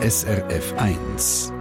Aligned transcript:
SRF 0.00 0.74
1. 0.78 1.52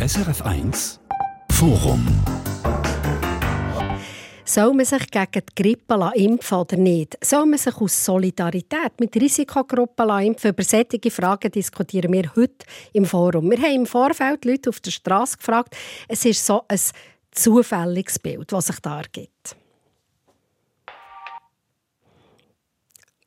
SRF 0.00 0.42
1 0.42 1.00
Forum 1.52 2.04
soll 4.44 4.74
man 4.74 4.84
sich 4.84 5.08
gegen 5.12 5.26
die 5.32 5.62
Grippe 5.62 6.10
impfen 6.16 6.58
oder 6.58 6.76
nicht? 6.76 7.16
Soll 7.24 7.46
man 7.46 7.58
sich 7.58 7.76
aus 7.76 8.04
Solidarität 8.04 8.98
mit 8.98 9.14
Risikogruppen 9.14 10.24
impfen? 10.26 10.50
Über 10.50 10.64
solche 10.64 11.08
Fragen 11.08 11.52
diskutieren 11.52 12.12
wir 12.12 12.34
heute 12.34 12.66
im 12.94 13.04
Forum. 13.04 13.48
Wir 13.48 13.58
haben 13.58 13.76
im 13.76 13.86
Vorfeld 13.86 14.44
Leute 14.44 14.70
auf 14.70 14.80
der 14.80 14.90
Straße 14.90 15.36
gefragt. 15.36 15.76
Es 16.08 16.24
ist 16.24 16.44
so 16.44 16.62
ein 16.66 16.80
zufälliges 17.30 18.18
Bild, 18.18 18.50
das 18.50 18.66
sich 18.66 18.80
da 18.80 18.98
ergibt. 18.98 19.61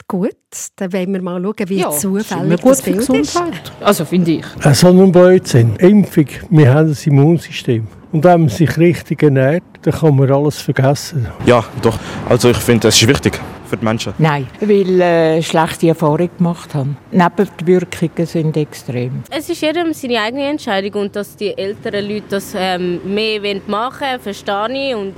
Gut, 0.07 0.35
dann 0.75 0.93
wollen 0.93 1.13
wir 1.13 1.21
mal 1.21 1.41
schauen, 1.41 1.69
wie 1.69 1.79
ja, 1.79 1.89
zufällig 1.89 2.61
das 2.61 2.81
Bild 2.83 2.97
Gesundheit. 2.97 3.53
ist. 3.53 3.73
Also 3.81 4.05
finde 4.05 4.31
ich. 4.31 4.45
Ein 4.63 4.75
Sonnenblödsinn. 4.75 5.77
Impfung. 5.77 6.27
Wir 6.51 6.73
haben 6.73 6.89
ein 6.89 6.97
Immunsystem. 7.05 7.87
Und 8.11 8.23
wenn 8.23 8.41
man 8.41 8.49
sich 8.49 8.77
richtig 8.77 9.23
ernährt, 9.23 9.63
dann 9.81 9.93
kann 9.93 10.15
man 10.15 10.31
alles 10.31 10.61
vergessen. 10.61 11.27
Ja, 11.47 11.65
doch. 11.81 11.97
Also 12.29 12.51
ich 12.51 12.57
finde, 12.57 12.89
es 12.89 13.01
ist 13.01 13.07
wichtig 13.07 13.41
für 13.65 13.77
die 13.77 13.83
Menschen. 13.83 14.13
Nein, 14.19 14.47
weil 14.61 15.01
äh, 15.01 15.41
schlechte 15.41 15.87
Erfahrungen 15.87 16.29
gemacht 16.37 16.75
haben. 16.75 16.97
Nebenwirkungen 17.11 18.27
sind 18.27 18.55
extrem. 18.57 19.23
Es 19.31 19.49
ist 19.49 19.61
jedem 19.61 19.91
seine 19.91 20.21
eigene 20.21 20.49
Entscheidung 20.49 21.01
und 21.01 21.15
dass 21.15 21.35
die 21.35 21.57
älteren 21.57 22.07
Leute 22.07 22.25
das 22.29 22.53
ähm, 22.55 23.01
mehr 23.11 23.41
machen 23.67 24.01
wollen, 24.01 24.19
verstehe 24.21 24.89
ich. 24.89 24.95
Und 24.95 25.15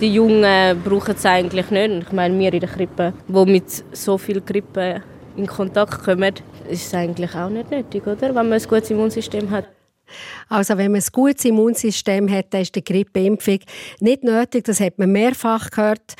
die 0.00 0.12
Jungen 0.12 0.82
brauchen 0.82 1.14
es 1.14 1.24
eigentlich 1.24 1.70
nicht. 1.70 2.06
Ich 2.06 2.12
meine, 2.12 2.38
wir 2.38 2.52
in 2.52 2.60
der 2.60 2.68
Krippe, 2.68 3.12
die 3.28 3.50
mit 3.50 3.84
so 3.92 4.18
viel 4.18 4.40
Grippe 4.40 5.02
in 5.36 5.46
Kontakt 5.46 6.04
kommen, 6.04 6.34
ist 6.68 6.86
es 6.86 6.94
eigentlich 6.94 7.34
auch 7.34 7.48
nicht 7.48 7.70
nötig, 7.70 8.06
oder? 8.06 8.34
wenn 8.34 8.48
man 8.48 8.52
ein 8.54 8.62
gutes 8.62 8.90
Immunsystem 8.90 9.50
hat. 9.50 9.66
Also 10.48 10.76
wenn 10.78 10.92
man 10.92 11.00
ein 11.00 11.06
gutes 11.10 11.44
Immunsystem 11.44 12.30
hat, 12.30 12.54
dann 12.54 12.62
ist 12.62 12.74
die 12.76 12.84
Grippeimpfung 12.84 13.58
nicht 13.98 14.22
nötig. 14.22 14.64
Das 14.64 14.78
hat 14.78 14.98
man 14.98 15.10
mehrfach 15.10 15.70
gehört. 15.70 16.14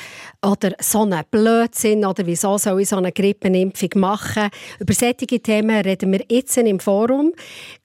Oder 0.45 0.73
so 0.81 1.03
einen 1.03 1.23
Blödsinn. 1.31 2.05
Oder 2.05 2.27
wieso 2.27 2.59
soll 2.59 2.81
ich 2.81 2.89
so 2.89 2.97
eine 2.97 3.13
Grippenimpfung 3.13 3.91
machen? 3.95 4.49
Über 4.81 4.93
solche 4.93 5.41
Themen 5.41 5.81
reden 5.83 6.11
wir 6.11 6.25
jetzt 6.29 6.57
im 6.57 6.81
Forum. 6.81 7.33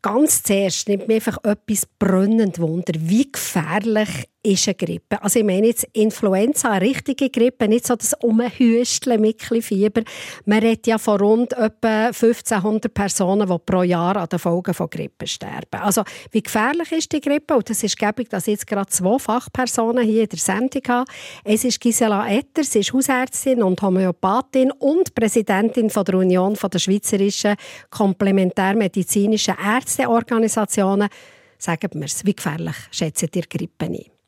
Ganz 0.02 0.42
zuerst 0.42 0.90
nimmt 0.90 1.08
mir 1.08 1.16
einfach 1.16 1.38
etwas 1.44 1.86
brennend 2.00 2.58
Wunder. 2.58 2.94
Wie 2.98 3.32
gefährlich 3.32 4.31
ist 4.44 4.68
eine 4.68 4.76
Grippe. 4.76 5.22
Also 5.22 5.40
ich 5.40 5.46
meine 5.46 5.68
jetzt 5.68 5.88
Influenza, 5.94 6.72
eine 6.72 6.86
richtige 6.86 7.30
Grippe, 7.30 7.68
nicht 7.68 7.86
so 7.86 7.96
das 7.96 8.14
Umhüsteln 8.22 9.22
mit 9.22 9.42
Fieber. 9.42 10.02
Man 10.46 10.60
redet 10.60 10.88
ja 10.88 10.98
von 10.98 11.20
rund 11.20 11.54
etwa 11.54 12.08
1500 12.08 12.94
Personen, 12.94 13.48
die 13.48 13.58
pro 13.66 13.84
Jahr 13.84 14.18
an 14.18 14.30
den 14.30 14.40
Folgen 14.40 14.74
von 14.74 14.90
Grippe 14.90 15.28
sterben. 15.28 15.80
Also 15.80 16.04
wie 16.32 16.42
gefährlich 16.42 16.92
ist 16.92 17.12
die 17.12 17.22
Grippe? 17.22 17.56
Und 17.56 17.70
das 17.70 17.84
ist 17.84 17.98
gäbig, 17.98 18.30
dass 18.30 18.48
ich 18.48 18.54
jetzt 18.54 18.68
gerade 18.68 18.90
zwei 18.90 19.20
Fachpersonen 19.20 20.04
hier 20.04 20.24
in 20.24 20.30
der 20.30 20.40
Sendung 20.40 20.82
habe. 20.88 21.12
Es 21.44 21.64
ist 21.64 21.80
Gisela 21.80 22.28
Etter, 22.28 22.64
sie 22.64 22.80
ist 22.80 22.94
Hausärztin 22.94 23.62
und 23.62 23.82
Homöopathin 23.82 24.72
und 24.72 25.14
Präsidentin 25.14 25.90
von 25.90 26.06
der 26.06 26.16
Union 26.16 26.58
der 26.62 26.80
Schweizerischen 26.80 27.56
Komplementärmedizinischen 27.90 29.56
Ärzteorganisationen. 29.64 31.10
Sagen 31.58 31.90
wir 31.94 32.06
es, 32.06 32.26
wie 32.26 32.34
gefährlich 32.34 32.76
schätzt 32.90 33.36
ihr 33.36 33.44
Grippe 33.44 33.86
ein? 33.86 34.21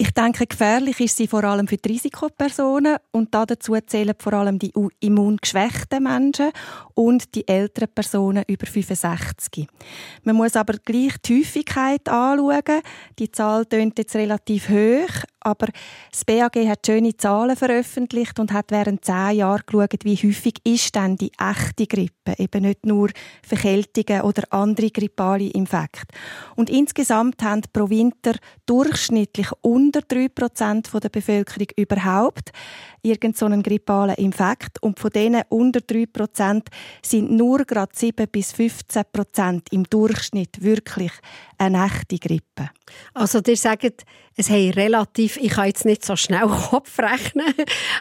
Ich 0.00 0.12
denke, 0.12 0.46
gefährlich 0.46 1.00
ist 1.00 1.16
sie 1.16 1.26
vor 1.26 1.42
allem 1.42 1.66
für 1.66 1.76
die 1.76 1.88
Risikopersonen 1.88 2.98
und 3.10 3.34
dazu 3.34 3.74
zählen 3.84 4.14
vor 4.16 4.32
allem 4.32 4.56
die 4.60 4.72
immungeschwächten 5.00 6.04
Menschen 6.04 6.52
und 6.94 7.34
die 7.34 7.48
älteren 7.48 7.92
Personen 7.92 8.44
über 8.46 8.68
65. 8.68 9.66
Man 10.22 10.36
muss 10.36 10.54
aber 10.54 10.74
gleich 10.84 11.18
die 11.26 11.40
Häufigkeit 11.40 12.08
anschauen. 12.08 12.80
Die 13.18 13.32
Zahl 13.32 13.64
klingt 13.66 13.98
jetzt 13.98 14.14
relativ 14.14 14.68
hoch, 14.68 15.24
aber 15.40 15.68
das 16.10 16.24
BAG 16.24 16.56
hat 16.66 16.86
schöne 16.86 17.16
Zahlen 17.16 17.56
veröffentlicht 17.56 18.38
und 18.38 18.52
hat 18.52 18.70
während 18.70 19.04
zehn 19.04 19.36
Jahren 19.36 19.62
geschaut, 19.66 20.04
wie 20.04 20.16
häufig 20.16 20.54
ist 20.64 20.94
denn 20.94 21.16
die 21.16 21.32
echte 21.38 21.86
Grippe, 21.86 22.34
eben 22.38 22.62
nicht 22.62 22.84
nur 22.84 23.10
Verkältungen 23.46 24.22
oder 24.22 24.42
andere 24.50 24.90
grippale 24.90 25.48
Infekte. 25.50 26.14
Und 26.56 26.70
insgesamt 26.70 27.42
haben 27.42 27.62
pro 27.72 27.88
Winter 27.88 28.34
durchschnittlich 28.66 29.48
unter 29.62 30.00
3% 30.00 31.00
der 31.00 31.08
Bevölkerung 31.08 31.68
überhaupt 31.76 32.50
irgendeinen 33.02 33.62
so 33.62 33.70
grippalen 33.70 34.16
Infekt 34.16 34.82
und 34.82 34.98
von 34.98 35.10
denen 35.10 35.42
unter 35.48 35.80
3% 35.80 36.66
sind 37.02 37.30
nur 37.30 37.64
gerade 37.64 37.92
7 37.94 38.26
bis 38.30 38.52
15% 38.54 39.72
im 39.72 39.84
Durchschnitt 39.84 40.62
wirklich 40.62 41.12
eine 41.58 41.86
echte 41.86 42.18
Grippe. 42.18 42.70
Also 43.14 43.40
ihr 43.46 43.56
sagt, 43.56 44.04
es 44.36 44.50
haben 44.50 44.70
relativ, 44.70 45.36
ich 45.36 45.50
kann 45.50 45.66
jetzt 45.66 45.84
nicht 45.84 46.04
so 46.04 46.16
schnell 46.16 46.46
Kopf 46.70 46.98
rechnen, 46.98 47.54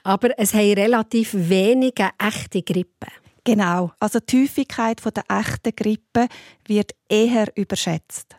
aber 0.03 0.37
es 0.39 0.53
haben 0.53 0.73
relativ 0.73 1.31
wenige 1.33 2.09
echte 2.17 2.61
Grippe. 2.61 3.07
Genau, 3.43 3.91
also 3.99 4.19
die 4.19 4.43
Häufigkeit 4.43 5.01
der 5.05 5.23
echten 5.29 5.73
Grippe 5.73 6.27
wird 6.67 6.91
eher 7.07 7.47
überschätzt. 7.55 8.35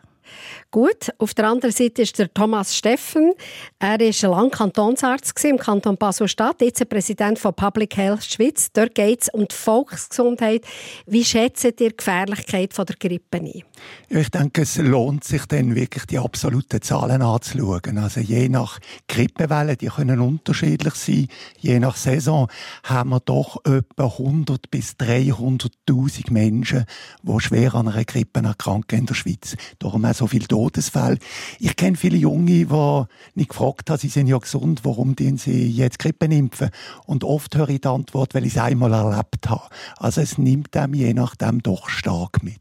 Gut, 0.70 1.10
auf 1.16 1.32
der 1.32 1.48
anderen 1.48 1.72
Seite 1.74 2.02
ist 2.02 2.18
der 2.18 2.32
Thomas 2.34 2.76
Steffen. 2.76 3.32
Er 3.78 3.98
war 3.98 4.30
lange 4.30 4.50
Kantonsarzt 4.50 5.42
im 5.46 5.56
Kanton 5.56 5.96
Basel-Stadt, 5.96 6.60
jetzt 6.60 6.86
Präsident 6.90 7.38
von 7.38 7.54
Public 7.54 7.96
Health 7.96 8.24
Schweiz. 8.24 8.68
Dort 8.74 8.94
geht 8.94 9.22
es 9.22 9.28
um 9.30 9.48
die 9.48 9.54
Volksgesundheit. 9.54 10.66
Wie 11.06 11.24
schätzt 11.24 11.64
ihr 11.64 11.72
die 11.72 11.88
Gefährlichkeit 11.96 12.74
von 12.74 12.84
der 12.84 12.96
Grippe 12.96 13.38
ein? 13.38 13.62
Ich 14.10 14.28
denke, 14.28 14.62
es 14.62 14.76
lohnt 14.76 15.24
sich 15.24 15.46
dann 15.46 15.74
wirklich, 15.74 16.04
die 16.04 16.18
absoluten 16.18 16.82
Zahlen 16.82 17.22
anzuschauen. 17.22 17.96
Also 17.96 18.20
je 18.20 18.50
nach 18.50 18.78
Grippewelle, 19.08 19.74
die 19.78 19.86
können 19.86 20.20
unterschiedlich 20.20 20.94
sein. 20.96 21.28
Je 21.58 21.78
nach 21.78 21.96
Saison 21.96 22.46
haben 22.82 23.10
wir 23.10 23.20
doch 23.20 23.64
etwa 23.64 24.04
100 24.04 24.70
bis 24.70 24.92
300.000 25.00 26.30
Menschen, 26.30 26.84
die 27.22 27.40
schwer 27.40 27.74
an 27.74 27.88
einer 27.88 28.04
Grippe 28.04 28.40
erkranken 28.40 28.98
in 28.98 29.06
der 29.06 29.14
Schweiz. 29.14 29.56
Darum 29.78 30.04
auch 30.04 30.14
so 30.14 30.26
viele 30.26 30.57
Todesfälle. 30.58 31.18
Ich 31.60 31.76
kenne 31.76 31.96
viele 31.96 32.16
Junge, 32.16 32.66
die 32.66 33.04
nicht 33.34 33.50
gefragt 33.50 33.90
haben, 33.90 33.98
sie 33.98 34.08
sind 34.08 34.26
ja 34.26 34.38
gesund, 34.38 34.80
warum 34.82 35.14
sie 35.18 35.68
jetzt 35.68 36.00
Grippe 36.00 36.26
impfen? 36.26 36.70
Und 37.06 37.22
oft 37.22 37.54
höre 37.54 37.68
ich 37.68 37.82
die 37.82 37.88
Antwort, 37.88 38.34
weil 38.34 38.44
ich 38.44 38.56
es 38.56 38.60
einmal 38.60 38.92
erlebt 38.92 39.48
habe. 39.48 39.68
Also 39.98 40.20
es 40.20 40.36
nimmt 40.36 40.76
einem 40.76 40.94
je 40.94 41.14
nachdem 41.14 41.62
doch 41.62 41.88
stark 41.88 42.42
mit. 42.42 42.60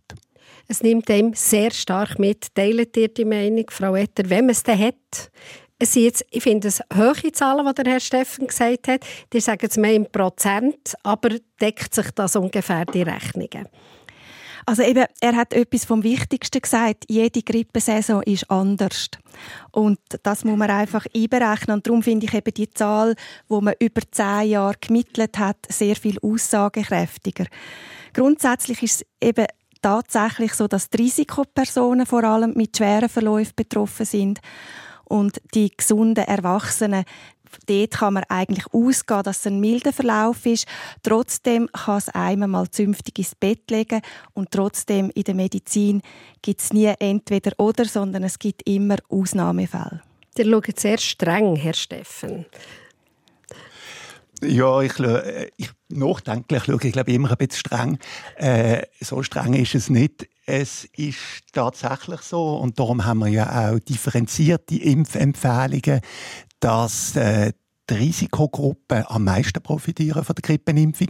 Es 0.68 0.84
nimmt 0.84 1.10
einem 1.10 1.34
sehr 1.34 1.72
stark 1.72 2.20
mit. 2.20 2.54
Teilt 2.54 2.96
ihr 2.98 3.08
die 3.08 3.26
Meinung, 3.26 3.66
Frau 3.70 3.96
Etter, 3.96 4.30
wenn 4.30 4.46
man 4.46 4.52
es 4.52 4.62
dann 4.62 4.78
hat? 4.78 5.32
Es 5.80 5.94
sind 5.94 6.04
jetzt, 6.04 6.26
ich 6.30 6.44
finde 6.44 6.68
es 6.68 6.82
hohe 6.96 7.32
Zahlen, 7.32 7.66
die 7.66 7.84
der 7.84 7.94
Herr 7.94 8.00
Steffen 8.00 8.48
gesagt 8.48 8.88
hat. 8.88 9.06
Die 9.34 9.40
sagen 9.40 9.68
es 9.68 9.78
mehr 9.78 9.94
im 9.94 10.06
Prozent, 10.06 10.96
aber 11.04 11.30
deckt 11.62 11.96
sich 11.96 12.12
das 12.12 12.36
ungefähr 12.36 12.86
die 12.86 13.04
Rechnungen? 13.04 13.68
Also 14.70 14.84
eben, 14.84 15.06
er 15.22 15.36
hat 15.38 15.54
etwas 15.54 15.86
vom 15.86 16.04
Wichtigsten 16.04 16.60
gesagt. 16.60 17.06
Jede 17.08 17.42
Grippesaison 17.42 18.22
ist 18.24 18.52
anders. 18.52 19.08
Und 19.72 19.98
das 20.24 20.44
muss 20.44 20.58
man 20.58 20.70
einfach 20.70 21.06
einberechnen. 21.16 21.78
Und 21.78 21.88
darum 21.88 22.04
finde 22.04 22.26
ich 22.26 22.34
eben 22.34 22.54
die 22.54 22.70
Zahl, 22.72 23.16
wo 23.48 23.62
man 23.62 23.76
über 23.80 24.02
zehn 24.12 24.50
Jahre 24.50 24.76
gemittelt 24.82 25.40
hat, 25.40 25.56
sehr 25.70 25.96
viel 25.96 26.20
aussagekräftiger. 26.22 27.46
Grundsätzlich 28.12 28.84
ist 28.84 28.96
es 28.96 29.06
eben 29.26 29.46
tatsächlich 29.82 30.54
so, 30.54 30.68
dass 30.68 30.90
die 30.90 30.98
Risikopersonen 31.04 32.06
vor 32.06 32.26
allem 32.26 32.54
mit 32.56 32.76
schweren 32.76 33.08
Verläufen 33.08 33.54
betroffen 33.56 34.06
sind 34.06 34.42
und 35.06 35.40
die 35.54 35.72
gesunden 35.76 36.26
Erwachsenen 36.26 37.06
dort 37.68 37.92
kann 37.92 38.14
man 38.14 38.24
eigentlich 38.30 38.66
ausgehen, 38.74 39.24
dass 39.24 39.40
es 39.40 39.48
ein 39.48 39.60
milder 39.60 39.94
Verlauf 39.94 40.46
ist. 40.46 40.68
Trotzdem 41.04 41.70
kann 41.72 41.98
es 41.98 42.10
einem 42.10 42.52
mal 42.52 42.70
zünftig 42.70 43.20
ins 43.20 43.36
Bett 43.36 43.70
legen 43.70 44.02
und 44.34 44.52
trotzdem 44.52 45.12
in 45.14 45.24
der 45.24 45.36
Medizin 45.36 46.02
gibt 46.42 46.62
es 46.62 46.74
nie 46.74 46.94
entweder 47.00 47.52
oder, 47.58 47.86
sondern 47.86 48.24
es 48.24 48.40
gibt 48.40 48.68
immer 48.68 48.98
Ausnahmefälle. 49.10 50.02
Ihr 50.38 50.46
schaut 50.46 50.80
sehr 50.80 50.98
streng, 50.98 51.56
Herr 51.56 51.74
Steffen. 51.74 52.46
Ja, 54.44 54.82
ich, 54.82 54.94
ich 55.58 55.72
nachdenklich 55.90 56.64
schaue 56.66 56.80
ich 56.84 56.92
glaube 56.92 57.12
immer 57.12 57.32
ein 57.32 57.38
bisschen 57.38 57.60
streng. 57.60 58.00
Äh, 58.36 58.84
so 59.02 59.24
streng 59.24 59.54
ist 59.54 59.74
es 59.76 59.90
nicht. 59.90 60.28
Es 60.46 60.86
ist 60.96 61.18
tatsächlich 61.54 62.22
so 62.22 62.58
und 62.58 62.80
darum 62.80 63.06
haben 63.06 63.20
wir 63.20 63.28
ja 63.28 63.70
auch 63.70 63.80
differenzierte 63.80 64.76
Impfempfehlungen, 64.76 66.02
dass 66.60 67.16
äh, 67.16 67.52
die 67.90 67.94
Risikogruppen 67.96 69.04
am 69.08 69.24
meisten 69.24 69.62
profitieren 69.62 70.24
von 70.24 70.36
der 70.36 70.42
Grippenimpfung. 70.42 71.08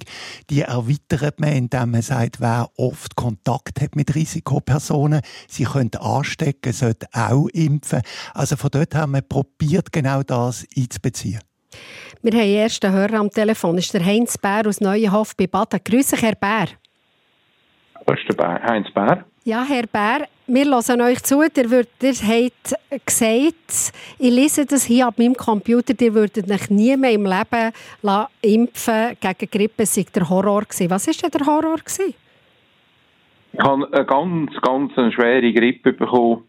Die 0.50 0.62
erweitert 0.62 1.40
man, 1.40 1.54
indem 1.54 1.92
man 1.92 2.02
sagt, 2.02 2.40
wer 2.40 2.70
oft 2.78 3.16
Kontakt 3.16 3.82
hat 3.82 3.96
mit 3.96 4.14
Risikopersonen, 4.14 5.22
sie 5.48 5.64
können 5.64 5.92
anstecken, 6.00 6.74
sollte 6.74 7.08
auch 7.14 7.48
impfen. 7.50 8.02
Also 8.34 8.56
von 8.56 8.70
dort 8.72 8.94
haben 8.96 9.14
wir 9.14 9.22
probiert, 9.22 9.92
genau 9.92 10.22
das 10.24 10.66
einzubeziehen. 10.76 11.42
Wir 12.22 12.32
haben 12.32 12.40
den 12.40 12.56
ersten 12.58 12.92
Hörer 12.92 13.20
am 13.20 13.30
Telefon. 13.30 13.76
Das 13.76 13.86
ist 13.86 13.94
der 13.94 14.06
Heinz 14.06 14.38
Bär 14.38 14.68
aus 14.68 14.82
Neuenhof 14.82 15.36
bei 15.36 15.48
Baden. 15.48 15.80
Grüße, 15.84 16.18
Herr 16.18 16.36
Bär. 16.36 16.68
Das 18.06 18.18
ist 18.20 18.40
der 18.40 18.64
Heinz 18.64 18.88
Bär. 18.94 19.26
Ja, 19.48 19.64
Herr 19.64 19.88
Bär, 19.88 20.28
wir 20.48 20.66
hören 20.66 21.02
euch 21.02 21.24
zu. 21.24 21.42
Ihr, 21.42 21.72
würdet, 21.72 22.04
ihr 22.04 22.12
habt 22.12 23.06
gesagt, 23.06 23.94
ich 24.20 24.30
lese 24.30 24.66
das 24.66 24.84
hier 24.84 25.08
ab 25.08 25.18
meinem 25.18 25.36
Computer, 25.36 25.94
ihr 26.02 26.14
würdet 26.14 26.52
euch 26.52 26.70
nie 26.70 26.98
mehr 26.98 27.14
im 27.14 27.24
Leben 27.24 27.72
impfen 28.42 29.16
gegen 29.22 29.50
Grippe. 29.50 29.84
War 29.84 30.06
der 30.14 30.30
Horror. 30.30 30.64
Gewesen. 30.64 30.90
Was 30.90 31.08
war 31.08 31.14
denn 31.14 31.32
der 31.32 31.48
Horror? 31.48 31.78
Gewesen? 31.78 32.14
Ich 33.54 33.60
habe 33.62 33.88
eine 33.90 34.06
ganz, 34.06 34.52
ganz 34.62 34.98
eine 34.98 35.14
schwere 35.14 35.54
Grippe 35.54 35.94
bekommen, 35.94 36.44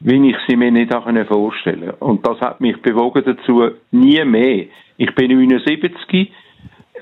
wie 0.00 0.30
ich 0.30 0.36
sie 0.48 0.56
mir 0.56 0.72
nicht 0.72 0.90
vorstellen 0.90 1.80
konnte. 1.80 1.96
Und 2.02 2.26
das 2.26 2.40
hat 2.40 2.62
mich 2.62 2.80
bewogen 2.80 3.24
dazu, 3.26 3.72
nie 3.90 4.24
mehr. 4.24 4.68
Ich 4.96 5.14
bin 5.14 5.36
79 5.36 6.32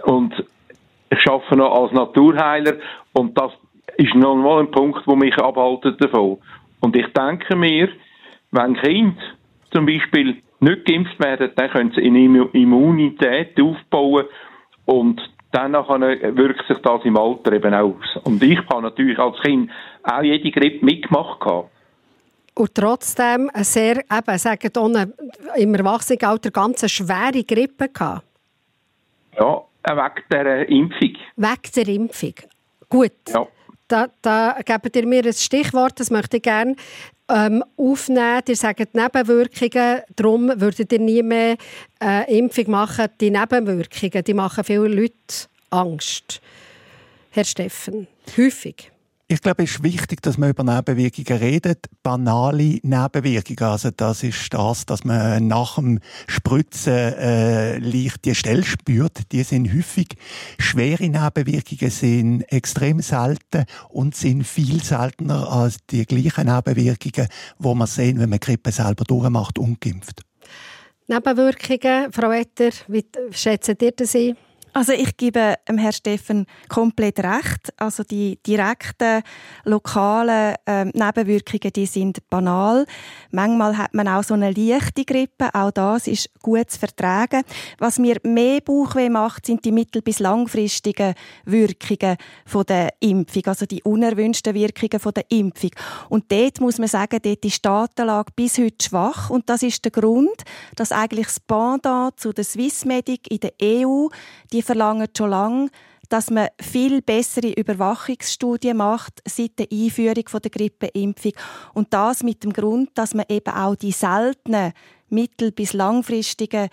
und 0.07 0.45
ich 1.09 1.31
arbeite 1.31 1.57
noch 1.57 1.83
als 1.83 1.93
Naturheiler 1.93 2.79
und 3.13 3.39
das 3.39 3.53
ist 3.99 4.15
noch 4.15 4.37
mal 4.37 4.61
ein 4.61 4.71
Punkt, 4.71 5.07
der 5.07 5.17
mich 5.17 5.37
abhaltet 5.37 6.03
davon. 6.03 6.39
Und 6.81 6.97
ich 6.97 7.07
denke 7.13 7.57
mir, 7.57 7.89
wenn 8.51 8.77
Kinder 8.77 9.23
zum 9.73 9.87
Beispiel 9.87 10.43
nicht 10.61 10.85
geimpft 10.87 11.19
werden, 11.19 11.51
dann 11.57 11.71
können 11.71 11.93
sie 11.95 12.03
eine 12.03 12.49
Immunität 12.53 13.61
aufbauen 13.61 14.27
und 14.85 15.21
dann 15.53 15.73
wirkt 15.73 16.67
sich 16.69 16.79
das 16.79 17.05
im 17.05 17.17
Alter 17.17 17.53
eben 17.53 17.75
aus. 17.75 18.17
Und 18.25 18.43
ich 18.43 18.59
habe 18.69 18.83
natürlich 18.83 19.19
als 19.19 19.39
Kind 19.41 19.71
auch 20.03 20.23
jede 20.23 20.51
Grippe 20.51 20.85
mitgemacht. 20.85 21.41
Und 22.55 22.75
trotzdem 22.75 23.51
sehr, 23.55 23.99
eben, 23.99 24.39
sagen 24.39 24.71
ohne, 24.79 25.13
im 25.57 25.75
Erwachsenenalter 25.75 26.51
ganz 26.51 26.83
eine 26.83 26.89
schwere 26.89 27.45
Grippe 27.45 27.89
gehabt. 27.89 28.25
Ja, 29.39 29.63
wegen 29.85 30.25
der 30.31 30.69
Impfung. 30.69 31.17
Wegen 31.37 31.73
der 31.77 31.89
Impfung. 31.89 32.35
Gut. 32.89 33.13
Ja. 33.29 33.47
Da, 33.89 34.09
da 34.21 34.59
gebt 34.65 34.97
ihr 34.97 35.07
mir 35.07 35.25
ein 35.25 35.33
Stichwort, 35.33 36.01
das 36.01 36.11
möchte 36.11 36.39
ich 36.39 36.43
gerne 36.43 36.75
ähm, 37.29 37.65
aufnehmen. 37.77 38.43
Ihr 38.49 38.57
sagt 38.57 38.95
Nebenwirkungen, 38.95 40.03
darum 40.17 40.61
würdet 40.61 40.93
ihr 40.93 40.99
nie 40.99 41.23
mehr 41.23 41.57
äh, 42.03 42.39
Impfung 42.39 42.71
machen. 42.71 43.07
Die 43.21 43.31
Nebenwirkungen, 43.31 44.25
die 44.25 44.35
machen 44.35 44.65
vielen 44.65 44.93
Leuten 44.93 45.47
Angst. 45.71 46.41
Herr 47.31 47.45
Steffen, 47.45 48.07
häufig. 48.37 48.91
Ich 49.29 49.41
glaube, 49.41 49.65
es 49.65 49.73
ist 49.73 49.83
wichtig, 49.83 50.23
dass 50.23 50.39
man 50.39 50.51
über 50.51 50.63
Nebenwirkungen 50.63 51.41
redet. 51.41 51.87
Banale 52.05 52.79
Nebenwirkungen. 52.83 53.73
Also, 53.73 53.91
das 53.91 54.23
ist 54.23 54.55
das, 54.55 54.87
dass 54.87 55.03
man 55.03 55.49
nach 55.49 55.75
dem 55.75 55.99
Spritzen 56.29 56.93
äh, 56.93 57.79
leicht 57.79 58.25
die 58.25 58.37
Stelle 58.37 58.63
spürt. 58.63 59.33
Die 59.33 59.43
sind 59.43 59.75
häufig. 59.75 60.11
Schwere 60.61 61.09
Nebenwirkungen 61.09 61.91
sind 61.91 62.43
extrem 62.53 63.01
selten 63.01 63.65
und 63.89 64.15
sind 64.15 64.47
viel 64.47 64.81
seltener 64.81 65.51
als 65.51 65.79
die 65.91 66.07
gleichen 66.07 66.47
Nebenwirkungen, 66.47 67.29
wo 67.59 67.75
man 67.75 67.89
sehen, 67.89 68.21
wenn 68.21 68.31
man 68.31 68.39
Grippe 68.39 68.71
selber 68.71 69.03
durchmacht, 69.03 69.59
ungeimpft. 69.59 70.23
Nebenwirkungen, 71.09 72.13
Frau 72.13 72.31
Etter, 72.31 72.71
wie 72.87 73.05
schätzen 73.33 73.77
ihr 73.81 73.91
das? 73.91 74.17
Also 74.77 74.93
ich 74.93 75.17
gebe 75.17 75.55
dem 75.67 75.79
Herrn 75.79 75.95
Steffen 75.95 76.45
komplett 76.69 77.21
recht. 77.21 77.73
Also 77.79 78.03
die 78.03 78.39
direkten 78.47 79.23
lokalen 79.65 80.55
ähm, 80.67 80.91
Nebenwirkungen, 80.93 81.73
die 81.75 81.87
sind 81.87 82.29
banal. 82.29 82.85
Manchmal 83.31 83.79
hat 83.79 83.95
man 83.95 84.07
auch 84.07 84.23
so 84.23 84.35
eine 84.35 84.51
leichte 84.51 85.07
Grippe. 85.07 85.49
Auch 85.55 85.71
das 85.71 86.07
ist 86.07 86.29
gut 86.43 86.71
zu 86.71 86.79
vertragen. 86.79 87.43
Was 87.79 87.99
mir 87.99 88.19
mehr 88.23 88.61
Bauchweh 88.61 89.09
macht, 89.09 89.47
sind 89.47 89.65
die 89.65 89.73
mittel- 89.73 90.03
bis 90.03 90.19
langfristigen 90.19 91.15
Wirkungen 91.47 92.19
von 92.45 92.67
der 92.67 92.91
Impfung, 93.01 93.47
also 93.47 93.65
die 93.65 93.83
unerwünschten 93.83 94.53
Wirkungen 94.53 95.01
von 95.01 95.15
der 95.15 95.25
Impfung. 95.31 95.71
Und 96.11 96.31
dort 96.31 96.61
muss 96.61 96.77
man 96.77 96.89
sagen, 96.89 97.19
dort 97.23 97.43
ist 97.47 97.57
die 97.57 97.63
Datenlage 97.63 98.31
bis 98.37 98.59
heute 98.59 98.85
schwach. 98.85 99.31
Und 99.31 99.49
das 99.49 99.63
ist 99.63 99.87
der 99.87 99.93
Grund, 99.93 100.43
dass 100.75 100.93
eigentlich 100.93 101.29
das 101.29 101.41
Pendant 101.41 102.21
zu 102.21 102.35
der 102.35 102.45
Swissmedic 102.45 103.31
in 103.31 103.41
der 103.41 103.53
EU 103.63 104.09
die 104.53 104.66
verlangen 104.67 105.09
schon 105.17 105.31
lange, 105.31 105.69
dass 106.09 106.31
man 106.31 106.49
viel 106.61 107.03
bessere 107.03 107.53
Überwachungsstudien 107.53 108.77
macht 108.77 109.23
seit 109.27 109.59
der 109.59 109.69
Einführung 109.73 110.25
der 110.43 110.51
Grippeimpfung. 110.51 111.33
Und 111.75 111.93
das 111.93 112.23
mit 112.23 112.45
dem 112.45 112.53
Grund, 112.53 112.91
dass 112.95 113.15
man 113.15 113.27
eben 113.29 113.53
auch 113.53 113.75
die 113.75 113.93
seltenen 113.93 114.73
mittel- 115.09 115.53
bis 115.53 115.73
langfristigen 115.73 116.69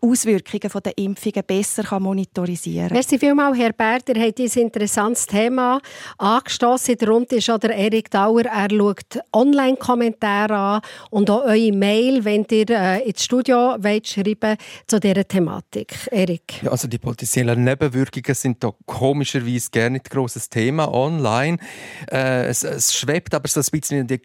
Auswirkungen 0.00 0.82
der 0.84 0.98
Impfungen 0.98 1.42
besser 1.46 2.00
monitorisieren 2.00 2.88
kann. 2.88 2.96
Merci 2.96 3.18
vielmals, 3.18 3.58
Herr 3.58 3.72
Berder. 3.72 4.16
Ihr 4.16 4.26
habt 4.26 4.38
ein 4.38 4.62
interessantes 4.62 5.26
Thema 5.26 5.80
angestoßen. 6.18 6.96
Darunter 6.96 7.36
ist 7.36 7.50
auch 7.50 7.58
der 7.58 7.70
Erik 7.70 8.10
Dauer. 8.10 8.42
Er 8.42 8.68
schaut 8.70 9.18
Online-Kommentare 9.32 10.54
an 10.54 10.80
und 11.10 11.30
auch 11.30 11.44
eure 11.44 11.72
Mail, 11.72 12.24
wenn 12.24 12.46
ihr 12.50 12.70
äh, 12.70 13.08
ins 13.08 13.24
Studio 13.24 13.76
wollt 13.78 14.06
schreiben 14.06 14.56
zu 14.86 15.00
dieser 15.00 15.26
Thematik. 15.26 15.94
Erik. 16.10 16.62
Ja, 16.62 16.70
also 16.70 16.88
die 16.88 16.98
potenziellen 16.98 17.64
Nebenwirkungen 17.64 18.34
sind 18.34 18.62
da 18.62 18.72
komischerweise 18.84 19.70
gar 19.70 19.90
nicht 19.90 20.10
grosses 20.10 20.48
Thema 20.48 20.92
online. 20.92 21.58
Äh, 22.10 22.46
es, 22.46 22.62
es, 22.62 22.94
schwebt 22.94 23.34
aber 23.34 23.48
so 23.48 23.60
ein 23.60 23.66
bisschen 23.70 24.06
die, 24.06 24.20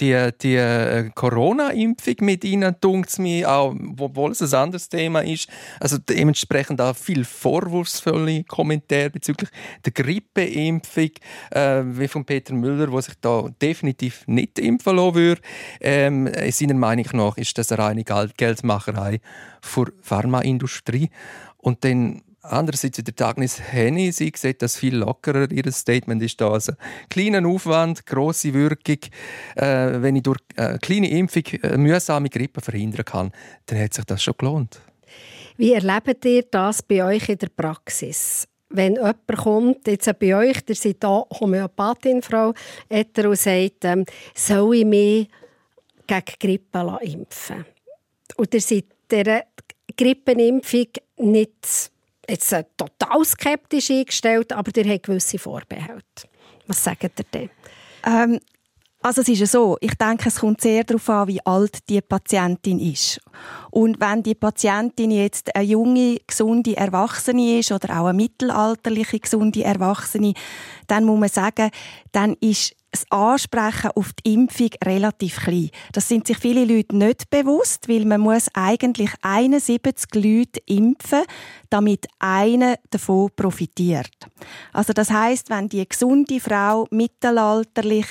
die, 0.00 0.28
die 0.40 0.56
äh, 0.56 1.10
Corona-Impfung 1.14 2.16
mit 2.20 2.44
ihnen, 2.44 2.74
dunkt 2.80 3.10
es 3.10 3.18
mir, 3.18 3.50
auch, 3.50 3.74
obwohl 3.98 4.32
es 4.32 4.42
ein 4.42 4.54
anderes 4.58 4.79
Thema 4.88 5.20
ist. 5.20 5.48
Also 5.78 5.98
dementsprechend 5.98 6.80
auch 6.80 6.96
viel 6.96 7.24
vorwurfsvolle 7.24 8.44
Kommentare 8.44 9.10
bezüglich 9.10 9.50
der 9.84 9.92
Grippeimpfung, 9.92 11.10
äh, 11.50 11.82
wie 11.84 12.08
von 12.08 12.24
Peter 12.24 12.54
Müller, 12.54 12.86
der 12.86 13.02
sich 13.02 13.14
da 13.20 13.48
definitiv 13.60 14.24
nicht 14.26 14.58
impfen 14.58 14.96
lassen 14.96 15.14
würde. 15.14 15.40
Ähm, 15.80 16.30
seiner 16.50 16.74
Meinung 16.74 17.06
nach 17.12 17.36
ist 17.36 17.56
das 17.58 17.72
eine 17.72 17.82
reine 17.82 18.04
Geldmacherei 18.36 19.20
für 19.60 19.92
Pharmaindustrie. 20.02 21.10
Und 21.58 21.84
dann 21.84 22.22
Andererseits 22.42 23.02
der 23.02 23.26
Agnes 23.26 23.60
Henny, 23.60 24.12
sie 24.12 24.32
sieht 24.34 24.62
das 24.62 24.76
viel 24.76 24.96
lockerer. 24.96 25.50
Ihr 25.50 25.70
Statement 25.72 26.22
ist 26.22 26.40
da 26.40 26.50
also 26.50 26.72
kleiner 27.10 27.46
Aufwand, 27.46 28.06
große 28.06 28.54
Wirkung. 28.54 28.98
Äh, 29.56 30.00
wenn 30.00 30.16
ich 30.16 30.22
durch 30.22 30.38
äh, 30.56 30.78
kleine 30.78 31.10
Impfung 31.10 31.44
äh, 31.62 31.76
mühsame 31.76 32.30
Grippe 32.30 32.62
verhindern 32.62 33.04
kann, 33.04 33.32
dann 33.66 33.78
hat 33.80 33.92
sich 33.92 34.04
das 34.06 34.22
schon 34.22 34.34
gelohnt. 34.38 34.80
Wie 35.58 35.74
erlebt 35.74 36.24
ihr 36.24 36.44
das 36.50 36.82
bei 36.82 37.04
euch 37.04 37.28
in 37.28 37.36
der 37.36 37.48
Praxis? 37.48 38.48
Wenn 38.70 38.94
jemand 38.94 39.26
kommt, 39.36 39.86
jetzt 39.86 40.18
bei 40.18 40.34
euch, 40.34 40.62
ihr 40.66 40.74
seid 40.74 40.96
hier 41.00 41.26
Homöopathin, 41.40 42.22
Frau 42.22 42.54
und 42.88 43.38
sagt, 43.38 43.84
ähm, 43.84 44.06
soll 44.34 44.76
ich 44.76 44.84
mich 44.86 45.28
gegen 46.06 46.24
Grippe 46.38 46.98
impfen 47.02 47.66
Und 48.36 48.54
ihr 48.54 48.60
seid 48.60 48.86
dieser 49.10 49.42
Grippenimpfung 49.96 50.86
nicht 51.18 51.90
jetzt 52.30 52.52
äh, 52.52 52.64
total 52.76 53.24
skeptisch 53.24 53.90
eingestellt, 53.90 54.52
aber 54.52 54.70
der 54.72 54.94
hat 54.94 55.02
gewisse 55.02 55.38
Vorbehalte. 55.38 56.28
Was 56.66 56.84
sagt 56.84 57.02
ihr 57.02 57.24
denn? 57.32 57.50
Ähm, 58.06 58.40
also 59.02 59.22
es 59.22 59.28
ist 59.28 59.40
ja 59.40 59.46
so, 59.46 59.78
ich 59.80 59.94
denke, 59.94 60.28
es 60.28 60.40
kommt 60.40 60.60
sehr 60.60 60.84
darauf 60.84 61.08
an, 61.08 61.28
wie 61.28 61.44
alt 61.46 61.88
die 61.88 62.02
Patientin 62.02 62.78
ist. 62.78 63.18
Und 63.70 63.98
wenn 63.98 64.22
die 64.22 64.34
Patientin 64.34 65.10
jetzt 65.10 65.54
eine 65.56 65.64
junge, 65.64 66.18
gesunde 66.26 66.76
Erwachsene 66.76 67.60
ist 67.60 67.72
oder 67.72 67.98
auch 67.98 68.06
eine 68.06 68.16
mittelalterliche, 68.16 69.18
gesunde 69.18 69.64
Erwachsene, 69.64 70.34
dann 70.86 71.04
muss 71.04 71.18
man 71.18 71.30
sagen, 71.30 71.70
dann 72.12 72.34
ist 72.40 72.76
das 72.90 73.04
Ansprechen 73.10 73.90
auf 73.94 74.12
die 74.12 74.34
Impfung 74.34 74.70
relativ 74.84 75.36
klein. 75.44 75.70
Das 75.92 76.08
sind 76.08 76.26
sich 76.26 76.38
viele 76.38 76.64
Leute 76.64 76.96
nicht 76.96 77.30
bewusst, 77.30 77.88
weil 77.88 78.04
man 78.04 78.20
muss 78.20 78.48
eigentlich 78.52 79.10
71 79.22 80.14
Leute 80.14 80.60
impfen, 80.66 81.22
damit 81.68 82.06
einer 82.18 82.76
davon 82.90 83.30
profitiert. 83.36 84.10
Also 84.72 84.92
das 84.92 85.10
heißt, 85.10 85.50
wenn 85.50 85.68
die 85.68 85.88
gesunde 85.88 86.40
Frau 86.40 86.86
mittelalterlich 86.90 88.06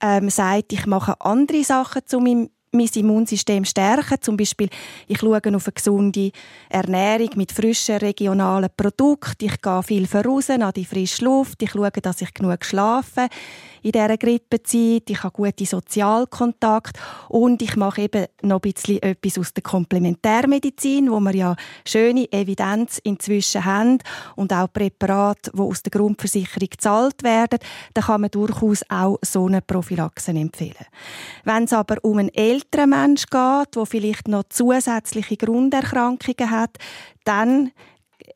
ähm, 0.00 0.28
sagt, 0.28 0.72
ich 0.72 0.86
mache 0.86 1.20
andere 1.20 1.62
Sachen 1.62 2.02
zu 2.06 2.18
meinem 2.20 2.50
mein 2.76 2.88
Immunsystem 2.94 3.64
stärken. 3.64 4.20
Zum 4.20 4.36
Beispiel, 4.36 4.68
ich 5.08 5.18
schaue 5.18 5.38
auf 5.38 5.46
eine 5.46 5.58
gesunde 5.58 6.30
Ernährung 6.68 7.30
mit 7.36 7.52
frischen 7.52 7.96
regionalen 7.96 8.70
Produkten. 8.76 9.46
Ich 9.46 9.60
gehe 9.60 9.82
viel 9.82 10.06
voraus 10.06 10.50
an 10.50 10.70
die 10.74 10.84
frische 10.84 11.24
Luft. 11.24 11.62
Ich 11.62 11.70
schaue, 11.70 11.90
dass 11.90 12.20
ich 12.20 12.34
genug 12.34 12.64
schlafe 12.64 13.28
in 13.86 13.92
dieser 13.92 14.16
Grippezeit. 14.16 15.08
Ich 15.08 15.22
habe 15.22 15.32
gute 15.32 15.64
Sozialkontakt 15.64 16.98
und 17.28 17.62
ich 17.62 17.76
mache 17.76 18.02
eben 18.02 18.26
noch 18.42 18.56
ein 18.62 18.72
bisschen 18.72 19.02
etwas 19.02 19.38
aus 19.38 19.54
der 19.54 19.62
Komplementärmedizin, 19.62 21.10
wo 21.10 21.20
wir 21.20 21.34
ja 21.34 21.56
schöne 21.86 22.30
Evidenz 22.32 22.98
inzwischen 22.98 23.64
haben 23.64 23.98
und 24.34 24.52
auch 24.52 24.72
Präparate, 24.72 25.52
die 25.54 25.60
aus 25.60 25.82
der 25.82 25.90
Grundversicherung 25.90 26.68
gezahlt 26.68 27.22
werden. 27.22 27.58
Da 27.94 28.02
kann 28.02 28.22
man 28.22 28.30
durchaus 28.30 28.82
auch 28.88 29.18
so 29.22 29.46
eine 29.46 29.62
Prophylaxe 29.62 30.32
empfehlen. 30.32 30.86
Wenn 31.44 31.64
es 31.64 31.72
aber 31.72 31.96
um 32.02 32.18
einen 32.18 32.34
älteren 32.34 32.66
älteren 32.76 32.90
Mensch 32.90 33.26
geht, 33.26 33.76
der 33.76 33.86
vielleicht 33.86 34.28
noch 34.28 34.44
zusätzliche 34.48 35.36
Grunderkrankungen 35.36 36.50
hat, 36.50 36.78
dann 37.24 37.72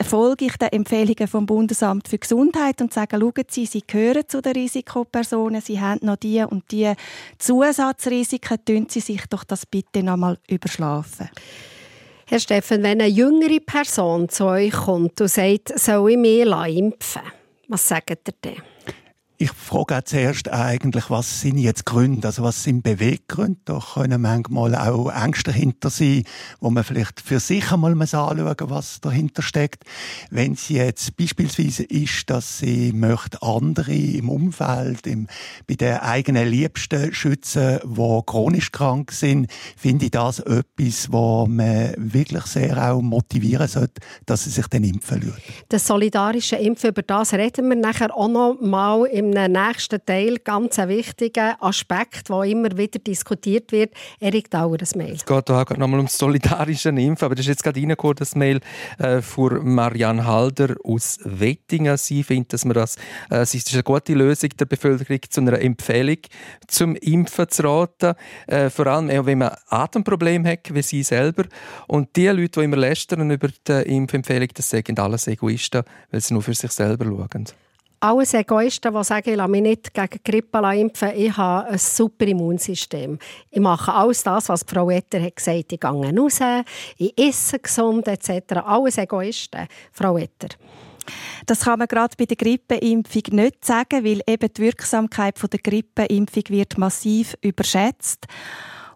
folge 0.03 0.47
ich 0.47 0.57
den 0.57 0.69
Empfehlungen 0.69 1.29
vom 1.29 1.47
Bundesamt 1.47 2.09
für 2.09 2.19
Gesundheit 2.19 2.81
und 2.81 2.93
sage, 2.93 3.19
schauen 3.19 3.45
Sie, 3.49 3.67
Sie 3.67 3.83
gehören 3.87 4.29
zu 4.29 4.41
den 4.41 4.53
Risikopersonen, 4.53 5.61
Sie 5.61 5.81
haben 5.81 6.05
noch 6.05 6.17
die 6.17 6.43
und 6.43 6.71
die 6.71 6.93
Zusatzrisiken, 7.39 8.65
tun 8.65 8.87
Sie 8.89 9.01
sich 9.01 9.27
doch 9.29 9.45
das 9.45 9.67
bitte 9.67 10.03
noch 10.03 10.17
mal 10.17 10.39
überschlafen. 10.49 11.31
Herr 12.27 12.41
Steffen, 12.41 12.83
wenn 12.83 13.01
eine 13.01 13.09
jüngere 13.09 13.61
Person 13.61 14.29
zu 14.29 14.47
euch 14.47 14.73
kommt 14.73 15.21
und 15.21 15.29
sagt, 15.29 15.79
soll 15.79 16.13
ich 16.13 16.17
mich 16.17 16.47
impfen 16.77 17.23
was 17.71 17.87
sagt 17.87 18.11
ihr 18.11 18.35
denn? 18.45 18.57
Ich 19.43 19.53
frage 19.53 19.97
auch 19.97 20.03
zuerst 20.03 20.53
eigentlich, 20.53 21.09
was 21.09 21.41
sind 21.41 21.57
jetzt 21.57 21.87
Gründe, 21.87 22.29
also 22.29 22.43
was 22.43 22.63
sind 22.63 22.83
Beweggründe? 22.83 23.59
Da 23.65 23.81
können 23.95 24.21
manchmal 24.21 24.75
auch 24.75 25.09
Ängste 25.11 25.53
dahinter 25.53 25.89
sein, 25.89 26.25
wo 26.61 26.69
man 26.69 26.85
vielleicht 26.85 27.23
für 27.23 27.41
sich 27.41 27.73
einmal 27.73 27.93
anschauen 27.93 28.55
was 28.69 29.01
dahinter 29.01 29.41
steckt. 29.41 29.85
Wenn 30.29 30.57
sie 30.57 30.75
jetzt 30.75 31.17
beispielsweise 31.17 31.85
ist, 31.85 32.29
dass 32.29 32.59
sie 32.59 32.93
möchte 32.93 33.41
andere 33.41 33.95
im 33.95 34.29
Umfeld, 34.29 35.07
im, 35.07 35.27
bei 35.67 35.77
den 35.77 35.95
eigenen 35.95 36.47
Liebsten 36.47 37.15
schützen, 37.15 37.79
die 37.83 38.21
chronisch 38.27 38.71
krank 38.73 39.11
sind, 39.11 39.51
finde 39.75 40.05
ich 40.05 40.11
das 40.11 40.41
etwas, 40.41 41.11
wo 41.11 41.47
man 41.47 41.95
wirklich 41.97 42.45
sehr 42.45 42.93
auch 42.93 43.01
motivieren 43.01 43.69
sollte, 43.69 44.03
dass 44.27 44.45
sie 44.45 44.51
sich 44.51 44.67
dann 44.67 44.85
impfen 44.85 45.23
lassen. 45.23 45.41
Das 45.71 45.87
solidarische 45.87 46.57
Impfen, 46.57 46.91
über 46.91 47.01
das 47.01 47.33
reden 47.33 47.71
wir 47.71 47.77
nachher 47.77 48.15
auch 48.15 48.29
noch 48.29 48.61
mal 48.61 49.07
im 49.07 49.30
im 49.37 49.53
nächsten 49.53 50.05
Teil 50.05 50.39
ganz 50.39 50.79
ein 50.79 50.89
wichtiger 50.89 51.57
Aspekt, 51.63 52.29
der 52.29 52.43
immer 52.45 52.77
wieder 52.77 52.99
diskutiert 52.99 53.73
wird. 53.73 53.93
Erik 54.19 54.51
Dauer, 54.51 54.79
das 54.79 54.95
Mail. 54.95 55.15
Es 55.15 55.25
geht 55.25 55.51
auch 55.51 55.71
noch 55.71 55.89
mal 55.89 55.99
um 55.99 56.07
das 56.07 56.19
solidarische 56.19 56.91
Impfen, 56.91 57.25
aber 57.25 57.35
das 57.35 57.45
ist 57.45 57.49
jetzt 57.49 57.65
gerade 57.65 57.81
reingekommen, 57.81 58.17
das 58.17 58.35
Mail 58.35 58.61
äh, 58.99 59.21
von 59.21 59.75
Marianne 59.75 60.27
Halder 60.27 60.75
aus 60.85 61.19
Wettingen. 61.25 61.97
Sie 61.97 62.23
findet, 62.23 62.53
dass 62.53 62.65
man 62.65 62.75
das, 62.75 62.97
äh, 63.31 63.39
es 63.39 63.55
ist 63.55 63.73
eine 63.73 63.83
gute 63.83 64.15
Lösung 64.15 64.51
der 64.51 64.67
Bevölkerung 64.67 65.21
zu 65.29 65.41
einer 65.41 65.61
Empfehlung 65.61 66.19
zum 66.67 66.97
Impfen 66.97 67.49
zu 67.49 67.63
raten. 67.63 68.15
Äh, 68.47 68.71
vor 68.71 68.87
allem 68.87 69.09
wenn 69.27 69.39
man 69.39 69.55
Atemprobleme 69.69 70.51
hat, 70.51 70.75
wie 70.75 70.83
sie 70.83 71.03
selber. 71.03 71.45
Und 71.87 72.17
die 72.17 72.29
Leute, 72.29 72.61
die 72.61 72.65
immer 72.65 72.77
lästern 72.77 73.31
über 73.31 73.49
die 73.49 73.73
Impfempfehlung, 73.97 74.49
das 74.55 74.71
sagen 74.71 74.99
alles 74.99 75.27
Egoisten, 75.27 75.83
weil 76.11 76.21
sie 76.21 76.35
nur 76.35 76.43
für 76.43 76.55
sich 76.55 76.71
selber 76.71 77.05
schauen 77.05 77.47
alles 78.01 78.33
Egoisten, 78.35 78.95
die 78.95 79.05
sagen, 79.05 79.31
ich 79.31 79.37
lasse 79.37 79.51
mich 79.51 79.63
nicht 79.63 79.95
gegen 79.95 80.21
Grippe 80.25 80.59
impfen, 80.75 81.13
ich 81.15 81.37
habe 81.37 81.69
ein 81.69 81.79
super 81.79 82.27
Immunsystem. 82.27 83.19
Ich 83.51 83.61
mache 83.61 83.93
alles 83.93 84.23
das, 84.23 84.49
was 84.49 84.65
Frau 84.67 84.89
Etter 84.91 85.23
hat 85.23 85.37
gesagt. 85.37 85.73
Ich 85.73 85.81
gehe 85.81 85.91
raus, 85.91 86.41
ich 86.97 87.19
esse 87.19 87.59
gesund 87.59 88.09
etc. 88.09 88.57
Alles 88.65 88.99
Egoisten, 88.99 89.67
Frau 89.93 90.17
Etter. 90.17 90.49
Das 91.47 91.61
kann 91.61 91.79
man 91.79 91.89
gerade 91.89 92.15
bei 92.17 92.25
der 92.25 92.37
Grippeimpfung 92.37 93.23
nicht 93.33 93.65
sagen, 93.65 94.05
weil 94.05 94.21
eben 94.27 94.53
die 94.53 94.63
Wirksamkeit 94.63 95.39
der 95.53 95.61
Grippeimpfung 95.61 96.45
wird 96.49 96.79
massiv 96.79 97.37
überschätzt. 97.43 98.27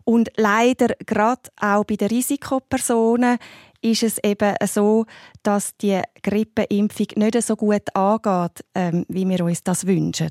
Und 0.04 0.30
leider 0.36 0.94
gerade 1.06 1.50
auch 1.60 1.84
bei 1.84 1.96
den 1.96 2.08
Risikopersonen 2.08 3.38
ist 3.84 4.02
es 4.02 4.18
eben 4.24 4.54
so, 4.66 5.04
dass 5.42 5.76
die 5.76 6.00
Grippeimpfung 6.22 7.06
nicht 7.16 7.42
so 7.42 7.54
gut 7.54 7.94
angeht, 7.94 8.64
ähm, 8.74 9.04
wie 9.08 9.28
wir 9.28 9.44
uns 9.44 9.62
das 9.62 9.86
wünschen. 9.86 10.30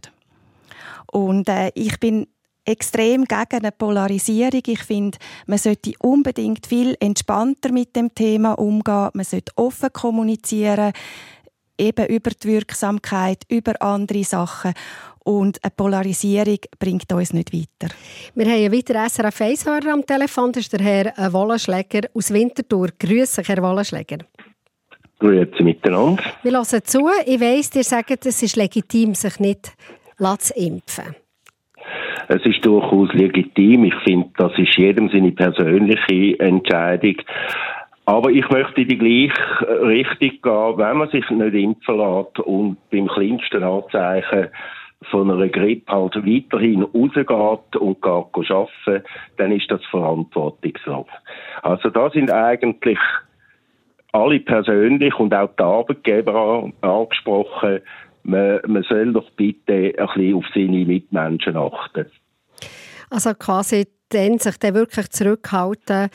Und 1.12 1.48
äh, 1.48 1.72
ich 1.76 2.00
bin 2.00 2.28
extrem 2.66 3.26
gegen 3.26 3.60
eine 3.60 3.72
Polarisierung. 3.72 4.62
Ich 4.66 4.84
finde, 4.84 5.18
man 5.46 5.60
sollte 5.60 5.94
unbedingt 6.00 6.66
viel 6.66 6.96
entspannter 7.00 7.72
mit 7.72 7.96
dem 7.96 8.14
Thema 8.16 8.54
umgehen. 8.54 9.10
Man 9.14 9.26
sollte 9.26 9.52
offen 9.56 9.94
kommunizieren, 9.94 10.94
eben 11.78 12.08
über 12.08 12.32
die 12.32 12.48
Wirksamkeit, 12.48 13.44
über 13.50 13.80
andere 13.82 14.24
Sachen. 14.24 14.74
Und 15.24 15.64
eine 15.64 15.72
Polarisierung 15.76 16.60
bringt 16.78 17.12
uns 17.14 17.34
nicht 17.34 17.54
weiter. 17.54 17.94
Wir 18.36 18.46
haben 18.46 18.54
einen 18.54 18.74
weiteren 18.74 19.10
SRF 19.10 19.42
1 19.42 19.68
am 19.68 20.06
Telefon. 20.06 20.52
Das 20.52 20.64
ist 20.64 20.74
der 20.74 20.82
Herr 20.82 21.18
äh, 21.18 21.32
Wollenschläger 21.32 22.10
aus 22.14 22.34
Winterthur. 22.34 22.90
Grüße, 23.00 23.42
Herr 23.46 23.64
Wollenschläger. 23.64 24.18
Grüße 25.20 25.64
miteinander. 25.64 26.24
Wir 26.44 26.52
hören 26.52 26.84
zu. 26.84 27.10
Ich 27.26 27.40
weiss, 27.40 27.74
ihr 27.76 27.84
sagt, 27.84 28.26
es 28.26 28.44
ist 28.44 28.58
legitim, 28.58 29.16
sich 29.16 29.40
nicht 29.40 29.72
zu 30.40 30.54
impfen. 30.56 31.16
Es 32.28 32.46
ist 32.46 32.66
durchaus 32.66 33.14
legitim. 33.14 33.86
Ich 33.86 33.96
finde, 34.06 34.30
das 34.38 34.52
ist 34.58 34.78
jedem 34.78 35.10
seine 35.10 35.32
persönliche 35.32 36.40
Entscheidung. 36.40 37.16
Aber 38.06 38.30
ich 38.30 38.48
möchte 38.50 38.86
die 38.86 38.98
gleiche 38.98 39.82
Richtung 39.82 40.42
gehen, 40.42 40.78
wenn 40.78 40.98
man 40.98 41.10
sich 41.10 41.30
nicht 41.30 41.54
impfen 41.54 41.98
lässt 41.98 42.40
und 42.40 42.78
beim 42.92 43.08
kleinsten 43.08 43.64
Anzeichen 43.64 44.50
von 45.10 45.32
einer 45.32 45.50
Grippe 45.50 45.92
halt 45.92 46.16
weiterhin 46.16 46.84
rausgeht 46.84 47.76
und 47.76 48.02
geht 48.02 48.52
arbeiten, 48.52 49.04
dann 49.38 49.52
ist 49.52 49.70
das 49.70 49.84
verantwortungslos. 49.92 51.08
Also 51.62 51.90
da 51.90 52.10
sind 52.10 52.32
eigentlich 52.32 53.00
alle 54.12 54.40
persönlich 54.40 55.16
und 55.20 55.34
auch 55.34 55.50
die 55.58 55.64
Arbeitgeber 55.64 56.72
angesprochen, 56.82 57.82
man, 58.24 58.60
man 58.68 58.84
soll 58.84 59.12
doch 59.12 59.30
bitte 59.32 59.74
ein 59.74 59.94
bisschen 59.94 60.36
auf 60.36 60.46
seine 60.54 60.86
Mitmenschen 60.86 61.58
achten. 61.58 62.06
Also 63.10 63.34
quasi 63.34 63.88
sich 64.12 64.58
dann 64.58 64.76
wirklich 64.76 65.10
zurückhalten, 65.10 66.10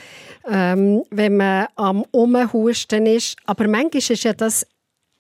ähm, 0.49 1.03
wenn 1.11 1.37
man 1.37 1.67
am 1.75 2.05
Umhusten 2.13 3.07
ist. 3.07 3.37
Aber 3.45 3.67
manchmal 3.67 3.99
ist 3.99 4.23
ja 4.23 4.33
das 4.33 4.67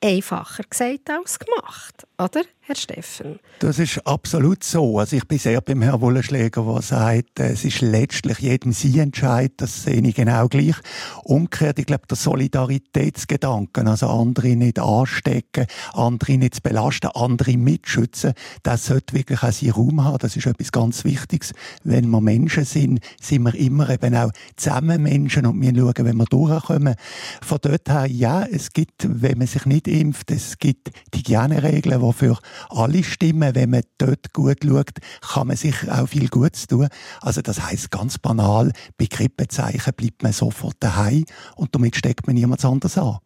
einfacher 0.02 0.62
gesagt 0.62 1.10
als 1.10 1.38
gemacht, 1.38 2.06
oder, 2.18 2.42
Herr 2.68 2.76
Steffen? 2.76 3.38
Das 3.60 3.78
ist 3.78 4.06
absolut 4.06 4.62
so. 4.62 4.98
Also 4.98 5.16
ich 5.16 5.26
bin 5.26 5.38
sehr 5.38 5.62
beim 5.62 5.80
Herrn 5.80 6.02
Wollenschläger, 6.02 6.62
der 6.62 6.82
sagt, 6.82 7.40
es 7.40 7.64
ist 7.64 7.80
letztlich 7.80 8.40
jedem 8.40 8.72
sein 8.72 8.98
Entscheid, 8.98 9.52
das 9.56 9.84
sehe 9.84 10.02
ich 10.02 10.14
genau 10.14 10.48
gleich. 10.48 10.76
Umgekehrt, 11.24 11.78
ich 11.78 11.86
glaube, 11.86 12.06
der 12.10 12.18
Solidaritätsgedanken, 12.18 13.88
also 13.88 14.08
andere 14.08 14.48
nicht 14.48 14.78
anstecken, 14.78 15.64
andere 15.94 16.36
nicht 16.36 16.62
belasten, 16.62 17.06
andere 17.14 17.56
mitschützen, 17.56 18.34
das 18.62 18.84
sollte 18.84 19.14
wirklich 19.14 19.42
auch 19.42 19.50
seinen 19.50 19.70
Raum 19.72 20.04
haben. 20.04 20.18
Das 20.18 20.36
ist 20.36 20.44
etwas 20.44 20.70
ganz 20.70 21.06
Wichtiges. 21.06 21.54
Wenn 21.84 22.10
wir 22.10 22.20
Menschen 22.20 22.66
sind, 22.66 23.00
sind 23.18 23.44
wir 23.44 23.54
immer 23.54 23.88
eben 23.88 24.14
auch 24.14 24.30
zusammen 24.56 25.04
Menschen 25.04 25.46
und 25.46 25.58
wir 25.58 25.74
schauen, 25.74 26.04
wenn 26.04 26.18
wir 26.18 26.26
durchkommen. 26.26 26.96
Von 27.40 27.58
dort 27.62 27.88
her, 27.88 28.04
ja, 28.04 28.44
es 28.44 28.74
gibt, 28.74 29.06
wenn 29.08 29.38
man 29.38 29.46
sich 29.46 29.64
nicht 29.64 29.88
impft, 29.88 30.30
es 30.30 30.58
gibt 30.58 30.90
die 31.14 31.20
Hygieneregeln, 31.20 31.98
die 31.98 32.34
alle 32.68 33.02
stimmen. 33.02 33.54
Wenn 33.54 33.70
man 33.70 33.82
dort 33.98 34.32
gut 34.32 34.58
schaut, 34.64 34.98
kann 35.20 35.48
man 35.48 35.56
sich 35.56 35.74
auch 35.90 36.08
viel 36.08 36.28
Gutes 36.28 36.66
tun. 36.66 36.88
Also 37.20 37.42
das 37.42 37.60
heißt 37.62 37.90
ganz 37.90 38.18
banal, 38.18 38.72
bei 38.96 39.06
Grippezeichen 39.06 39.92
bleibt 39.94 40.22
man 40.22 40.32
sofort 40.32 40.76
daheim 40.80 41.24
und 41.56 41.74
damit 41.74 41.96
steckt 41.96 42.26
man 42.26 42.34
niemand 42.36 42.64
anderes 42.64 42.98
an. 42.98 43.18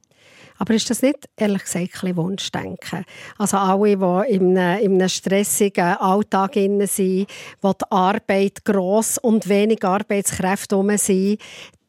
Aber 0.59 0.75
ist 0.75 0.89
das 0.91 1.03
nicht, 1.03 1.29
ehrlich 1.37 1.65
gesagt, 1.65 2.05
ein 2.05 2.17
Wunschdenken? 2.17 3.05
Also 3.37 3.57
alle, 3.57 3.97
die 3.97 4.35
in 4.35 4.57
einem, 4.57 4.85
in 4.85 4.93
einem 4.95 5.09
stressigen 5.09 5.97
Alltag 5.97 6.55
sind, 6.55 7.27
wo 7.61 7.73
die 7.73 7.85
Arbeit 7.91 8.65
gross 8.65 9.19
und 9.19 9.49
wenig 9.49 9.85
Arbeitskräfte 9.85 10.77
herum 10.77 10.97
sind, 10.99 11.41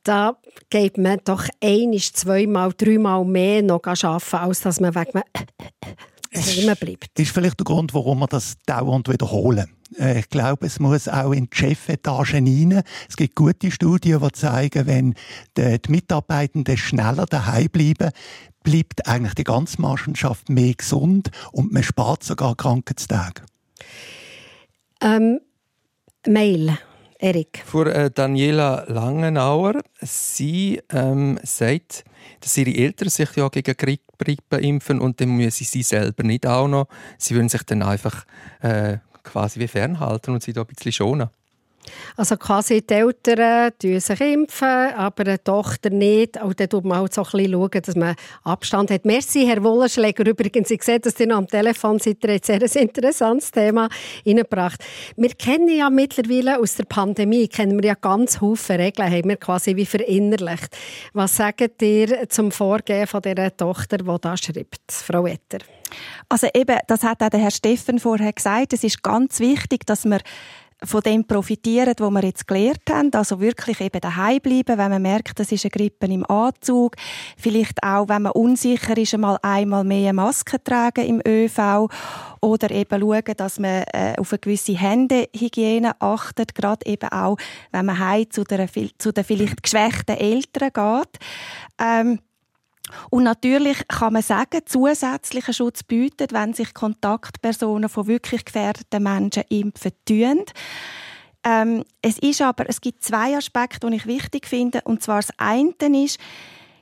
da 0.03 0.37
geht 0.69 0.97
man 0.97 1.19
doch 1.23 1.45
einisch, 1.63 2.13
zweimal, 2.13 2.73
dreimal 2.75 3.23
mehr 3.25 3.61
noch 3.61 3.83
arbeiten, 3.83 4.35
als 4.35 4.61
dass 4.61 4.79
man 4.79 4.95
wegen 4.95 5.21
immer 6.33 6.75
bleibt. 6.75 7.07
Das 7.15 7.27
ist 7.27 7.33
vielleicht 7.33 7.59
der 7.59 7.65
Grund, 7.65 7.93
warum 7.93 8.19
wir 8.19 8.27
das 8.27 8.55
dauernd 8.65 9.09
wiederholen. 9.09 9.69
Äh, 9.97 10.19
ich 10.19 10.29
glaube, 10.29 10.65
es 10.65 10.79
muss 10.79 11.07
auch 11.07 11.31
in 11.31 11.49
die 11.49 11.55
Chefetagen 11.55 12.47
rein. 12.47 12.83
Es 13.09 13.15
gibt 13.15 13.35
gute 13.35 13.71
Studien, 13.71 14.19
die 14.21 14.31
zeigen, 14.31 14.87
wenn 14.87 15.15
die 15.57 15.79
Mitarbeitenden 15.87 16.77
schneller 16.77 17.25
daheim 17.25 17.69
bleiben, 17.69 18.11
bleibt 18.63 19.07
eigentlich 19.07 19.35
die 19.35 19.43
ganze 19.43 19.81
Mannschaft 19.81 20.49
mehr 20.49 20.73
gesund 20.73 21.29
und 21.51 21.71
man 21.71 21.83
spart 21.83 22.23
sogar 22.23 22.55
Krankheitstage. 22.55 23.43
Ähm, 25.01 25.39
Mail. 26.25 26.77
Erik. 27.23 27.63
Für 27.65 27.85
äh, 27.93 28.11
Daniela 28.11 28.83
Langenauer. 28.89 29.81
Sie 30.01 30.81
ähm, 30.91 31.39
sagt, 31.43 32.03
dass 32.41 32.57
ihre 32.57 32.75
Eltern 32.75 33.07
sich 33.07 33.33
ja 33.37 33.47
gegen 33.47 33.77
Grippe 33.77 34.57
impfen 34.57 34.99
und 34.99 35.21
dann 35.21 35.29
müssen 35.29 35.63
sie 35.63 35.83
selber 35.83 36.23
nicht 36.23 36.45
auch 36.45 36.67
noch. 36.67 36.89
Sie 37.17 37.33
würden 37.33 37.47
sich 37.47 37.63
dann 37.63 37.81
einfach 37.81 38.25
äh, 38.61 38.97
quasi 39.23 39.61
wie 39.61 39.69
fernhalten 39.69 40.33
und 40.33 40.43
sie 40.43 40.51
da 40.51 40.61
ein 40.61 40.67
bisschen 40.67 40.91
schonen. 40.91 41.29
Also 42.15 42.37
quasi 42.37 42.81
die 42.81 42.93
Eltern 42.93 43.71
impfen 43.81 43.99
sich 43.99 44.21
impfen, 44.21 44.67
aber 44.67 45.25
eine 45.25 45.43
Tochter 45.43 45.89
nicht. 45.89 46.41
Und 46.41 46.59
dann 46.59 46.67
schaut 46.71 46.85
man 46.85 46.99
halt 46.99 47.13
so 47.13 47.23
ein 47.23 47.31
bisschen 47.31 47.51
schauen, 47.51 47.81
dass 47.81 47.95
man 47.95 48.15
Abstand 48.43 48.91
hat. 48.91 49.05
Merci, 49.05 49.45
Herr 49.45 49.63
Wollenschläger. 49.63 50.25
Übrigens, 50.25 50.71
ich 50.71 50.83
sehe, 50.83 50.99
dass 50.99 51.19
ihr 51.19 51.27
noch 51.27 51.37
am 51.37 51.47
Telefon 51.47 51.99
seid. 51.99 52.23
Ihr 52.23 52.33
habt 52.35 52.45
sehr 52.45 52.61
ein 52.61 52.87
interessantes 52.87 53.51
Thema 53.51 53.89
reingebracht. 54.25 54.83
Wir 55.15 55.29
kennen 55.29 55.69
ja 55.69 55.89
mittlerweile 55.89 56.59
aus 56.59 56.75
der 56.75 56.85
Pandemie 56.85 57.47
kennen 57.47 57.81
wir 57.81 57.89
ja 57.89 57.95
ganz 57.95 58.39
viele 58.39 58.79
Regeln, 58.79 59.11
haben 59.11 59.29
wir 59.29 59.37
quasi 59.37 59.75
wie 59.75 59.85
verinnerlicht. 59.85 60.75
Was 61.13 61.37
sagt 61.37 61.81
ihr 61.81 62.29
zum 62.29 62.51
Vorgehen 62.51 63.07
von 63.07 63.21
dieser 63.21 63.55
Tochter, 63.55 63.97
die 63.97 64.17
da 64.21 64.37
schreibt, 64.37 64.91
Frau 64.91 65.25
Etter? 65.25 65.59
Also 66.29 66.47
eben, 66.53 66.77
das 66.87 67.03
hat 67.03 67.21
auch 67.21 67.29
der 67.29 67.39
Herr 67.39 67.51
Steffen 67.51 67.99
vorher 67.99 68.33
gesagt, 68.33 68.73
es 68.73 68.83
ist 68.83 69.03
ganz 69.03 69.39
wichtig, 69.39 69.85
dass 69.85 70.05
man 70.05 70.19
von 70.83 71.01
dem 71.01 71.25
profitieren, 71.25 71.93
was 71.97 72.11
wir 72.11 72.23
jetzt 72.23 72.47
gelernt 72.47 72.89
haben. 72.89 73.13
Also 73.13 73.39
wirklich 73.39 73.79
eben 73.81 73.99
daheim 73.99 74.39
bleiben, 74.39 74.77
wenn 74.77 74.91
man 74.91 75.01
merkt, 75.01 75.39
das 75.39 75.51
ist 75.51 75.65
eine 75.65 75.71
Grippe 75.71 76.07
im 76.07 76.25
Anzug. 76.29 76.95
Vielleicht 77.37 77.83
auch, 77.83 78.09
wenn 78.09 78.23
man 78.23 78.33
unsicher 78.33 78.97
ist, 78.97 79.13
einmal 79.13 79.37
einmal 79.41 79.83
mehr 79.83 80.13
Maske 80.13 80.63
tragen 80.63 81.05
im 81.05 81.21
ÖV. 81.25 81.87
Oder 82.41 82.71
eben 82.71 82.99
schauen, 82.99 83.33
dass 83.37 83.59
man 83.59 83.83
äh, 83.93 84.15
auf 84.17 84.31
eine 84.31 84.39
gewisse 84.39 84.77
Händehygiene 84.77 85.99
achtet. 85.99 86.55
Gerade 86.55 86.85
eben 86.85 87.09
auch, 87.09 87.37
wenn 87.71 87.85
man 87.85 87.99
heim 87.99 88.29
zu, 88.29 88.43
zu 88.43 89.11
den 89.11 89.23
vielleicht 89.23 89.63
geschwächten 89.63 90.17
Eltern 90.17 90.71
geht. 90.73 91.19
Ähm, 91.81 92.19
und 93.09 93.23
natürlich 93.23 93.87
kann 93.87 94.13
man 94.13 94.21
sagen, 94.21 94.61
zusätzlichen 94.65 95.53
Schutz 95.53 95.83
bietet, 95.83 96.33
wenn 96.33 96.53
sich 96.53 96.73
Kontaktpersonen 96.73 97.89
von 97.89 98.07
wirklich 98.07 98.45
gefährdeten 98.45 99.03
Menschen 99.03 99.43
impfen 99.49 99.93
tun. 100.05 100.43
Ähm, 101.45 101.83
es 102.01 102.19
ist 102.19 102.41
aber, 102.41 102.69
es 102.69 102.81
gibt 102.81 103.03
zwei 103.03 103.35
Aspekte, 103.35 103.89
die 103.89 103.97
ich 103.97 104.05
wichtig 104.05 104.47
finde. 104.47 104.81
Und 104.83 105.03
zwar 105.03 105.21
das 105.21 105.31
eine 105.37 105.73
ist, 106.03 106.19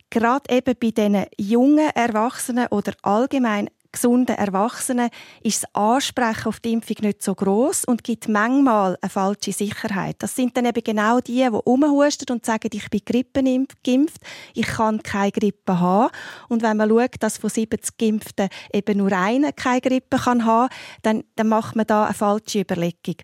gerade 0.10 0.54
eben 0.54 0.76
bei 0.80 0.92
diesen 0.92 1.26
jungen 1.38 1.90
Erwachsenen 1.96 2.68
oder 2.68 2.94
allgemein 3.02 3.70
gesunden 3.92 4.36
Erwachsenen 4.36 5.10
ist 5.44 5.64
das 5.64 5.76
Ansprechen 5.76 6.48
auf 6.48 6.60
die 6.60 6.74
Impfung 6.74 6.98
nicht 7.02 7.22
so 7.22 7.36
groß 7.36 7.86
und 7.86 8.04
gibt 8.04 8.28
manchmal 8.28 8.98
eine 9.02 9.10
falsche 9.10 9.52
Sicherheit. 9.52 10.16
Das 10.20 10.36
sind 10.36 10.56
dann 10.56 10.66
eben 10.66 10.84
genau 10.84 11.20
die, 11.20 11.36
die 11.36 11.46
rumhusten 11.46 12.34
und 12.34 12.46
sagen, 12.46 12.70
ich 12.74 12.90
bin 12.90 13.02
grippenimpft, 13.06 13.78
ich 14.54 14.68
kann 14.68 15.04
keine 15.04 15.32
Grippe 15.32 15.80
haben. 15.80 16.12
Und 16.50 16.62
wenn 16.62 16.78
man 16.78 16.90
schaut, 16.90 17.16
dass 17.20 17.38
von 17.38 17.50
70 17.50 17.98
Geimpften 17.98 18.50
eben 18.74 18.98
nur 18.98 19.12
einer 19.12 19.52
keine 19.52 19.82
Grippe 19.82 20.18
kann 20.18 20.46
haben, 20.46 20.70
dann, 21.02 21.24
dann 21.36 21.48
macht 21.48 21.76
man 21.76 21.88
da 21.88 22.06
eine 22.06 22.14
falsche 22.14 22.62
Überlegung. 22.62 23.16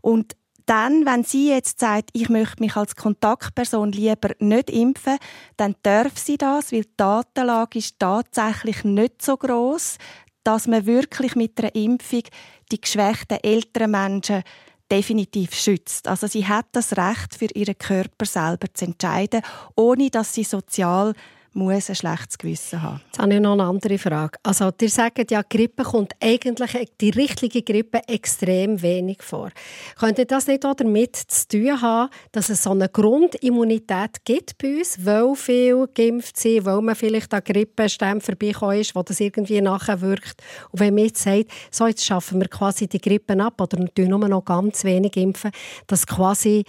Und 0.00 0.36
dann, 0.66 1.04
wenn 1.06 1.24
sie 1.24 1.50
jetzt 1.50 1.80
sagt, 1.80 2.10
ich 2.12 2.28
möchte 2.28 2.62
mich 2.62 2.76
als 2.76 2.96
Kontaktperson 2.96 3.92
lieber 3.92 4.30
nicht 4.38 4.70
impfen, 4.70 5.18
dann 5.56 5.74
darf 5.82 6.18
sie 6.18 6.36
das, 6.36 6.72
weil 6.72 6.82
die 6.82 6.96
Datenlage 6.96 7.78
ist 7.78 7.98
tatsächlich 7.98 8.84
nicht 8.84 9.22
so 9.22 9.36
groß, 9.36 9.98
dass 10.42 10.66
man 10.66 10.86
wirklich 10.86 11.36
mit 11.36 11.58
einer 11.58 11.74
Impfung 11.74 12.22
die 12.70 12.80
geschwächten 12.80 13.38
älteren 13.42 13.90
Menschen 13.90 14.42
definitiv 14.90 15.54
schützt. 15.54 16.08
Also 16.08 16.26
sie 16.26 16.46
hat 16.46 16.66
das 16.72 16.96
Recht, 16.96 17.34
für 17.34 17.48
ihren 17.54 17.78
Körper 17.78 18.26
selber 18.26 18.66
zu 18.72 18.84
entscheiden, 18.84 19.42
ohne 19.76 20.10
dass 20.10 20.34
sie 20.34 20.44
sozial 20.44 21.14
muss 21.54 21.88
ein 21.88 21.94
schlechtes 21.94 22.36
Gewissen 22.38 22.82
haben. 22.82 23.00
Jetzt 23.06 23.18
habe 23.18 23.34
ich 23.34 23.40
noch 23.40 23.52
eine 23.52 23.64
andere 23.64 23.98
Frage. 23.98 24.38
Also, 24.42 24.70
ihr 24.80 24.88
sagt 24.88 25.30
ja, 25.30 25.42
Grippe 25.42 25.84
kommt 25.84 26.12
eigentlich, 26.20 26.88
die 27.00 27.10
richtige 27.10 27.62
Grippe, 27.62 28.00
extrem 28.08 28.82
wenig 28.82 29.22
vor. 29.22 29.50
Könnte 29.98 30.26
das 30.26 30.46
nicht 30.46 30.66
auch 30.66 30.74
damit 30.74 31.16
zu 31.16 31.48
tun 31.48 31.80
haben, 31.80 32.10
dass 32.32 32.48
es 32.48 32.62
so 32.62 32.70
eine 32.70 32.88
Grundimmunität 32.88 34.24
gibt 34.24 34.58
bei 34.58 34.78
uns, 34.78 35.04
weil 35.04 35.34
viel 35.36 35.86
geimpft 35.94 36.36
sind, 36.36 36.64
weil 36.64 36.80
man 36.82 36.94
vielleicht 36.94 37.32
an 37.32 37.42
Grippestämmen 37.44 38.20
vorbeikommen 38.20 38.80
ist, 38.80 38.94
wo 38.94 39.02
das 39.02 39.20
irgendwie 39.20 39.60
nachher 39.60 40.00
wirkt. 40.00 40.42
Und 40.72 40.80
wenn 40.80 40.94
man 40.94 41.04
jetzt 41.04 41.22
sagt, 41.22 41.46
so, 41.70 41.86
jetzt 41.86 42.04
schaffen 42.04 42.40
wir 42.40 42.48
quasi 42.48 42.88
die 42.88 43.00
Grippe 43.00 43.40
ab 43.42 43.60
oder 43.60 43.86
wir 43.94 44.08
nur 44.08 44.28
noch 44.28 44.44
ganz 44.44 44.84
wenig 44.84 45.16
impfen, 45.16 45.50
dass 45.86 46.06
quasi 46.06 46.64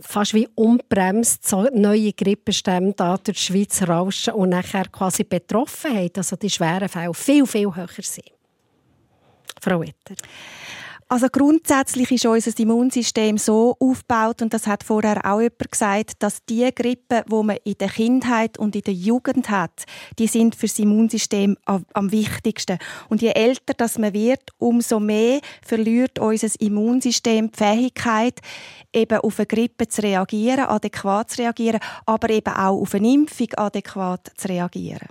fast 0.00 0.34
wie 0.34 0.48
unbremst 0.54 1.46
so 1.46 1.66
neue 1.74 2.12
Grippestämme 2.12 2.94
da 2.94 3.16
durch 3.16 3.38
die 3.38 3.42
Schweiz 3.42 3.82
rauschen 3.82 4.29
Menschen 4.30 4.40
und 4.40 4.48
nachher 4.50 4.88
quasi 4.88 5.24
Betroffenheit, 5.24 6.16
also 6.18 6.36
die 6.36 6.50
schweren 6.50 6.88
Fälle, 6.88 7.14
viel, 7.14 7.46
viel 7.46 7.74
höher 7.74 7.88
sind. 8.00 8.32
Frau 9.60 9.82
Etter. 9.82 10.14
Also 11.12 11.26
grundsätzlich 11.28 12.12
ist 12.12 12.24
unser 12.24 12.56
Immunsystem 12.56 13.36
so 13.36 13.76
aufgebaut, 13.80 14.42
und 14.42 14.54
das 14.54 14.68
hat 14.68 14.84
vorher 14.84 15.26
auch 15.26 15.40
jemand 15.40 15.72
gesagt, 15.72 16.12
dass 16.20 16.44
die 16.44 16.72
Grippe, 16.72 17.24
wo 17.26 17.42
man 17.42 17.56
in 17.64 17.74
der 17.78 17.88
Kindheit 17.88 18.56
und 18.60 18.76
in 18.76 18.82
der 18.82 18.94
Jugend 18.94 19.50
hat, 19.50 19.86
die 20.20 20.28
sind 20.28 20.54
für 20.54 20.68
das 20.68 20.78
Immunsystem 20.78 21.56
am 21.64 22.12
wichtigsten. 22.12 22.78
Und 23.08 23.22
je 23.22 23.30
älter 23.30 23.74
das 23.76 23.98
man 23.98 24.14
wird, 24.14 24.52
umso 24.58 25.00
mehr 25.00 25.40
verliert 25.66 26.20
unser 26.20 26.48
Immunsystem 26.60 27.50
die 27.50 27.58
Fähigkeit, 27.58 28.38
eben 28.92 29.18
auf 29.18 29.40
eine 29.40 29.46
Grippe 29.46 29.88
zu 29.88 30.02
reagieren, 30.02 30.66
adäquat 30.66 31.30
zu 31.30 31.42
reagieren, 31.42 31.80
aber 32.06 32.30
eben 32.30 32.54
auch 32.54 32.80
auf 32.80 32.94
eine 32.94 33.12
Impfung 33.12 33.52
adäquat 33.56 34.30
zu 34.36 34.46
reagieren. 34.46 35.08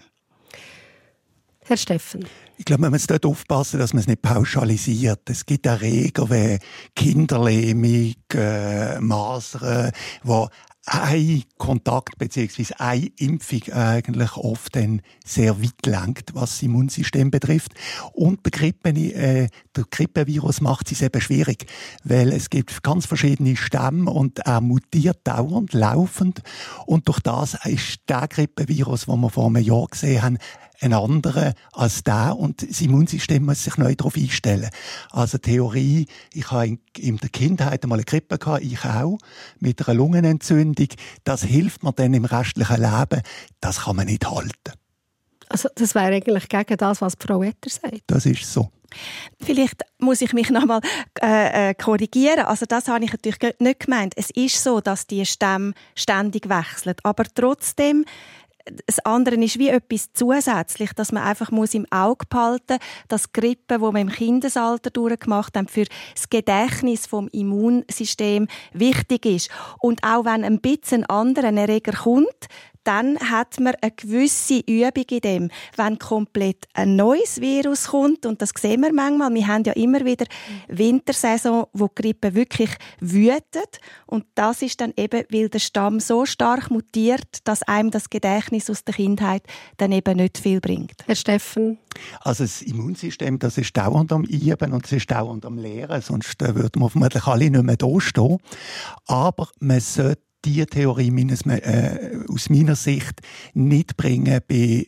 Herr 1.65 1.75
Steffen. 1.75 2.25
Ich 2.59 2.65
glaube, 2.65 2.81
man 2.81 2.91
muss 2.91 3.07
dort 3.07 3.25
aufpassen, 3.25 3.79
dass 3.79 3.93
man 3.93 4.01
es 4.01 4.07
nicht 4.07 4.21
pauschalisiert. 4.21 5.21
Es 5.29 5.45
gibt 5.45 5.65
Erreger 5.65 6.29
wie 6.29 6.59
Kinderlähmung, 6.93 8.15
äh, 8.33 8.99
Masern, 8.99 9.93
die 10.25 10.45
ein 10.85 11.43
Kontakt 11.57 12.17
bzw. 12.17 12.65
eine 12.77 13.07
Impfung 13.17 13.61
eigentlich 13.71 14.35
oft 14.35 14.75
dann 14.75 15.01
sehr 15.23 15.61
weit 15.63 15.85
lenkt, 15.85 16.35
was 16.35 16.49
das 16.49 16.63
Immunsystem 16.63 17.31
betrifft. 17.31 17.75
Und 18.11 18.43
bei 18.43 18.49
Grippe, 18.49 18.89
äh, 18.89 19.47
der 19.73 19.83
Grippevirus 19.89 20.59
macht 20.59 20.91
es 20.91 21.01
eben 21.01 21.21
schwierig, 21.21 21.65
weil 22.03 22.33
es 22.33 22.49
gibt 22.49 22.83
ganz 22.83 23.05
verschiedene 23.05 23.55
Stämme 23.55 24.11
und 24.11 24.39
er 24.39 24.59
mutiert 24.59 25.19
dauernd, 25.23 25.71
laufend. 25.71 26.41
Und 26.85 27.07
durch 27.07 27.21
das 27.21 27.57
ist 27.63 28.01
der 28.09 28.27
Grippevirus, 28.27 29.05
den 29.05 29.21
wir 29.21 29.29
vor 29.29 29.45
einem 29.45 29.63
Jahr 29.63 29.87
gesehen 29.87 30.21
haben, 30.21 30.37
ein 30.81 30.93
anderer 30.93 31.53
als 31.73 32.03
der 32.03 32.35
und 32.37 32.67
das 32.67 32.81
Immunsystem 32.81 33.45
muss 33.45 33.63
sich 33.63 33.77
neu 33.77 33.95
darauf 33.95 34.15
einstellen. 34.15 34.69
Also 35.11 35.37
Theorie, 35.37 36.07
ich 36.33 36.51
habe 36.51 36.77
in 36.97 37.17
der 37.17 37.29
Kindheit 37.29 37.83
einmal 37.83 37.99
eine 37.99 38.05
Grippe 38.05 38.37
gehabt, 38.37 38.63
ich 38.63 38.83
auch, 38.85 39.17
mit 39.59 39.85
einer 39.87 39.97
Lungenentzündung, 39.97 40.87
das 41.23 41.43
hilft 41.43 41.83
mir 41.83 41.93
dann 41.93 42.13
im 42.13 42.25
restlichen 42.25 42.81
Leben, 42.81 43.21
das 43.59 43.81
kann 43.81 43.95
man 43.95 44.07
nicht 44.07 44.29
halten. 44.29 44.73
Also 45.49 45.67
das 45.75 45.95
wäre 45.95 46.13
eigentlich 46.13 46.47
gegen 46.47 46.77
das, 46.77 47.01
was 47.01 47.13
Frau 47.19 47.41
Etter 47.41 47.69
sagt. 47.69 48.03
Das 48.07 48.25
ist 48.25 48.51
so. 48.51 48.69
Vielleicht 49.41 49.83
muss 49.99 50.21
ich 50.21 50.33
mich 50.33 50.49
nochmal 50.49 50.81
äh, 51.21 51.69
äh, 51.69 51.73
korrigieren. 51.73 52.45
Also 52.45 52.65
das 52.65 52.87
habe 52.87 53.03
ich 53.05 53.11
natürlich 53.11 53.55
nicht 53.59 53.81
gemeint. 53.81 54.13
Es 54.15 54.29
ist 54.31 54.63
so, 54.63 54.79
dass 54.81 55.07
die 55.07 55.25
Stämme 55.25 55.73
ständig 55.95 56.49
wechseln. 56.49 56.95
Aber 57.03 57.23
trotzdem 57.23 58.05
das 58.85 58.99
andere 58.99 59.35
ist 59.35 59.59
wie 59.59 59.69
etwas 59.69 60.11
zusätzlich, 60.13 60.93
dass 60.93 61.11
man 61.11 61.23
einfach 61.23 61.51
muss 61.51 61.73
im 61.73 61.85
Auge 61.91 62.25
behalten 62.29 62.73
muss, 62.73 63.07
dass 63.07 63.31
Grippe, 63.31 63.81
wo 63.81 63.91
wir 63.91 64.01
im 64.01 64.09
Kindesalter 64.09 64.89
durchgemacht 64.89 65.55
haben, 65.55 65.67
für 65.67 65.85
das 66.13 66.29
Gedächtnis 66.29 67.05
vom 67.05 67.27
Immunsystem 67.29 68.47
wichtig 68.73 69.25
ist. 69.25 69.49
Und 69.79 70.03
auch 70.03 70.25
wenn 70.25 70.43
ein 70.43 70.59
bisschen 70.59 71.03
ein 71.03 71.09
anderer 71.09 71.53
Erreger 71.53 71.93
kommt, 71.93 72.47
dann 72.89 73.19
hat 73.19 73.59
man 73.59 73.75
eine 73.81 73.91
gewisse 73.91 74.61
Übung 74.61 75.05
in 75.11 75.19
dem. 75.19 75.51
Wenn 75.75 75.99
komplett 75.99 76.65
ein 76.73 76.95
neues 76.95 77.39
Virus 77.39 77.89
kommt, 77.89 78.25
und 78.25 78.41
das 78.41 78.49
sehen 78.57 78.81
wir 78.81 78.91
manchmal, 78.91 79.31
wir 79.31 79.45
haben 79.45 79.63
ja 79.63 79.73
immer 79.73 80.03
wieder 80.05 80.25
Wintersaison, 80.69 81.67
wo 81.71 81.87
die 81.87 82.01
Grippe 82.01 82.33
wirklich 82.33 82.71
wütet. 82.99 83.79
Und 84.07 84.25
das 84.33 84.63
ist 84.63 84.81
dann 84.81 84.91
eben, 84.97 85.23
weil 85.29 85.49
der 85.49 85.59
Stamm 85.59 85.99
so 85.99 86.25
stark 86.25 86.71
mutiert, 86.71 87.27
dass 87.43 87.61
einem 87.61 87.91
das 87.91 88.09
Gedächtnis 88.09 88.71
aus 88.71 88.83
der 88.83 88.95
Kindheit 88.95 89.43
dann 89.77 89.91
eben 89.91 90.17
nicht 90.17 90.39
viel 90.39 90.59
bringt. 90.59 91.03
Herr 91.05 91.15
Steffen? 91.15 91.77
Also 92.21 92.43
das 92.43 92.63
Immunsystem, 92.63 93.37
das 93.37 93.59
ist 93.59 93.77
dauernd 93.77 94.11
am 94.11 94.23
Üben 94.23 94.73
und 94.73 94.85
es 94.85 94.93
ist 94.93 95.11
dauernd 95.11 95.45
am 95.45 95.59
Lehren, 95.59 96.01
sonst 96.01 96.41
äh, 96.41 96.55
würden 96.55 96.81
wir 96.81 96.89
vermutlich 96.89 97.27
alle 97.27 97.51
nicht 97.51 97.63
mehr 97.63 97.77
da 97.77 97.99
stehen. 97.99 98.37
Aber 99.05 99.47
man 99.59 99.79
sollte 99.79 100.28
die 100.45 100.65
Theorie 100.65 101.11
meines, 101.11 101.45
äh, 101.45 102.17
aus 102.29 102.49
meiner 102.49 102.75
Sicht 102.75 103.21
nicht 103.53 103.97
bringen 103.97 104.39
bei, 104.47 104.55
äh, 104.55 104.85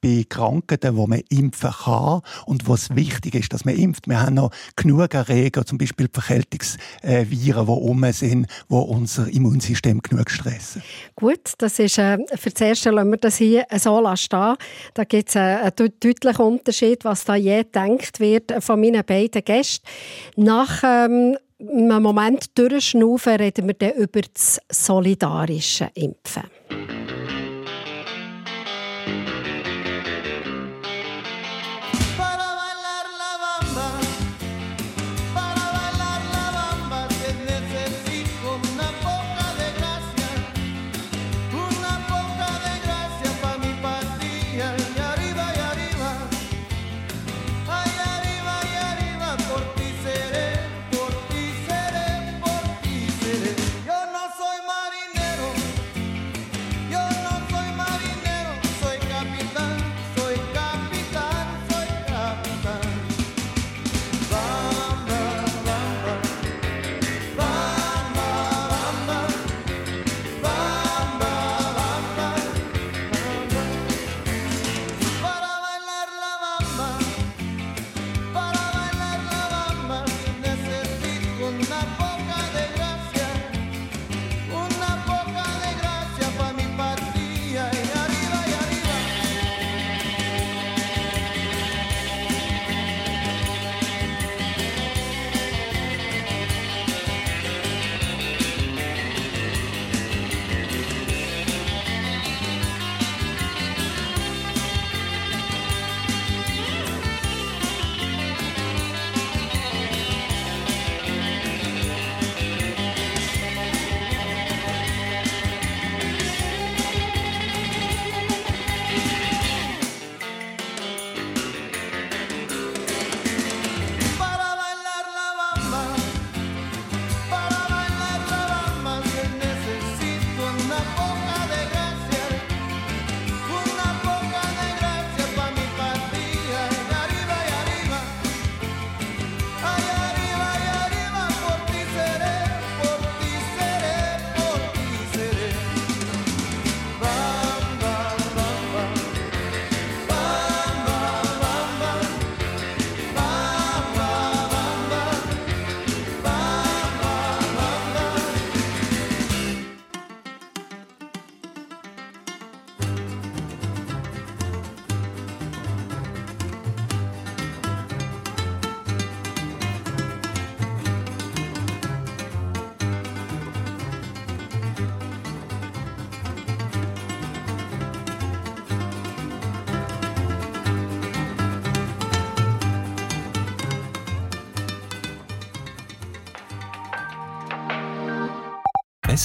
bei 0.00 0.24
Krankheiten, 0.28 0.96
wo 0.96 1.06
man 1.06 1.22
impfen 1.30 1.70
kann 1.70 2.20
und 2.46 2.66
wo 2.66 2.74
es 2.74 2.94
wichtig 2.94 3.34
ist, 3.34 3.52
dass 3.52 3.64
man 3.64 3.74
impft. 3.76 4.08
Wir 4.08 4.20
haben 4.20 4.34
noch 4.34 4.50
genug 4.76 5.14
Erreger, 5.14 5.64
zum 5.64 5.78
Beispiel 5.78 6.08
Verkältungsviren, 6.12 7.28
die 7.30 7.50
rum 7.50 8.12
sind, 8.12 8.46
wo 8.68 8.80
unser 8.80 9.28
Immunsystem 9.28 10.02
genug 10.02 10.30
stressen. 10.30 10.82
Gut, 11.14 11.54
das 11.58 11.78
ist, 11.78 11.98
äh, 11.98 12.18
für 12.36 12.50
das 12.50 12.60
Erste 12.60 12.90
lassen 12.90 13.10
wir 13.10 13.18
das 13.18 13.36
hier 13.36 13.66
so 13.78 14.16
stehen. 14.16 14.56
Da 14.94 15.04
gibt 15.04 15.28
es 15.30 15.36
einen, 15.36 15.58
einen 15.58 15.92
deutlichen 16.00 16.44
Unterschied, 16.44 17.04
was 17.04 17.24
da 17.24 17.34
je 17.34 17.62
gedacht 17.62 18.20
wird 18.20 18.52
von 18.62 18.80
meinen 18.80 19.04
beiden 19.04 19.42
Gästen. 19.44 19.86
Nach 20.36 20.82
ähm, 20.84 21.36
einen 21.58 22.02
Moment 22.02 22.58
durchschnaufen, 22.58 23.36
reden 23.36 23.66
wir 23.66 23.74
dann 23.74 23.92
über 23.92 24.20
das 24.20 24.60
solidarische 24.70 25.90
Impfen. 25.94 26.44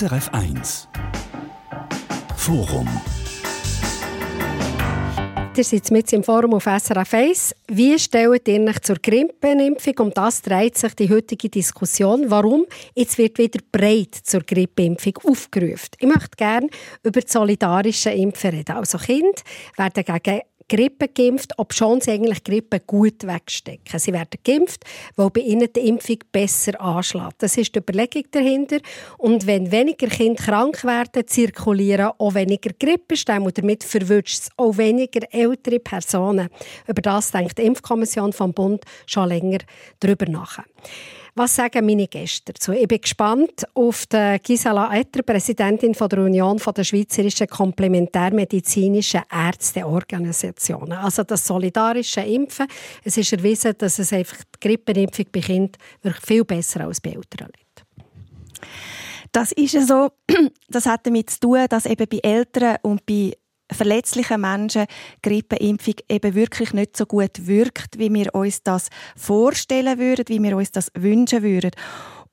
SRF 0.01 0.29
1 0.33 0.87
Forum 2.35 2.89
Ihr 5.55 5.63
seid 5.63 5.91
mit 5.91 6.11
im 6.13 6.23
Forum 6.23 6.55
auf 6.55 6.63
SRF 6.63 7.13
1. 7.13 7.55
Wie 7.67 7.99
stellt 7.99 8.47
ihr 8.47 8.61
euch 8.61 8.81
zur 8.81 8.95
Grippenimpfung? 8.95 9.93
Um 9.99 10.11
das 10.11 10.41
dreht 10.41 10.75
sich 10.75 10.95
die 10.95 11.07
heutige 11.07 11.49
Diskussion. 11.49 12.31
Warum? 12.31 12.65
Jetzt 12.95 13.19
wird 13.19 13.37
wieder 13.37 13.59
breit 13.71 14.15
zur 14.15 14.41
Grippeimpfung 14.41 15.19
aufgerufen. 15.23 15.89
Ich 15.99 16.07
möchte 16.07 16.35
gerne 16.35 16.67
über 17.03 17.21
das 17.21 17.31
solidarische 17.31 18.09
Impfen 18.09 18.55
reden. 18.55 18.77
Also 18.77 18.97
Kinder 18.97 19.43
werden 19.77 20.03
gegen 20.03 20.41
Grippe 20.71 21.09
geimpft, 21.09 21.51
obschon 21.57 21.99
sie 21.99 22.11
eigentlich 22.11 22.45
Grippe 22.45 22.79
gut 22.79 23.27
wegstecken. 23.27 23.99
Sie 23.99 24.13
werden 24.13 24.39
geimpft, 24.41 24.85
weil 25.17 25.29
bei 25.29 25.41
ihnen 25.41 25.67
die 25.75 25.81
Impfung 25.81 26.19
besser 26.31 26.79
anschlägt. 26.79 27.43
Das 27.43 27.57
ist 27.57 27.75
die 27.75 27.79
Überlegung 27.79 28.23
dahinter. 28.31 28.77
Und 29.17 29.45
wenn 29.47 29.69
weniger 29.69 30.07
Kinder 30.07 30.41
krank 30.41 30.85
werden, 30.85 31.27
zirkulieren 31.27 32.11
auch 32.17 32.35
weniger 32.35 32.71
Grippestämme 32.79 33.47
und 33.47 33.57
damit 33.57 33.83
verwünscht 33.83 34.43
es 34.43 34.49
auch 34.55 34.77
weniger 34.77 35.27
ältere 35.33 35.79
Personen. 35.79 36.47
Über 36.87 37.01
das 37.01 37.31
denkt 37.31 37.57
die 37.57 37.63
Impfkommission 37.63 38.31
vom 38.31 38.53
Bund 38.53 38.85
schon 39.05 39.27
länger 39.27 39.59
darüber 39.99 40.25
nach. 40.25 40.59
Was 41.33 41.55
sagen 41.55 41.85
meine 41.85 42.07
Gäste 42.07 42.51
dazu? 42.51 42.73
Ich 42.73 42.87
bin 42.87 42.99
gespannt 42.99 43.65
auf 43.73 44.05
die 44.05 44.37
Gisela 44.43 44.93
Etter, 44.93 45.23
Präsidentin 45.23 45.93
der 45.93 46.19
Union 46.19 46.57
der 46.57 46.83
Schweizerischen 46.83 47.47
Komplementärmedizinischen 47.47 49.21
Ärzteorganisationen. 49.31 50.97
Also 50.97 51.23
das 51.23 51.47
solidarische 51.47 52.21
Impfen. 52.21 52.67
Es 53.05 53.15
ist 53.15 53.31
erwiesen, 53.31 53.73
dass 53.77 53.99
es 53.99 54.11
einfach 54.11 54.37
die 54.37 54.67
Grippenimpfung 54.67 55.25
bei 55.31 55.39
Kindern 55.39 55.71
viel 56.21 56.43
besser 56.43 56.81
als 56.81 56.99
bei 56.99 57.11
Leuten. 57.11 57.47
Das 59.31 59.53
ist 59.53 59.87
so. 59.87 60.11
Das 60.67 60.85
hat 60.85 61.05
damit 61.05 61.29
zu 61.29 61.39
tun, 61.41 61.65
dass 61.69 61.85
eben 61.85 62.07
bei 62.09 62.19
Eltern 62.23 62.77
und 62.81 63.05
bei 63.05 63.33
verletzlichen 63.71 64.41
Menschen 64.41 64.85
Grippeimpfung 65.21 65.95
eben 66.09 66.35
wirklich 66.35 66.73
nicht 66.73 66.97
so 66.97 67.05
gut 67.05 67.47
wirkt, 67.47 67.97
wie 67.97 68.13
wir 68.13 68.33
uns 68.35 68.63
das 68.63 68.89
vorstellen 69.15 69.99
würden, 69.99 70.25
wie 70.27 70.41
wir 70.41 70.57
uns 70.57 70.71
das 70.71 70.91
wünschen 70.95 71.43
würden. 71.43 71.71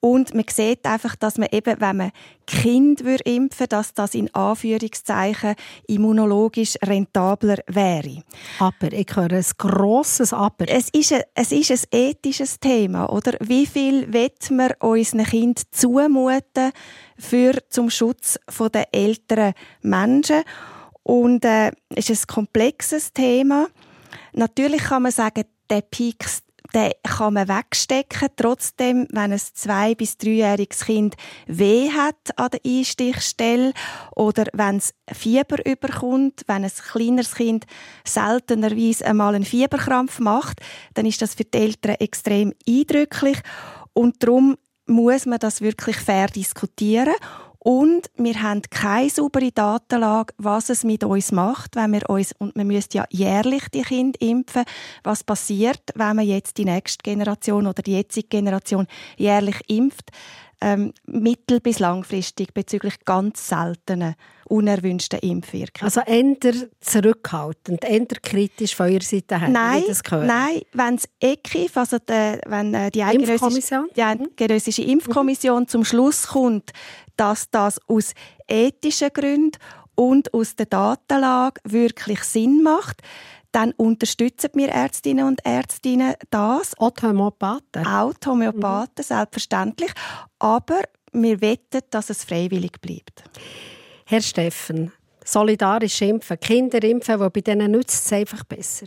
Und 0.01 0.33
man 0.33 0.44
sieht 0.48 0.87
einfach, 0.87 1.16
dass 1.16 1.38
man 1.38 1.48
eben, 1.51 1.81
wenn 1.81 1.96
man 1.96 2.12
Kind 2.46 3.01
impfen 3.01 3.59
würde, 3.59 3.68
dass 3.68 3.94
das 3.94 4.14
in 4.14 4.33
Anführungszeichen 4.33 5.57
immunologisch 5.88 6.77
rentabler 6.85 7.59
wäre. 7.66 8.22
Aber, 8.61 8.92
ich 8.92 9.09
höre 9.14 9.33
ein 9.33 9.44
grosses 9.59 10.33
Aber. 10.33 10.68
Es 10.68 10.88
ist 10.90 11.12
ein, 11.12 11.22
es 11.35 11.51
ist 11.51 11.72
ein 11.72 11.81
ethisches 11.90 12.61
Thema, 12.61 13.11
oder? 13.11 13.33
Wie 13.40 13.66
viel 13.66 14.12
wird 14.12 14.51
man 14.53 14.72
unseren 14.79 15.24
Kind 15.24 15.62
zumuten 15.74 16.70
für 17.18 17.59
zum 17.68 17.90
Schutz 17.90 18.38
der 18.72 18.94
älteren 18.94 19.53
Menschen? 19.83 20.44
Und 21.08 21.42
äh, 21.46 21.72
es 21.94 22.10
ist 22.10 22.24
ein 22.24 22.34
komplexes 22.34 23.14
Thema. 23.14 23.68
Natürlich 24.34 24.82
kann 24.82 25.04
man 25.04 25.12
sagen, 25.12 25.44
der 25.70 25.80
Peak 25.80 26.26
den 26.74 26.92
kann 27.02 27.32
man 27.32 27.48
wegstecken. 27.48 28.28
Trotzdem, 28.36 29.06
wenn 29.10 29.32
ein 29.32 29.38
zwei- 29.38 29.94
bis 29.94 30.18
dreijähriges 30.18 30.84
Kind 30.84 31.14
weh 31.46 31.88
hat 31.88 32.36
an 32.36 32.50
der 32.50 32.60
Einstichstelle 32.62 33.72
oder 34.14 34.44
wenn 34.52 34.76
es 34.76 34.92
Fieber 35.10 35.64
überkommt, 35.64 36.42
wenn 36.46 36.64
ein 36.64 36.70
kleineres 36.70 37.36
Kind 37.36 37.64
seltenerweise 38.04 39.06
einmal 39.06 39.34
einen 39.34 39.46
Fieberkrampf 39.46 40.18
macht, 40.18 40.60
dann 40.92 41.06
ist 41.06 41.22
das 41.22 41.34
für 41.34 41.44
die 41.44 41.56
Eltern 41.56 41.94
extrem 42.00 42.52
eindrücklich. 42.68 43.38
Und 43.94 44.22
darum 44.22 44.58
muss 44.84 45.24
man 45.24 45.38
das 45.38 45.62
wirklich 45.62 45.96
fair 45.96 46.26
diskutieren 46.26 47.14
Und 47.60 48.08
wir 48.16 48.40
haben 48.40 48.62
keine 48.70 49.10
saubere 49.10 49.50
Datenlage, 49.50 50.32
was 50.38 50.70
es 50.70 50.84
mit 50.84 51.02
uns 51.02 51.32
macht, 51.32 51.74
wenn 51.74 51.92
wir 51.92 52.08
uns, 52.08 52.32
und 52.38 52.54
wir 52.54 52.64
müssen 52.64 52.90
ja 52.92 53.04
jährlich 53.10 53.68
die 53.74 53.82
Kinder 53.82 54.20
impfen, 54.20 54.64
was 55.02 55.24
passiert, 55.24 55.82
wenn 55.94 56.16
man 56.16 56.26
jetzt 56.26 56.58
die 56.58 56.64
nächste 56.64 57.02
Generation 57.02 57.66
oder 57.66 57.82
die 57.82 57.96
jetzige 57.96 58.28
Generation 58.28 58.86
jährlich 59.16 59.60
impft 59.68 60.12
ähm, 60.60 60.92
mittel- 61.06 61.60
bis 61.60 61.78
langfristig 61.78 62.54
bezüglich 62.54 63.04
ganz 63.04 63.48
seltenen 63.48 64.14
unerwünschten 64.48 65.18
Impfwirkungen. 65.20 65.84
Also 65.84 66.00
eher 66.00 66.68
zurückhaltend, 66.80 67.84
eher 67.84 68.06
kritisch 68.22 68.74
von 68.74 68.90
Ihrer 68.90 69.04
Seite 69.04 69.38
her, 69.40 69.48
nein, 69.48 69.84
das 69.87 70.02
gehört. 70.02 70.26
Nein, 70.26 70.62
wenn 70.72 70.96
das 70.96 71.08
EKIF, 71.20 71.76
also 71.76 71.98
die, 71.98 72.38
wenn 72.46 72.90
die 72.90 73.00
Impfkommission? 73.00 73.88
die 73.96 74.02
Eidgenössische 74.02 74.82
Impfkommission 74.82 75.62
mhm. 75.62 75.68
zum 75.68 75.84
Schluss 75.84 76.28
kommt, 76.28 76.72
dass 77.16 77.50
das 77.50 77.80
aus 77.88 78.12
ethischen 78.46 79.11
Gründen 79.12 79.58
und 79.94 80.32
aus 80.32 80.54
der 80.54 80.66
Datenlage 80.66 81.61
wirklich 81.64 82.22
Sinn 82.22 82.62
macht, 82.62 83.02
dann 83.52 83.72
unterstützen 83.72 84.50
wir 84.54 84.68
Ärztinnen 84.68 85.26
und 85.26 85.44
Ärztinnen 85.44 86.14
das. 86.30 86.78
Auch 86.78 86.90
die 86.90 87.06
Homöopathen. 87.06 87.87
Auch 87.87 88.14
die 88.14 88.28
Homöopathen, 88.28 88.94
mhm. 88.98 89.02
selbstverständlich. 89.02 89.90
Aber 90.38 90.82
wir 91.12 91.40
wetten, 91.40 91.80
dass 91.90 92.11
es 92.11 92.24
freiwillig 92.24 92.80
bleibt. 92.80 93.24
Herr 94.10 94.22
Steffen, 94.22 94.90
solidarisch 95.22 96.00
impfen, 96.00 96.40
Kinder 96.40 96.82
impfen, 96.82 97.18
bei 97.18 97.42
denen 97.42 97.72
nützt 97.72 98.06
es 98.06 98.12
einfach 98.14 98.42
besser. 98.42 98.86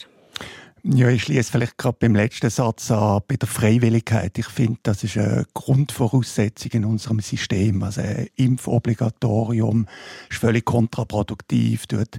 Ja, 0.82 1.10
ich 1.10 1.22
schließe 1.22 1.52
vielleicht 1.52 1.78
gerade 1.78 1.98
beim 2.00 2.16
letzten 2.16 2.50
Satz 2.50 2.90
an, 2.90 3.22
bei 3.28 3.36
der 3.36 3.48
Freiwilligkeit. 3.48 4.36
Ich 4.40 4.48
finde, 4.48 4.80
das 4.82 5.04
ist 5.04 5.18
eine 5.18 5.46
Grundvoraussetzung 5.54 6.72
in 6.72 6.86
unserem 6.86 7.20
System. 7.20 7.84
Also 7.84 8.02
ein 8.02 8.30
Impfobligatorium 8.36 9.86
ist 10.28 10.40
völlig 10.40 10.66
kontraproduktiv. 10.66 11.86
Dort 11.86 12.18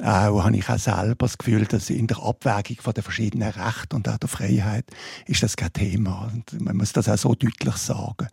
auch 0.00 0.44
habe 0.44 0.56
ich 0.58 0.68
auch 0.68 0.78
selber 0.78 1.24
das 1.24 1.38
Gefühl, 1.38 1.64
dass 1.64 1.88
in 1.88 2.08
der 2.08 2.22
Abwägung 2.22 2.76
von 2.82 2.92
den 2.92 3.04
verschiedenen 3.04 3.52
Rechten 3.52 3.96
und 3.96 4.06
auch 4.06 4.18
der 4.18 4.28
Freiheit 4.28 4.84
ist 5.24 5.42
das 5.42 5.56
kein 5.56 5.72
Thema. 5.72 6.30
Und 6.30 6.60
man 6.60 6.76
muss 6.76 6.92
das 6.92 7.08
auch 7.08 7.16
so 7.16 7.34
deutlich 7.34 7.76
sagen. 7.76 8.28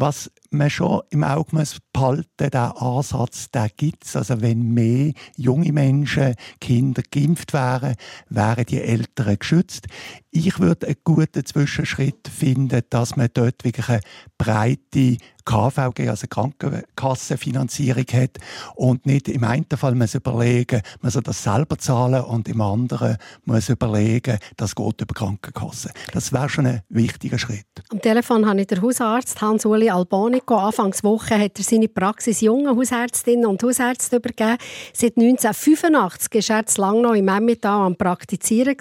Was 0.00 0.30
man 0.50 0.70
schon 0.70 1.02
im 1.10 1.24
Auge 1.24 1.56
muss 1.56 1.78
behalten, 1.92 2.50
der 2.50 2.80
Ansatz, 2.80 3.50
der 3.50 3.68
gibt's. 3.76 4.16
Also 4.16 4.40
wenn 4.40 4.72
mehr 4.72 5.12
junge 5.36 5.72
Menschen, 5.72 6.34
Kinder 6.60 7.02
geimpft 7.10 7.52
wären, 7.52 7.96
wären 8.28 8.64
die 8.64 8.80
Eltern 8.80 9.38
geschützt. 9.38 9.86
Ich 10.30 10.60
würde 10.60 10.86
einen 10.86 10.96
guten 11.04 11.44
Zwischenschritt 11.44 12.28
finden, 12.28 12.82
dass 12.90 13.16
man 13.16 13.28
dort 13.34 13.64
wirklich 13.64 13.88
eine 13.88 14.00
breite 14.36 15.16
KVG, 15.44 16.10
also 16.10 16.26
Krankenkassenfinanzierung 16.26 18.04
hat 18.12 18.38
und 18.74 19.06
nicht 19.06 19.28
im 19.28 19.44
einen 19.44 19.64
Fall 19.76 19.94
muss 19.94 20.14
überlegen, 20.14 20.82
man 21.00 21.10
soll 21.10 21.22
das 21.22 21.42
selber 21.42 21.78
zahlen 21.78 22.22
und 22.24 22.48
im 22.48 22.60
anderen 22.60 23.16
muss 23.46 23.70
überlegen, 23.70 24.38
das 24.58 24.74
geht 24.74 25.00
über 25.00 25.14
Krankenkasse. 25.14 25.90
Das 26.12 26.34
wäre 26.34 26.50
schon 26.50 26.66
ein 26.66 26.82
wichtiger 26.90 27.38
Schritt. 27.38 27.64
Am 27.88 28.02
Telefon 28.02 28.46
habe 28.46 28.60
ich 28.60 28.66
den 28.66 28.82
Hausarzt 28.82 29.40
Hans-Uli 29.40 29.87
Albonico. 29.90 30.56
Anfangswoche 30.56 31.38
hat 31.38 31.58
er 31.58 31.64
seine 31.64 31.88
Praxis 31.88 32.40
jungen 32.40 32.76
Hausärztinnen 32.76 33.46
und 33.46 33.62
Hausärzten 33.62 34.18
übergeben. 34.18 34.56
Seit 34.92 35.16
1985 35.16 36.48
war 36.50 36.56
er 36.56 36.66
zu 36.66 36.80
lange 36.80 37.02
noch 37.02 37.14
im 37.14 37.28
Emmental 37.28 37.86
am 37.86 37.96
Praktizieren. 37.96 38.76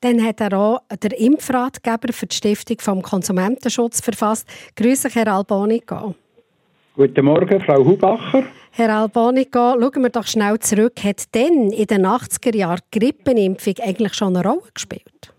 Dann 0.00 0.24
hat 0.24 0.40
er 0.40 0.58
auch 0.58 0.80
den 1.02 1.12
Impfratgeber 1.12 2.12
für 2.12 2.26
die 2.26 2.36
Stiftung 2.36 2.78
vom 2.80 3.02
Konsumentenschutz 3.02 4.00
verfasst. 4.00 4.48
Grüße, 4.76 5.08
Herr 5.10 5.28
Albonico. 5.34 6.14
Guten 6.94 7.24
Morgen, 7.24 7.60
Frau 7.60 7.84
Hubacher. 7.84 8.44
Herr 8.70 8.94
Albonico, 8.94 9.78
schauen 9.80 10.02
wir 10.02 10.10
doch 10.10 10.26
schnell 10.26 10.58
zurück. 10.58 11.02
Hat 11.04 11.34
denn 11.34 11.70
in 11.70 11.86
den 11.86 12.06
80er 12.06 12.56
Jahren 12.56 12.80
die 12.92 12.98
Grippenimpfung 12.98 13.74
eigentlich 13.82 14.14
schon 14.14 14.36
eine 14.36 14.46
Rolle 14.46 14.62
gespielt? 14.72 15.32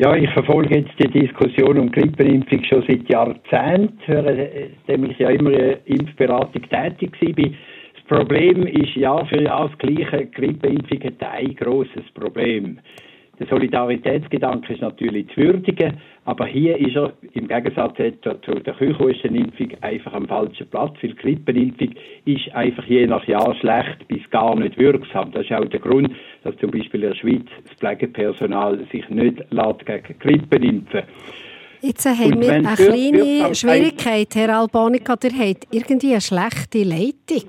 Ja, 0.00 0.16
ich 0.16 0.30
verfolge 0.30 0.78
jetzt 0.78 0.98
die 0.98 1.08
Diskussion 1.08 1.78
um 1.78 1.92
Grippenimpfung 1.92 2.64
schon 2.64 2.82
seit 2.88 3.06
Jahrzehnten, 3.06 3.98
nachdem 4.08 5.10
ich 5.10 5.18
ja 5.18 5.28
immer 5.28 5.52
in 5.52 5.76
Impfberatung 5.84 6.62
tätig 6.62 7.12
war. 7.20 7.50
Das 7.92 8.04
Problem 8.08 8.66
ist 8.66 8.94
ja 8.94 9.22
für 9.26 9.42
ja 9.42 9.68
das 9.68 9.76
gleiche. 9.76 10.24
Grippeimpfung 10.28 11.04
hat 11.04 11.22
ein 11.22 11.54
großes 11.54 12.10
Problem. 12.14 12.78
Der 13.38 13.46
Solidaritätsgedanke 13.48 14.72
ist 14.72 14.80
natürlich 14.80 15.28
zu 15.34 15.36
würdigen, 15.42 15.92
aber 16.24 16.46
hier 16.46 16.76
ist 16.78 16.96
er 16.96 17.12
im 17.32 17.48
Gegensatz 17.48 17.96
zu 18.22 18.54
der 18.54 18.74
Küchenhustenimpfung 18.74 19.68
einfach 19.80 20.12
am 20.12 20.28
falschen 20.28 20.68
Platz, 20.68 20.94
weil 21.00 21.10
die 21.10 21.16
Grippenimpfung 21.16 21.94
ist 22.24 22.54
einfach 22.54 22.84
je 22.84 23.06
nach 23.06 23.26
Jahr 23.26 23.54
schlecht 23.56 24.06
bis 24.08 24.28
gar 24.30 24.54
nicht 24.54 24.78
wirksam. 24.78 25.32
Das 25.32 25.44
ist 25.44 25.52
auch 25.52 25.64
der 25.64 25.80
Grund, 25.80 26.10
dass 26.44 26.56
zum 26.58 26.70
Beispiel 26.70 27.02
in 27.02 27.10
der 27.10 27.16
Schweiz 27.16 27.46
das 27.64 27.76
Pflegepersonal 27.78 28.86
sich 28.92 29.08
nicht 29.08 29.38
gegen 29.50 30.18
Grippen 30.18 30.62
impfen 30.62 31.02
Jetzt 31.82 32.04
haben 32.04 32.42
wir 32.42 32.52
eine 32.52 32.74
kleine 32.74 33.54
Schwierigkeit, 33.54 34.34
Herr 34.34 34.58
Albonica, 34.58 35.16
der 35.16 35.32
hat 35.32 35.66
irgendwie 35.70 36.12
eine 36.12 36.20
schlechte 36.20 36.82
Leitung. 36.82 37.48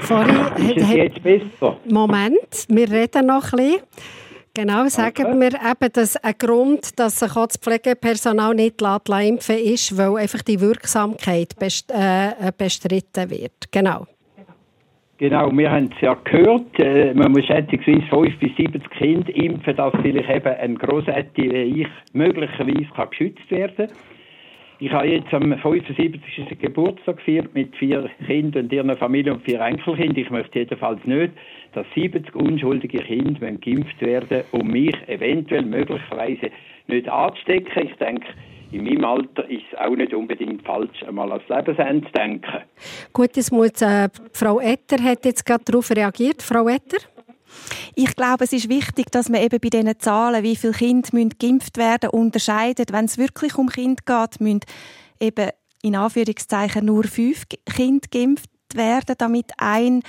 Vorhin 0.00 0.36
ist 0.58 0.76
es 0.76 0.92
jetzt 0.92 1.22
besser? 1.22 1.78
Moment, 1.88 2.66
wir 2.68 2.90
reden 2.90 3.26
noch 3.26 3.52
ein 3.52 3.56
bisschen. 3.56 4.21
Genau, 4.54 4.86
sagen 4.88 5.26
okay. 5.26 5.40
wir 5.40 5.52
eben, 5.54 5.92
dass 5.94 6.16
ein 6.16 6.34
Grund, 6.38 6.98
dass 6.98 7.20
sich 7.20 7.34
auch 7.36 7.46
das 7.46 7.56
Pflegepersonal 7.56 8.54
nicht 8.54 8.82
impfen 8.82 9.56
ist, 9.56 9.96
weil 9.96 10.16
einfach 10.22 10.42
die 10.42 10.60
Wirksamkeit 10.60 11.58
best, 11.58 11.90
äh, 11.90 12.52
bestritten 12.56 13.30
wird. 13.30 13.72
Genau. 13.72 14.06
Genau, 15.16 15.50
wir 15.56 15.70
haben 15.70 15.88
es 15.94 16.00
ja 16.00 16.14
gehört, 16.24 16.78
äh, 16.80 17.14
man 17.14 17.32
muss 17.32 17.46
schätzungsweise 17.46 18.02
5 18.10 18.38
bis 18.40 18.56
70 18.56 18.90
Kinder 18.90 19.34
impfen, 19.36 19.76
dass 19.76 19.94
vielleicht 20.02 20.28
eben 20.28 20.54
ein 20.54 20.74
Grossälter 20.74 21.30
wie 21.36 21.82
ich 21.82 21.88
möglicherweise 22.12 22.88
kann 22.94 23.08
geschützt 23.08 23.50
werden 23.50 23.86
kann. 23.86 23.96
Ich 24.84 24.90
habe 24.90 25.06
jetzt 25.06 25.32
am 25.32 25.56
75. 25.56 26.58
Geburtstag 26.58 27.18
gefeiert 27.18 27.54
mit 27.54 27.72
vier 27.76 28.10
Kindern 28.26 28.64
und 28.64 28.72
ihren 28.72 28.96
Familie 28.96 29.32
und 29.32 29.44
vier 29.44 29.60
Enkelkindern. 29.60 30.16
Ich 30.16 30.30
möchte 30.30 30.58
jedenfalls 30.58 30.98
nicht, 31.04 31.34
dass 31.72 31.86
70 31.94 32.34
unschuldige 32.34 32.98
Kinder 32.98 33.52
geimpft 33.52 34.00
werden, 34.00 34.42
um 34.50 34.66
mich 34.66 34.96
eventuell 35.06 35.62
möglicherweise 35.62 36.50
nicht 36.88 37.08
anzustecken. 37.08 37.90
Ich 37.90 37.94
denke, 37.94 38.26
in 38.72 38.82
meinem 38.82 39.04
Alter 39.04 39.48
ist 39.48 39.62
es 39.70 39.78
auch 39.78 39.94
nicht 39.94 40.14
unbedingt 40.14 40.66
falsch, 40.66 41.04
einmal 41.06 41.30
ans 41.30 41.48
Lebensende 41.48 42.04
zu 42.04 42.12
denken. 42.14 42.62
Gut, 43.12 43.36
das 43.36 43.52
muss, 43.52 43.80
äh, 43.82 44.08
Frau 44.32 44.58
Etter 44.58 45.00
hat 45.00 45.24
jetzt 45.24 45.46
gerade 45.46 45.62
darauf 45.64 45.92
reagiert. 45.92 46.42
Frau 46.42 46.66
Etter? 46.66 46.98
Ich 47.94 48.14
glaube, 48.16 48.44
es 48.44 48.52
ist 48.52 48.68
wichtig, 48.68 49.10
dass 49.10 49.28
man 49.28 49.40
eben 49.40 49.58
bei 49.60 49.68
diesen 49.68 49.98
Zahlen, 49.98 50.42
wie 50.42 50.56
viele 50.56 50.72
Kinder 50.72 51.08
müssen 51.12 51.38
geimpft 51.38 51.76
werden, 51.76 52.10
unterscheidet. 52.10 52.92
Wenn 52.92 53.06
es 53.06 53.18
wirklich 53.18 53.56
um 53.56 53.68
Kinder 53.68 54.02
geht, 54.04 54.40
müssen 54.40 54.60
eben 55.20 55.50
in 55.82 55.96
Anführungszeichen 55.96 56.86
nur 56.86 57.04
fünf 57.04 57.44
Kinder 57.74 58.08
geimpft 58.10 58.50
werden, 58.74 59.14
damit 59.18 59.52
ein 59.58 60.02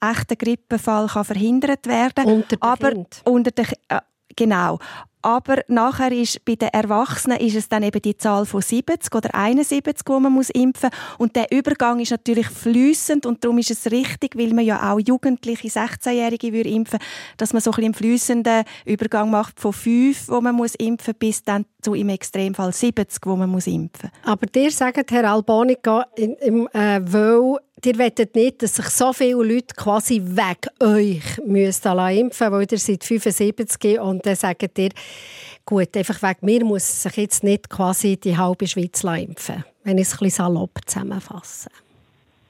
echter 0.00 0.36
Grippefall 0.36 1.06
kann 1.08 1.24
verhindert 1.24 1.86
werden. 1.86 2.24
Unter 2.24 2.56
den 2.56 2.62
Aber 2.62 2.90
kind. 2.90 3.22
unter 3.24 3.50
den, 3.50 3.66
äh, 3.88 4.00
genau. 4.36 4.78
Aber 5.22 5.62
nachher 5.68 6.12
ist 6.12 6.44
bei 6.44 6.54
den 6.54 6.68
Erwachsenen 6.68 7.38
ist 7.38 7.56
es 7.56 7.68
dann 7.68 7.82
eben 7.82 8.00
die 8.00 8.16
Zahl 8.16 8.46
von 8.46 8.62
70 8.62 9.14
oder 9.14 9.34
71, 9.34 10.06
wo 10.06 10.18
man 10.20 10.32
muss 10.32 10.50
impfen 10.50 10.90
und 11.18 11.36
der 11.36 11.52
Übergang 11.52 12.00
ist 12.00 12.10
natürlich 12.10 12.48
flüssend 12.48 13.26
und 13.26 13.44
darum 13.44 13.58
ist 13.58 13.70
es 13.70 13.90
richtig, 13.90 14.36
weil 14.36 14.54
man 14.54 14.64
ja 14.64 14.90
auch 14.90 14.98
Jugendliche, 14.98 15.68
16-Jährige 15.68 16.48
impfen 16.62 16.98
dass 17.36 17.52
man 17.52 17.60
so 17.60 17.72
ein 17.72 17.90
einen 17.90 17.94
flüssenden 17.94 18.64
Übergang 18.84 19.30
macht 19.30 19.60
von 19.60 19.72
5, 19.72 20.28
wo 20.28 20.40
man 20.40 20.54
muss 20.54 20.74
impfen 20.76 21.14
bis 21.18 21.42
dann 21.42 21.66
zu 21.82 21.94
im 21.94 22.08
Extremfall 22.08 22.72
70, 22.72 23.20
wo 23.24 23.36
man 23.36 23.50
muss 23.50 23.66
impfen. 23.66 24.10
Aber 24.24 24.46
dir 24.46 24.70
sagt 24.70 25.10
Herr 25.10 25.30
Albonica, 25.30 26.06
im, 26.16 26.68
äh, 26.72 27.00
weil 27.02 27.56
ihr 27.86 27.98
wollt 27.98 28.34
nicht, 28.34 28.62
dass 28.62 28.76
sich 28.76 28.86
so 28.86 29.12
viele 29.12 29.42
Leute 29.42 29.74
quasi 29.76 30.20
weg 30.24 30.68
euch 30.82 31.38
müssen 31.46 31.98
impfen 31.98 32.52
weil 32.52 32.66
ihr 32.70 32.78
seid 32.78 33.04
75 33.04 34.00
und 34.00 34.24
dann 34.26 34.34
sagt 34.34 34.78
ihr, 34.78 34.90
gut, 35.64 35.96
einfach 35.96 36.22
wegen 36.22 36.46
mir 36.46 36.64
muss 36.64 37.02
sich 37.02 37.16
jetzt 37.16 37.44
nicht 37.44 37.70
quasi 37.70 38.16
die 38.16 38.36
halbe 38.36 38.66
Schweiz 38.66 39.04
impfen 39.04 39.64
wenn 39.84 39.96
ich 39.96 40.02
es 40.02 40.14
ein 40.14 40.24
bisschen 40.24 40.44
salopp 40.44 40.78
zusammenfasse. 40.86 41.70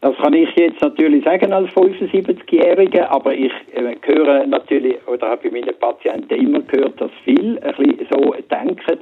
Das 0.00 0.16
kann 0.16 0.32
ich 0.32 0.48
jetzt 0.56 0.80
natürlich 0.80 1.22
sagen 1.24 1.52
als 1.52 1.68
75-Jähriger, 1.72 3.04
aber 3.10 3.34
ich 3.34 3.52
äh, 3.74 3.96
höre 4.02 4.46
natürlich 4.46 4.96
oder 5.06 5.28
habe 5.28 5.50
bei 5.50 5.60
meinen 5.60 5.78
Patienten 5.78 6.34
immer 6.34 6.60
gehört, 6.62 6.98
dass 7.00 7.10
viele 7.24 7.62
ein 7.62 7.74
bisschen 7.76 8.06
so 8.10 8.34
denken, 8.50 8.98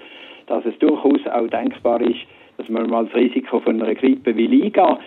dass 0.49 0.65
es 0.65 0.77
durchaus 0.81 1.25
auch 1.33 1.47
denkbar 1.47 2.01
ist, 2.01 2.19
dass 2.57 2.69
man 2.69 2.91
mal 2.91 3.07
das 3.07 3.15
Risiko 3.15 3.61
von 3.61 3.81
einer 3.81 3.95
Grippe 3.95 4.37
will 4.37 4.65
eingehen 4.65 4.99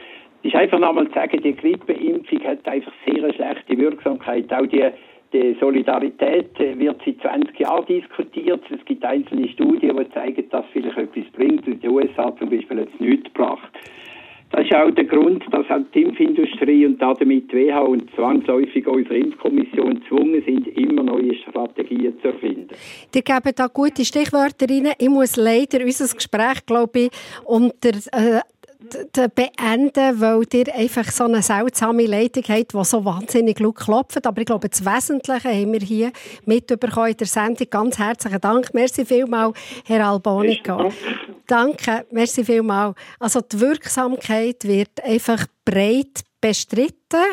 ist 0.44 0.56
einfach 0.56 0.80
nochmal 0.80 1.08
zu 1.08 1.14
sagen, 1.14 1.42
die 1.44 1.56
Grippeimpfung 1.56 2.44
hat 2.44 2.68
einfach 2.68 2.94
sehr 3.06 3.24
eine 3.24 3.34
schlechte 3.34 3.78
Wirksamkeit. 3.78 4.52
Auch 4.54 4.66
die, 4.66 4.86
die 5.34 5.56
Solidarität 5.60 6.58
wird 6.60 7.02
seit 7.06 7.22
20 7.22 7.60
Jahren 7.60 7.86
diskutiert. 7.86 8.64
Es 8.70 8.84
gibt 8.86 9.04
einzelne 9.06 9.48
Studien, 9.50 9.98
die 9.98 10.14
zeigen, 10.14 10.50
dass 10.50 10.66
vielleicht 10.74 10.98
etwas 10.98 11.26
bringt. 11.34 11.68
In 11.68 11.80
den 11.80 11.90
USA 11.92 12.36
zum 12.38 12.50
Beispiel 12.50 12.82
hat 12.82 12.90
es 12.94 13.00
nichts 13.00 13.32
gebracht. 13.34 13.72
Das 14.52 14.66
ist 14.66 14.76
auch 14.76 14.92
der 14.92 15.06
Grund, 15.06 15.44
dass 15.52 15.70
auch 15.70 15.80
die 15.94 16.02
Impfindustrie 16.02 16.86
und 16.86 17.02
damit 17.02 17.50
die 17.52 17.70
WHO 17.70 17.86
und 17.86 18.14
zwangsläufig 18.16 18.86
unsere 18.86 19.18
Impfkommission 19.18 20.02
gezwungen 20.02 20.44
sind, 20.46 20.68
immer 20.78 21.04
neue 21.04 21.36
Strategien 21.36 22.20
zu 22.22 22.28
erfinden. 22.28 22.68
Die 23.14 23.24
geben 23.24 23.54
da 23.56 23.68
gute 23.68 24.04
Stichwörter 24.04 24.66
rein. 24.70 24.92
Ich 25.00 25.10
muss 25.10 25.38
leider 25.38 25.82
unser 25.86 26.14
Gespräch, 26.14 26.66
glaube 26.66 27.00
ich, 27.00 27.12
unter 27.46 27.92
äh, 28.12 28.42
beenden, 29.36 30.20
weil 30.20 30.44
ihr 30.54 30.76
einfach 30.76 31.10
so 31.12 31.26
eine 31.26 31.42
seltsame 31.42 32.06
Leitung 32.06 32.44
habt, 32.48 32.74
die 32.74 32.84
so 32.84 33.04
wahnsinnig 33.06 33.60
laut 33.60 33.76
klopft. 33.76 34.26
Aber 34.26 34.42
ich 34.42 34.46
glaube, 34.46 34.70
das 34.70 34.86
Wesentliche 34.86 35.50
haben 35.50 35.74
wir 35.74 35.80
hier 35.80 36.12
mitbekommen 36.46 37.12
in 37.12 37.18
der 37.18 37.28
Sendung. 37.28 37.68
Ganz 37.70 37.98
herzlichen 37.98 38.42
Dank. 38.42 38.74
Merci 38.74 39.06
vielmals, 39.06 39.58
Herr 39.86 40.08
Albonica. 40.08 40.90
Danke, 41.48 42.06
merci 42.12 42.44
vielmals. 42.44 42.96
Also 43.20 43.42
die 43.42 43.60
Wirksamkeit 43.60 44.64
wird 44.64 45.04
einfach 45.04 45.46
breit 45.66 46.24
bestritten. 46.40 47.26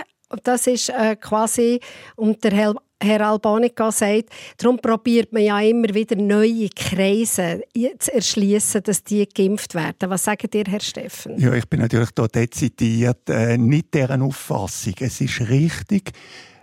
Das 0.45 0.67
ist 0.67 0.91
äh, 0.91 1.17
quasi, 1.17 1.81
und 2.17 2.45
der 2.45 2.53
Herr 2.53 2.75
Herr 3.01 3.29
Albonica 3.29 3.93
sagt, 3.93 4.31
darum 4.57 4.79
probiert 4.79 5.33
man 5.33 5.43
ja 5.43 5.61
immer 5.61 5.95
wieder 5.95 6.17
neue 6.17 6.69
Kreise 6.69 7.63
zu 7.99 8.13
erschließen, 8.13 8.83
dass 8.83 9.05
die 9.05 9.29
geimpft 9.29 9.75
werden. 9.75 10.11
Was 10.11 10.25
sagt 10.25 10.55
ihr, 10.55 10.65
Herr 10.67 10.81
Steffen? 10.81 11.39
Ja, 11.39 11.55
ich 11.55 11.69
bin 11.69 11.81
natürlich 11.81 12.11
hier 12.17 12.29
dezidiert 12.29 13.31
äh, 13.31 13.57
nicht 13.57 13.95
deren 13.95 14.23
Auffassung. 14.23 14.95
Es 14.99 15.21
ist 15.21 15.41
richtig, 15.49 16.13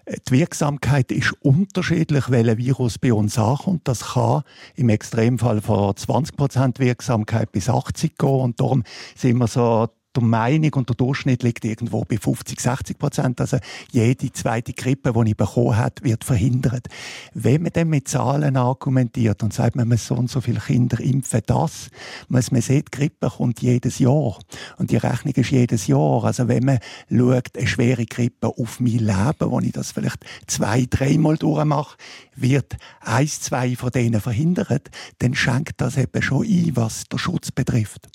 die 0.07 0.31
Wirksamkeit 0.31 1.11
ist 1.11 1.33
unterschiedlich, 1.41 2.29
welcher 2.29 2.57
Virus 2.57 2.99
bei 2.99 3.11
uns 3.11 3.39
ankommt. 3.39 3.87
Das 3.87 4.13
kann 4.13 4.43
im 4.75 4.89
Extremfall 4.89 5.61
von 5.61 5.93
20% 5.93 6.79
Wirksamkeit 6.79 7.51
bis 7.51 7.69
80 7.69 8.17
gehen. 8.17 8.29
Und 8.29 8.59
darum 8.59 8.83
sind 9.15 9.37
wir 9.37 9.47
so 9.47 9.87
der 10.15 10.23
Meinung 10.23 10.73
und 10.73 10.89
der 10.89 10.95
Durchschnitt 10.95 11.43
liegt 11.43 11.65
irgendwo 11.65 12.03
bei 12.05 12.17
50, 12.17 12.59
60 12.59 12.97
Prozent. 12.97 13.41
Also 13.41 13.57
jede 13.91 14.31
zweite 14.31 14.73
Grippe, 14.73 15.13
die 15.13 15.31
ich 15.31 15.37
bekommen 15.37 15.77
habe, 15.77 15.95
wird 16.03 16.23
verhindert. 16.23 16.87
Wenn 17.33 17.63
man 17.63 17.73
dann 17.73 17.89
mit 17.89 18.07
Zahlen 18.07 18.57
argumentiert 18.57 19.43
und 19.43 19.53
sagt, 19.53 19.75
man 19.75 19.87
muss 19.87 20.07
so 20.07 20.15
und 20.15 20.29
so 20.29 20.41
viele 20.41 20.59
Kinder 20.59 20.99
impfen, 20.99 21.41
das 21.45 21.89
muss 22.27 22.51
man 22.51 22.61
die 22.61 22.83
Grippe 22.91 23.29
kommt 23.29 23.61
jedes 23.61 23.99
Jahr. 23.99 24.37
Und 24.77 24.91
die 24.91 24.97
Rechnung 24.97 25.33
ist 25.33 25.51
jedes 25.51 25.87
Jahr. 25.87 26.23
Also 26.23 26.47
wenn 26.47 26.65
man 26.65 26.79
schaut, 27.09 27.57
eine 27.57 27.67
schwere 27.67 28.05
Grippe 28.05 28.47
auf 28.47 28.79
mein 28.79 28.99
Leben, 28.99 29.51
wo 29.51 29.59
ich 29.59 29.71
das 29.71 29.91
vielleicht 29.91 30.25
zwei, 30.47 30.85
dreimal 30.89 31.37
durchmache, 31.37 31.97
wird 32.35 32.77
eins, 33.01 33.41
zwei 33.41 33.75
von 33.75 33.91
denen 33.91 34.21
verhindert, 34.21 34.89
dann 35.19 35.33
schenkt 35.33 35.81
das 35.81 35.97
eben 35.97 36.21
schon 36.21 36.45
ein, 36.45 36.75
was 36.75 37.05
der 37.05 37.17
Schutz 37.17 37.51
betrifft. 37.51 38.09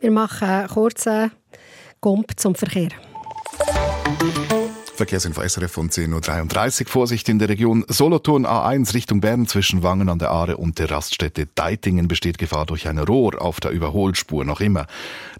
Wir 0.00 0.10
machen 0.10 0.48
einen 0.48 0.68
Gump 2.00 2.38
zum 2.38 2.54
Verkehr. 2.54 2.90
Verkehrsinfo 4.94 5.42
SRF 5.42 5.72
von 5.72 5.90
10.33 5.90 6.82
Uhr. 6.82 6.86
Vorsicht 6.88 7.28
in 7.28 7.40
der 7.40 7.48
Region 7.48 7.84
Solothurn 7.88 8.46
A1 8.46 8.94
Richtung 8.94 9.20
Bern 9.20 9.46
zwischen 9.46 9.82
Wangen 9.82 10.08
an 10.08 10.20
der 10.20 10.30
Aare 10.30 10.56
und 10.56 10.78
der 10.78 10.88
Raststätte 10.88 11.46
Deitingen 11.46 12.06
besteht 12.06 12.38
Gefahr 12.38 12.64
durch 12.64 12.86
ein 12.86 12.98
Rohr 12.98 13.42
auf 13.42 13.58
der 13.58 13.72
Überholspur 13.72 14.44
noch 14.44 14.60
immer. 14.60 14.86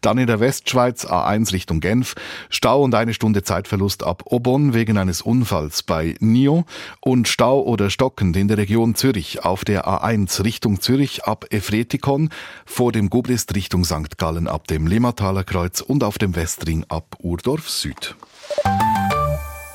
Dann 0.01 0.19
in 0.19 0.27
der 0.27 0.41
Westschweiz 0.41 1.07
A1 1.07 1.53
Richtung 1.53 1.79
Genf 1.79 2.17
Stau 2.51 2.83
und 2.83 2.97
eine 2.97 3.15
Stunde 3.15 3.45
Zeitverlust 3.45 4.03
ab 4.03 4.25
Obon 4.27 4.75
wegen 4.75 4.99
eines 4.99 5.23
Unfalls 5.23 5.85
bei 5.85 6.17
Nio 6.19 6.65
und 7.01 7.29
Stau 7.29 7.63
oder 7.63 7.91
stockend 7.91 8.37
in 8.37 8.49
der 8.49 8.59
Region 8.59 8.97
Zürich 8.97 9.45
auf 9.45 9.65
der 9.65 9.87
A1 9.87 10.43
Richtung 10.43 10.81
Zürich 10.81 11.25
ab 11.25 11.47
Efretikon 11.51 12.31
vor 12.67 12.91
dem 12.91 13.09
Gubrist 13.09 13.55
Richtung 13.55 13.85
St. 13.85 14.19
Gallen 14.19 14.49
ab 14.49 14.67
dem 14.67 14.89
Limataler 14.89 15.45
Kreuz 15.45 15.81
und 15.81 16.03
auf 16.03 16.19
dem 16.19 16.35
Westring 16.35 16.85
ab 16.89 17.17
Urdorf 17.21 17.71
Süd. 17.71 18.17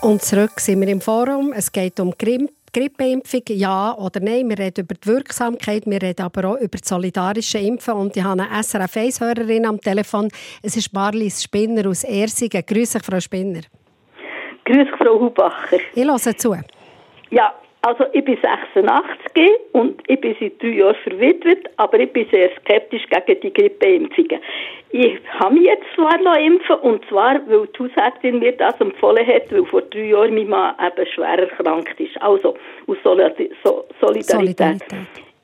Und 0.01 0.21
zurück 0.21 0.61
sind 0.61 0.79
wir 0.79 0.87
im 0.87 1.01
Forum. 1.01 1.51
Es 1.53 1.71
geht 1.71 1.99
um 1.99 2.13
Grippe. 2.17 2.53
Grippeimpfung, 2.71 3.41
ja 3.47 3.95
oder 3.97 4.19
nein. 4.19 4.47
Wir 4.47 4.59
reden 4.59 4.81
über 4.83 4.93
die 4.93 5.07
Wirksamkeit, 5.07 5.87
wir 5.87 6.01
reden 6.01 6.21
aber 6.21 6.49
auch 6.49 6.57
über 6.57 6.77
das 6.77 6.87
solidarische 6.87 7.57
Impfen. 7.57 7.95
Und 7.95 8.15
ich 8.15 8.23
habe 8.23 8.43
eine 8.43 8.63
SRF 8.63 8.95
1-Hörerin 8.95 9.65
am 9.65 9.81
Telefon. 9.81 10.29
Es 10.61 10.77
ist 10.77 10.93
Marlies 10.93 11.43
Spinner 11.43 11.89
aus 11.89 12.03
Ersingen. 12.03 12.63
Grüße, 12.65 12.99
Frau 12.99 13.19
Spinner. 13.19 13.61
Grüße, 14.65 14.91
Frau 14.99 15.19
Hubacher. 15.19 15.79
Ich 15.95 16.05
höre 16.05 16.37
zu. 16.37 16.55
Ja, 17.31 17.53
also 17.81 18.05
ich 18.11 18.25
bin 18.25 18.37
86 18.41 19.49
und 19.71 20.01
ich 20.07 20.19
bin 20.19 20.35
seit 20.39 20.61
drei 20.61 20.67
Jahren 20.67 20.95
verwitwet, 20.95 21.69
aber 21.77 21.99
ich 21.99 22.11
bin 22.11 22.27
sehr 22.29 22.49
skeptisch 22.57 23.03
gegen 23.09 23.39
die 23.41 23.53
Grippeimpfungen. 23.53 24.41
Ich 24.91 25.19
habe 25.39 25.53
mich 25.53 25.63
jetzt 25.63 25.85
zwar 25.95 26.39
impfen 26.39 26.75
und 26.77 27.07
zwar, 27.07 27.35
weil 27.47 27.67
die 27.67 27.79
Hausärztin 27.79 28.39
mir 28.39 28.51
das 28.53 28.79
empfohlen 28.81 29.25
hat, 29.25 29.51
weil 29.51 29.65
vor 29.65 29.81
drei 29.83 30.07
Jahren 30.07 30.35
mein 30.35 30.49
Mann 30.49 30.75
eben 30.85 31.07
schwer 31.07 31.39
erkrankt 31.39 31.99
ist. 31.99 32.21
Also 32.21 32.55
aus 32.87 32.97
Solidarität. 33.03 33.55
Solidarität. 34.01 34.83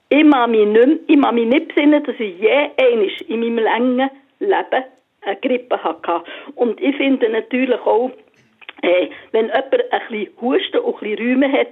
Ich 0.10 0.24
mag 0.24 0.50
mich 0.50 0.68
nicht, 0.68 1.00
ich 1.08 1.18
mag 1.18 1.34
mich 1.34 1.48
nicht 1.48 1.70
besinnen, 1.70 2.04
dass 2.04 2.16
ich 2.20 2.38
je 2.40 2.50
einmal 2.50 3.10
in 3.28 3.40
meinem 3.40 3.58
langen 3.60 4.10
Leben 4.40 4.84
eine 5.22 5.36
Grippe 5.42 5.82
hatte. 5.84 6.24
Und 6.56 6.82
ich 6.82 6.96
finde 6.98 7.30
natürlich 7.30 7.80
auch, 7.82 8.12
äh, 8.82 9.08
wenn 9.32 9.46
jemand 9.46 9.74
ein 9.74 10.10
bisschen 10.10 10.28
Husten 10.42 10.80
und 10.80 11.02
ein 11.02 11.10
bisschen 11.10 11.18
Räume 11.18 11.52
hat, 11.52 11.68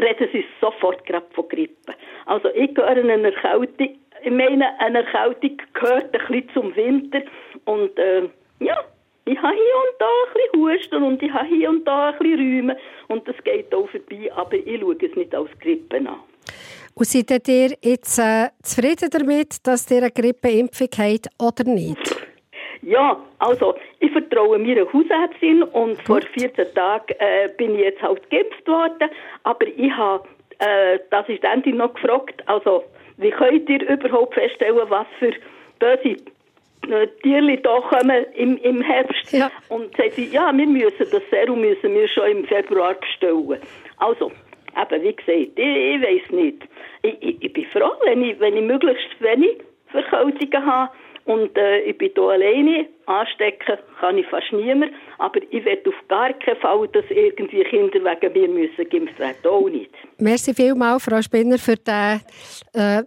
reden 0.00 0.28
sie 0.32 0.44
sofort 0.60 1.04
gerade 1.06 1.26
von 1.34 1.48
Grippe. 1.48 1.94
Also 2.26 2.48
ich 2.54 2.74
gehöre 2.74 2.96
eine 2.96 3.32
Erkältung, 3.32 3.96
ich 4.22 4.30
meine, 4.30 4.78
eine 4.80 5.04
Erkältung 5.04 5.58
gehört 5.74 6.14
ein 6.14 6.26
bisschen 6.26 6.48
zum 6.54 6.76
Winter 6.76 7.22
und 7.64 7.98
äh, 7.98 8.28
ja, 8.60 8.84
ich 9.26 9.38
habe 9.38 9.54
hier 9.54 9.76
und 9.76 9.98
da 9.98 10.06
ein 10.06 10.34
bisschen 10.34 10.60
Husten 10.60 11.02
und 11.02 11.22
ich 11.22 11.32
habe 11.32 11.46
hier 11.46 11.70
und 11.70 11.84
da 11.84 12.10
ein 12.10 12.18
bisschen 12.18 12.38
Räume 12.38 12.76
und 13.08 13.26
das 13.28 13.36
geht 13.44 13.74
auch 13.74 13.88
vorbei, 13.88 14.30
aber 14.34 14.54
ich 14.54 14.80
schaue 14.80 14.96
es 15.00 15.16
nicht 15.16 15.34
als 15.34 15.50
Grippe 15.60 15.96
an. 15.96 16.20
Und 16.96 17.06
seid 17.06 17.48
ihr 17.48 17.76
jetzt 17.82 18.18
äh, 18.18 18.50
zufrieden 18.62 19.10
damit, 19.10 19.66
dass 19.66 19.90
ihr 19.90 19.98
eine 19.98 20.10
Grippeimpfung 20.10 20.88
habt 20.96 21.28
oder 21.40 21.64
nicht? 21.64 22.33
Ja, 22.84 23.18
also 23.38 23.74
ich 24.00 24.12
vertraue 24.12 24.58
meiner 24.58 24.90
Hausärztin 24.92 25.62
und 25.62 25.96
Gut. 26.04 26.06
vor 26.06 26.20
14 26.38 26.74
Tagen 26.74 27.14
äh, 27.18 27.48
bin 27.56 27.74
ich 27.74 27.80
jetzt 27.80 28.02
halt 28.02 28.28
geimpft 28.30 28.66
worden, 28.68 29.10
aber 29.44 29.66
ich 29.66 29.90
habe 29.90 30.28
äh, 30.58 30.98
die 31.10 31.16
Assistentin 31.16 31.76
noch 31.78 31.94
gefragt, 31.94 32.42
also 32.46 32.84
wie 33.16 33.30
könnt 33.30 33.68
ihr 33.68 33.88
überhaupt 33.88 34.34
feststellen, 34.34 34.82
was 34.88 35.06
für 35.18 35.32
böse 35.78 36.16
äh, 36.90 37.06
Tierli 37.22 37.60
da 37.62 37.80
kommen 37.80 38.26
im, 38.34 38.58
im 38.58 38.82
Herbst? 38.82 39.32
Ja. 39.32 39.50
Und 39.68 39.96
sagt 39.96 40.14
sie, 40.14 40.26
ja, 40.26 40.52
wir 40.54 40.66
müssen 40.66 41.06
das 41.10 41.22
Serum 41.30 41.60
müssen 41.60 41.94
wir 41.94 42.08
schon 42.08 42.30
im 42.30 42.44
Februar 42.44 42.94
bestellen. 42.94 43.60
Also, 43.96 44.30
eben, 44.76 45.02
wie 45.02 45.14
gesagt, 45.14 45.28
ich, 45.28 45.58
ich 45.58 46.02
weiß 46.02 46.30
nicht. 46.32 46.62
Ich, 47.02 47.22
ich, 47.22 47.42
ich 47.44 47.52
bin 47.52 47.64
froh, 47.66 47.92
wenn 48.04 48.22
ich, 48.22 48.38
wenn 48.40 48.56
ich 48.56 48.62
möglichst 48.62 49.20
wenig 49.20 49.58
Verkältungen 49.86 50.66
habe 50.66 50.90
und 51.26 51.56
äh, 51.56 51.80
ich 51.80 51.96
bin 51.96 52.10
hier 52.14 52.22
alleine. 52.22 52.86
Anstecken 53.06 53.78
kann 54.00 54.18
ich 54.18 54.26
fast 54.26 54.52
niemand. 54.52 54.92
Aber 55.18 55.40
ich 55.50 55.64
werde 55.64 55.88
auf 55.90 56.08
gar 56.08 56.32
keinen 56.34 56.56
Fall, 56.60 56.88
dass 56.88 57.04
irgendwie 57.10 57.64
Kinder 57.64 58.00
wegen 58.00 58.34
mir 58.34 58.48
müssen 58.48 58.88
geimpft 58.88 59.18
werden. 59.18 59.36
Auch 59.44 59.68
nicht. 59.68 59.90
Merci 60.18 60.54
vielmals, 60.54 61.04
Frau 61.04 61.20
Spinner, 61.22 61.58
für 61.58 61.76
den 61.76 62.20
äh, 62.74 63.02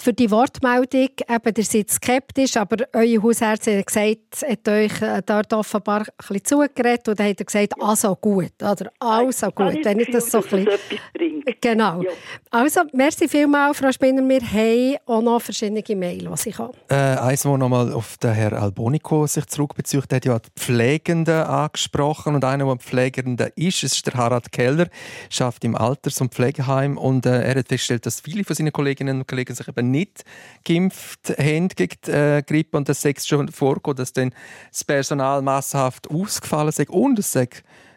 für 0.00 0.12
die 0.12 0.30
Wortmeldung, 0.30 1.08
eben, 1.28 1.54
ihr 1.56 1.64
seid 1.64 1.90
skeptisch, 1.90 2.56
aber 2.56 2.84
euer 2.92 3.22
Hausärztin 3.22 3.78
hat 3.78 3.86
gesagt, 3.86 4.46
hat 4.48 4.68
euch 4.68 5.02
äh, 5.02 5.22
dort 5.24 5.52
offenbar 5.52 6.00
ein 6.00 6.06
bisschen 6.16 6.44
zugeredet 6.44 7.08
und 7.08 7.18
dann 7.18 7.28
hat 7.28 7.40
er 7.40 7.44
gesagt, 7.44 7.74
also 7.80 8.14
gut, 8.16 8.52
oder 8.60 8.90
also 8.98 9.50
gut, 9.50 9.84
wenn 9.84 10.00
ich 10.00 10.10
das 10.10 10.30
so 10.30 10.38
ein 10.38 10.64
bisschen... 10.64 11.44
Genau. 11.60 12.02
Ja. 12.02 12.10
Also, 12.50 12.82
merci 12.92 13.28
vielmals, 13.28 13.78
Frau 13.78 13.90
Spinner, 13.90 14.26
wir 14.28 14.40
haben 14.40 14.96
auch 15.06 15.22
noch 15.22 15.40
verschiedene 15.40 15.82
Mails, 15.96 16.42
die 16.42 16.50
ich 16.50 16.58
habe. 16.58 16.74
Äh, 16.88 16.94
eins, 16.94 17.44
wo 17.44 17.56
nochmal 17.56 17.92
auf 17.92 18.18
den 18.18 18.32
Herrn 18.32 18.54
Albonico 18.54 19.26
sich 19.26 19.46
zurückbezieht, 19.46 20.12
hat 20.12 20.24
ja 20.24 20.38
die 20.38 20.50
Pflegenden 20.56 21.42
angesprochen 21.42 22.34
und 22.34 22.44
einer, 22.44 22.66
der 22.66 22.76
Pflegende 22.76 23.52
ist, 23.56 23.82
ist 23.82 24.06
der 24.06 24.14
Harald 24.14 24.52
Keller, 24.52 24.88
schafft 25.30 25.64
im 25.64 25.74
Alters- 25.74 26.20
und 26.20 26.34
Pflegeheim 26.34 26.98
und 26.98 27.24
äh, 27.26 27.42
er 27.42 27.58
hat 27.58 27.68
festgestellt, 27.68 28.06
dass 28.06 28.20
viele 28.20 28.44
von 28.44 28.54
seinen 28.54 28.72
Kolleginnen 28.72 29.20
und 29.20 29.26
Kollegen 29.28 29.54
sich 29.54 29.66
eben 29.78 29.90
nicht 29.90 30.24
geimpft 30.64 31.30
haben 31.38 31.68
gegen 31.68 31.96
die 32.06 32.10
äh, 32.10 32.42
Grippe 32.42 32.76
und 32.76 32.88
das 32.88 33.04
ist 33.04 33.28
schon 33.28 33.48
vorgekommen, 33.48 33.96
dass 33.96 34.12
dann 34.12 34.34
das 34.70 34.84
Personal 34.84 35.42
massenhaft 35.42 36.10
ausgefallen 36.10 36.68
ist 36.68 36.90
und 36.90 37.18
es 37.18 37.38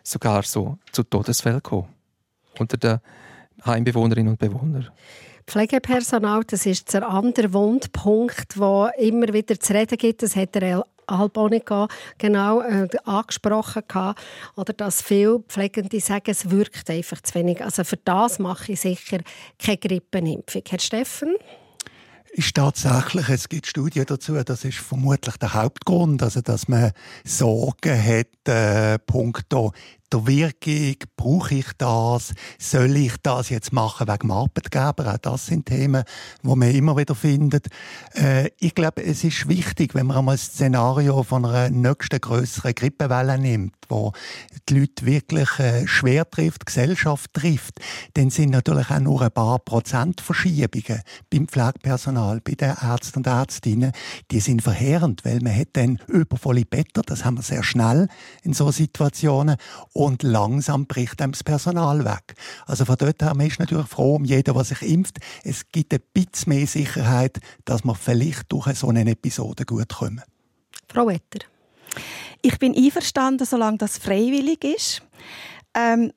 sogar 0.04 0.44
so 0.44 0.78
zu 0.92 1.04
Todesfällen 1.04 1.58
gekommen 1.60 1.88
unter 2.60 2.78
den 2.78 3.00
Heimbewohnerinnen 3.66 4.32
und 4.32 4.40
Bewohnern. 4.40 4.90
Pflegepersonal, 5.48 6.44
das 6.46 6.66
ist 6.66 6.94
der 6.94 7.08
andere 7.08 7.52
Wundpunkt, 7.54 8.58
wo 8.58 8.90
immer 8.98 9.34
wieder 9.34 9.60
zu 9.60 9.74
reden 9.74 9.98
gibt. 9.98 10.24
Das 10.24 10.36
hat 10.36 10.56
der 10.56 10.86
Albonica 11.08 11.88
genau 12.18 12.62
äh, 12.62 12.88
angesprochen 13.04 13.84
gehabt, 13.88 14.22
oder 14.56 14.74
dass 14.74 15.02
viele 15.02 15.40
Pflegende 15.40 16.00
sagen, 16.00 16.32
es 16.32 16.50
wirkt 16.50 16.90
einfach 16.90 17.22
zu 17.22 17.36
wenig. 17.36 17.64
Also 17.64 17.84
für 17.84 17.98
das 17.98 18.40
mache 18.40 18.74
ich 18.74 18.82
sicher 18.82 19.20
keine 19.60 19.78
Grippenimpfung. 19.78 20.64
Herr 20.70 20.80
Steffen? 20.80 21.36
Ist 22.34 22.56
tatsächlich, 22.56 23.30
es 23.30 23.50
gibt 23.50 23.68
Studien 23.68 24.06
dazu, 24.08 24.34
das 24.44 24.64
ist 24.64 24.78
vermutlich 24.78 25.36
der 25.38 25.54
Hauptgrund, 25.54 26.24
also 26.24 26.42
dass 26.42 26.68
man 26.68 26.92
Sorgen 27.26 28.04
hat, 28.04 28.48
äh, 28.48 29.00
punkto 29.00 29.74
der 30.12 30.28
Wirkung, 30.28 30.96
brauche 31.16 31.56
ich 31.56 31.68
das, 31.78 32.34
soll 32.60 32.96
ich 32.98 33.14
das 33.24 33.50
jetzt 33.50 33.72
machen 33.72 34.08
wegen 34.08 34.20
dem 34.20 34.32
Arbeitgeber? 34.32 35.14
Auch 35.14 35.18
das 35.18 35.46
sind 35.46 35.68
Themen, 35.68 36.04
die 36.44 36.48
man 36.48 36.72
immer 36.72 36.98
wieder 36.98 37.16
findet. 37.16 37.68
Äh, 38.14 38.50
ich 38.60 38.76
glaube, 38.76 39.04
es 39.04 39.24
ist 39.24 39.48
wichtig, 39.48 39.96
wenn 39.96 40.08
man 40.08 40.18
einmal 40.18 40.36
das 40.36 40.46
Szenario 40.46 41.24
von 41.24 41.46
einer 41.46 41.70
nächsten 41.70 42.20
größeren 42.20 42.76
Grippewelle 42.76 43.38
nimmt, 43.38 43.76
wo 43.88 44.12
die 44.68 44.80
Leute 44.80 45.06
wirklich 45.06 45.60
äh, 45.60 45.88
schwer 45.88 46.30
trifft, 46.30 46.66
Gesellschaft 46.66 47.34
trifft, 47.34 47.80
dann 48.14 48.30
sind 48.30 48.50
natürlich 48.50 48.90
auch 48.90 49.00
nur 49.00 49.22
ein 49.22 49.32
paar 49.32 49.60
Prozent 49.60 50.22
Verschiebungen 50.22 51.02
beim 51.30 51.48
Pflegepersonal, 51.48 52.42
bei 52.42 52.54
den 52.54 52.76
Ärzten 52.82 53.20
und 53.20 53.28
Ärztinnen, 53.28 53.92
die 54.32 54.40
sind 54.40 54.62
verheerend, 54.62 55.24
weil 55.26 55.40
man 55.40 55.56
hat 55.56 55.70
dann 55.74 56.00
übervolle 56.08 56.66
Betten, 56.66 57.04
das 57.06 57.24
haben 57.26 57.38
wir 57.38 57.44
sehr 57.44 57.64
schnell 57.64 58.08
in 58.44 58.54
so 58.54 58.72
Situationen 58.72 59.58
und 60.06 60.24
langsam 60.24 60.88
bricht 60.88 61.22
einem 61.22 61.34
das 61.34 61.44
Personal 61.44 62.04
weg. 62.06 62.36
Also 62.66 62.86
von 62.86 62.96
dort 62.98 63.22
her, 63.22 63.36
man 63.36 63.48
ist 63.48 63.60
natürlich 63.60 63.88
froh 63.88 64.16
um 64.16 64.26
jeden, 64.26 64.54
der 64.54 64.64
sich 64.64 64.82
impft. 64.82 65.20
Es 65.44 65.68
gibt 65.72 65.94
ein 65.94 66.02
bisschen 66.14 66.54
mehr 66.54 66.68
Sicherheit, 66.68 67.40
dass 67.66 67.84
wir 67.84 67.96
vielleicht 67.96 68.52
durch 68.52 68.68
so 68.76 68.90
eine 68.90 69.10
Episode 69.10 69.66
gut 69.66 69.90
kommen. 69.90 70.24
Frau 70.92 71.08
Wetter. 71.08 71.46
Ich 72.42 72.58
bin 72.58 72.76
einverstanden, 72.76 73.46
solange 73.46 73.78
das 73.78 74.00
freiwillig 74.00 74.64
ist. 74.64 75.04
Ähm, 75.76 76.12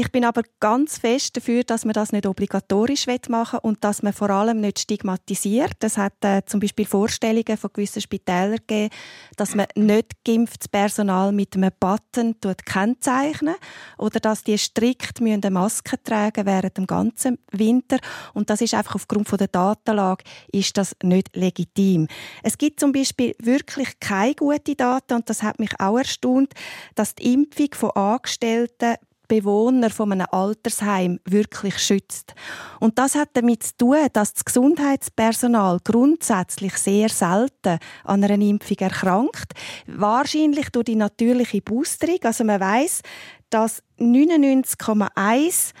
ich 0.00 0.10
bin 0.10 0.24
aber 0.24 0.42
ganz 0.60 0.96
fest 0.96 1.36
dafür, 1.36 1.62
dass 1.62 1.84
man 1.84 1.92
das 1.92 2.10
nicht 2.10 2.24
obligatorisch 2.24 3.06
machen 3.28 3.58
will 3.62 3.70
und 3.70 3.84
dass 3.84 4.02
man 4.02 4.14
vor 4.14 4.30
allem 4.30 4.58
nicht 4.62 4.78
stigmatisiert. 4.78 5.76
Es 5.80 5.98
hat 5.98 6.14
äh, 6.24 6.40
zum 6.46 6.58
Beispiel 6.58 6.86
Vorstellungen 6.86 7.58
von 7.58 7.70
gewissen 7.70 8.00
Spitälern 8.00 8.56
gegeben, 8.56 8.88
dass 9.36 9.54
man 9.54 9.66
nicht 9.74 10.24
geimpftes 10.24 10.68
Personal 10.68 11.32
mit 11.32 11.54
einem 11.54 11.70
Button 11.78 12.34
kennzeichnen 12.64 13.56
oder 13.98 14.20
dass 14.20 14.42
die 14.42 14.56
strikt 14.56 15.20
eine 15.20 15.50
Maske 15.50 16.02
tragen 16.02 16.46
während 16.46 16.78
dem 16.78 16.86
ganzen 16.86 17.38
Winter. 17.52 17.98
Und 18.32 18.48
das 18.48 18.62
ist 18.62 18.72
einfach 18.72 18.94
aufgrund 18.94 19.28
von 19.28 19.36
der 19.36 19.48
Datenlage 19.48 20.24
ist 20.50 20.78
das 20.78 20.96
nicht 21.02 21.36
legitim. 21.36 22.08
Es 22.42 22.56
gibt 22.56 22.80
zum 22.80 22.92
Beispiel 22.92 23.34
wirklich 23.38 24.00
keine 24.00 24.34
guten 24.34 24.78
Daten 24.78 25.12
und 25.12 25.28
das 25.28 25.42
hat 25.42 25.58
mich 25.58 25.78
auch 25.78 25.98
erstaunt, 25.98 26.54
dass 26.94 27.14
die 27.14 27.34
Impfung 27.34 27.68
von 27.74 27.90
Angestellten 27.90 28.96
Bewohner 29.30 29.90
von 29.90 30.10
einem 30.10 30.26
Altersheim 30.32 31.20
wirklich 31.24 31.78
schützt. 31.78 32.34
Und 32.80 32.98
das 32.98 33.14
hat 33.14 33.28
damit 33.34 33.62
zu 33.62 33.76
tun, 33.78 33.96
dass 34.12 34.34
das 34.34 34.44
Gesundheitspersonal 34.44 35.78
grundsätzlich 35.84 36.74
sehr 36.74 37.08
selten 37.08 37.78
an 38.02 38.24
einer 38.24 38.34
Impfung 38.34 38.78
erkrankt. 38.78 39.52
Wahrscheinlich 39.86 40.70
durch 40.70 40.86
die 40.86 40.96
natürliche 40.96 41.62
Boosterung. 41.62 42.18
Also 42.24 42.42
man 42.42 42.60
weiß, 42.60 43.02
dass 43.50 43.84
99,1 44.00 45.74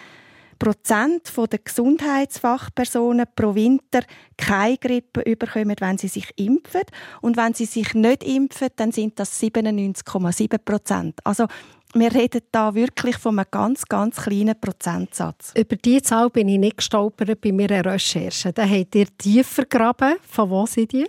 Prozent 0.60 1.32
der 1.36 1.58
Gesundheitsfachpersonen 1.58 3.24
pro 3.34 3.54
Winter 3.54 4.02
keine 4.36 4.76
Grippe 4.76 5.24
bekommen, 5.24 5.74
wenn 5.80 5.98
sie 5.98 6.08
sich 6.08 6.30
impfen. 6.36 6.82
Und 7.20 7.36
wenn 7.36 7.54
sie 7.54 7.64
sich 7.64 7.94
nicht 7.94 8.22
impfen, 8.22 8.68
dann 8.76 8.92
sind 8.92 9.18
das 9.18 9.40
97,7 9.42 10.58
Prozent. 10.58 11.18
Also 11.24 11.46
wir 11.94 12.14
reden 12.14 12.42
da 12.52 12.74
wirklich 12.74 13.16
von 13.16 13.38
einem 13.38 13.46
ganz, 13.50 13.84
ganz 13.86 14.16
kleinen 14.16 14.58
Prozentsatz. 14.60 15.52
Über 15.56 15.76
diese 15.76 16.02
Zahl 16.02 16.30
bin 16.30 16.48
ich 16.48 16.58
nicht 16.58 16.76
gestolpert 16.76 17.40
bei 17.40 17.50
meiner 17.50 17.84
Recherche. 17.84 18.52
Da 18.52 18.64
habt 18.64 18.94
ihr 18.94 19.06
tiefer 19.18 19.64
graben. 19.64 20.16
Von 20.28 20.50
wo 20.50 20.66
sind 20.66 20.92
die? 20.92 21.06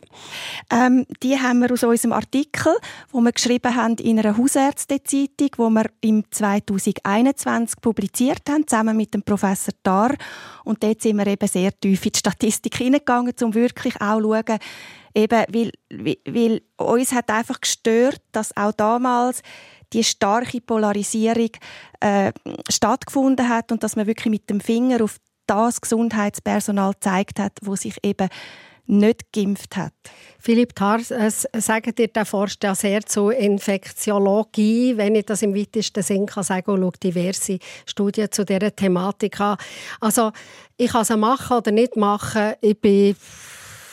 Ähm, 0.72 1.06
die 1.22 1.40
haben 1.40 1.60
wir 1.60 1.72
aus 1.72 1.84
unserem 1.84 2.14
Artikel, 2.14 2.74
wo 3.12 3.22
wir 3.22 3.32
geschrieben 3.32 3.76
haben 3.76 3.96
in 3.98 4.20
einer 4.20 4.36
Hausärztezeitung, 4.36 5.50
wo 5.58 5.70
wir 5.70 5.86
im 6.02 6.24
2021 6.32 7.80
publiziert 7.80 8.50
haben, 8.50 8.68
zusammen 8.68 8.98
mit 8.98 9.14
dem 9.14 9.22
Professor 9.22 9.74
Dar. 9.84 10.16
Und 10.64 10.82
dort 10.82 11.02
sind 11.02 11.18
wir 11.18 11.28
eben 11.28 11.48
sehr 11.48 11.72
tief 11.80 12.06
in 12.06 12.12
die 12.12 12.20
Statistik 12.20 12.76
hineingegangen, 12.78 13.34
um 13.42 13.54
wirklich 13.54 14.02
auch 14.02 14.20
zu 14.20 14.24
schauen, 14.24 14.60
eben, 15.14 15.46
weil, 15.50 15.72
weil 16.26 16.62
uns 16.78 17.12
hat 17.12 17.30
einfach 17.30 17.60
gestört, 17.62 18.22
dass 18.32 18.56
auch 18.56 18.72
damals 18.72 19.42
die 19.94 20.04
starke 20.04 20.62
Polarisierung 20.62 21.52
äh, 22.00 22.32
stattgefunden 22.70 23.50
hat 23.50 23.72
und 23.72 23.84
dass 23.84 23.96
man 23.96 24.08
wirklich 24.08 24.32
mit 24.32 24.50
dem 24.50 24.62
Finger 24.62 25.04
auf 25.04 25.18
das 25.48 25.82
Gesundheitspersonal 25.82 26.94
gezeigt 26.94 27.40
hat, 27.40 27.58
wo 27.62 27.76
sich 27.76 27.98
eben 28.04 28.30
nicht 28.88 29.32
geimpft 29.32 29.78
hat. 29.78 29.94
Philipp 30.40 30.76
Tarr, 30.76 31.00
äh, 31.12 31.30
sagt 31.30 32.00
ihr, 32.00 32.08
der 32.08 32.26
forscht 32.26 32.64
ja 32.64 32.76
sehr 32.76 33.06
zu 33.06 33.30
Infektiologie, 33.30 34.98
wenn 34.98 35.16
ich 35.16 35.26
das 35.26 35.42
im 35.44 35.56
weitesten 35.56 36.04
Sinn 36.04 36.26
kann 36.26 36.44
sagen 36.44 36.72
und 36.72 36.82
schaut 36.82 37.04
diverse 37.04 37.60
Studien 37.86 38.32
zu 38.32 38.44
dieser 38.44 38.76
Thematik 38.76 39.40
an. 39.40 39.58
Also 40.00 40.32
ich 40.78 40.92
kann 40.92 41.04
es 41.04 41.10
machen 41.16 41.58
oder 41.58 41.72
nicht 41.72 41.96
machen, 41.96 42.54
ich 42.60 42.80
bin, 42.80 43.16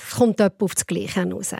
es 0.08 0.16
kommt 0.16 0.40
auf 0.40 0.74
das 0.74 0.86
Gleiche 0.86 1.30
raus. 1.30 1.54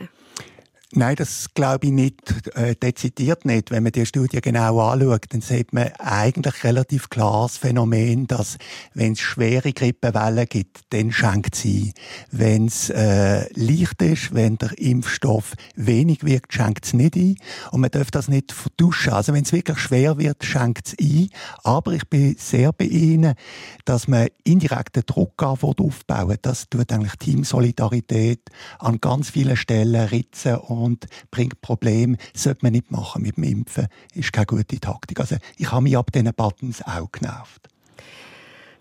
Nein, 0.95 1.17
das 1.17 1.49
glaube 1.53 1.89
ich 1.89 1.93
nicht, 1.93 2.47
äh, 2.57 2.75
dezidiert 2.75 3.45
nicht. 3.45 3.71
Wenn 3.71 3.83
man 3.83 3.93
die 3.93 4.07
Studie 4.07 4.41
genau 4.41 4.81
anschaut, 4.81 5.27
dann 5.29 5.43
sieht 5.43 5.75
man 5.75 5.89
eigentlich 5.99 6.65
relativ 6.65 7.11
klares 7.11 7.59
Phänomen, 7.59 8.27
dass 8.27 8.57
wenn 8.95 9.13
es 9.13 9.21
schwere 9.21 9.75
Grippewellen 9.75 10.47
gibt, 10.47 10.81
dann 10.89 11.13
schenkt 11.13 11.57
sie. 11.57 11.93
Wenn 12.31 12.69
es 12.69 12.89
äh, 12.89 13.53
leicht 13.53 14.01
ist, 14.01 14.35
wenn 14.35 14.57
der 14.57 14.79
Impfstoff 14.79 15.53
wenig 15.77 16.25
wirkt, 16.25 16.55
schenkt 16.55 16.87
es 16.87 16.95
nicht 16.95 17.17
ein. 17.17 17.37
Und 17.71 17.83
man 17.83 17.91
darf 17.91 18.11
das 18.11 18.29
nicht 18.29 18.53
vertuschen. 18.53 19.13
Also 19.13 19.35
wenn 19.35 19.45
es 19.45 19.53
wirklich 19.53 19.79
schwer 19.81 20.17
wird, 20.17 20.43
schenkt 20.43 20.89
es 20.89 20.97
ein. 20.99 21.29
Aber 21.65 21.93
ich 21.93 22.09
bin 22.09 22.35
sehr 22.39 22.73
bei 22.73 22.87
Ihnen, 22.87 23.35
dass 23.85 24.09
man 24.09 24.29
indirekten 24.43 25.03
Druck 25.05 25.43
aufbauen 25.43 26.39
Das 26.41 26.71
tut 26.71 26.91
eigentlich 26.91 27.17
Teamsolidarität 27.17 28.41
an 28.79 29.03
ganz 29.03 29.29
vielen 29.29 29.57
Stellen 29.59 30.09
ritzen 30.09 30.57
und 30.57 30.78
bringt 31.31 31.61
Probleme. 31.61 32.17
Das 32.33 32.45
sollte 32.45 32.61
man 32.63 32.73
nicht 32.73 32.91
machen 32.91 33.23
mit 33.23 33.37
dem 33.37 33.45
Impfen. 33.45 33.89
Ist 34.15 34.33
keine 34.33 34.47
gute 34.47 34.81
Taktik. 34.81 35.21
Also 35.21 35.37
ich 35.57 35.71
habe 35.71 35.83
mich 35.83 35.97
ab 35.97 36.13
diesen 36.13 36.33
Buttons 36.35 36.83
auch 36.83 37.11
genervt. 37.13 37.69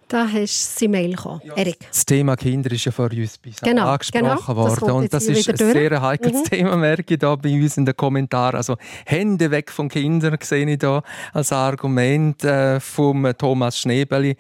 Da 0.07 0.25
hast 0.25 0.75
du 0.75 0.85
die 0.85 0.87
Mail 0.87 1.15
gekommen. 1.15 1.41
Ja. 1.43 1.55
Erik. 1.55 1.79
Das 1.89 2.05
Thema 2.05 2.37
Kinder 2.37 2.71
ist 2.71 2.85
ja 2.85 2.93
vor 2.93 3.11
uns 3.11 3.37
bei 3.39 3.51
genau, 3.61 3.89
angesprochen 3.89 4.23
genau. 4.23 4.55
worden. 4.55 4.79
Das 4.79 4.91
und 4.93 5.13
das 5.13 5.25
ist 5.25 5.49
ein 5.49 5.57
sehr 5.57 6.01
heikles 6.01 6.33
mhm. 6.33 6.43
Thema, 6.45 6.77
merke 6.77 7.15
ich 7.15 7.19
da 7.19 7.35
bei 7.35 7.53
uns 7.53 7.75
in 7.75 7.85
den 7.85 7.95
Kommentaren. 7.95 8.55
Also 8.55 8.77
Hände 9.05 9.51
weg 9.51 9.69
von 9.69 9.89
Kindern 9.89 10.37
sehe 10.41 10.69
ich 10.69 10.79
da 10.79 11.03
als 11.33 11.51
Argument 11.51 12.41
äh, 12.45 12.79
vom 12.79 13.29
Thomas 13.37 13.79
Schnebeli 13.79 14.37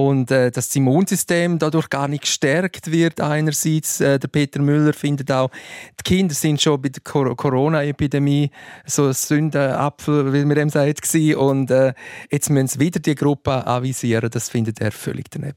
und 0.00 0.30
äh, 0.30 0.50
das 0.50 0.74
Immunsystem 0.74 1.58
dadurch 1.58 1.90
gar 1.90 2.08
nicht 2.08 2.22
gestärkt 2.22 2.90
wird. 2.90 3.20
Einerseits, 3.20 4.00
äh, 4.00 4.18
der 4.18 4.28
Peter 4.28 4.60
Müller 4.60 4.94
findet 4.94 5.30
auch, 5.30 5.50
die 5.98 6.02
Kinder 6.02 6.34
sind 6.34 6.60
schon 6.60 6.80
bei 6.80 6.88
der 6.88 7.02
Corona-Epidemie 7.02 8.50
so 8.86 9.06
ein 9.06 9.12
Sündenapfel, 9.12 10.32
wie 10.32 10.44
man 10.44 10.56
dem 10.56 10.70
sagt, 10.70 11.02
gewesen. 11.02 11.36
und 11.36 11.70
äh, 11.70 11.92
jetzt 12.30 12.48
müssen 12.48 12.68
sie 12.68 12.80
wieder 12.80 13.00
die 13.00 13.14
Gruppe 13.14 13.66
avisieren. 13.66 14.30
Das 14.30 14.48
findet 14.48 14.80
er 14.80 14.90
völlig 14.90 15.30
daneben 15.30 15.54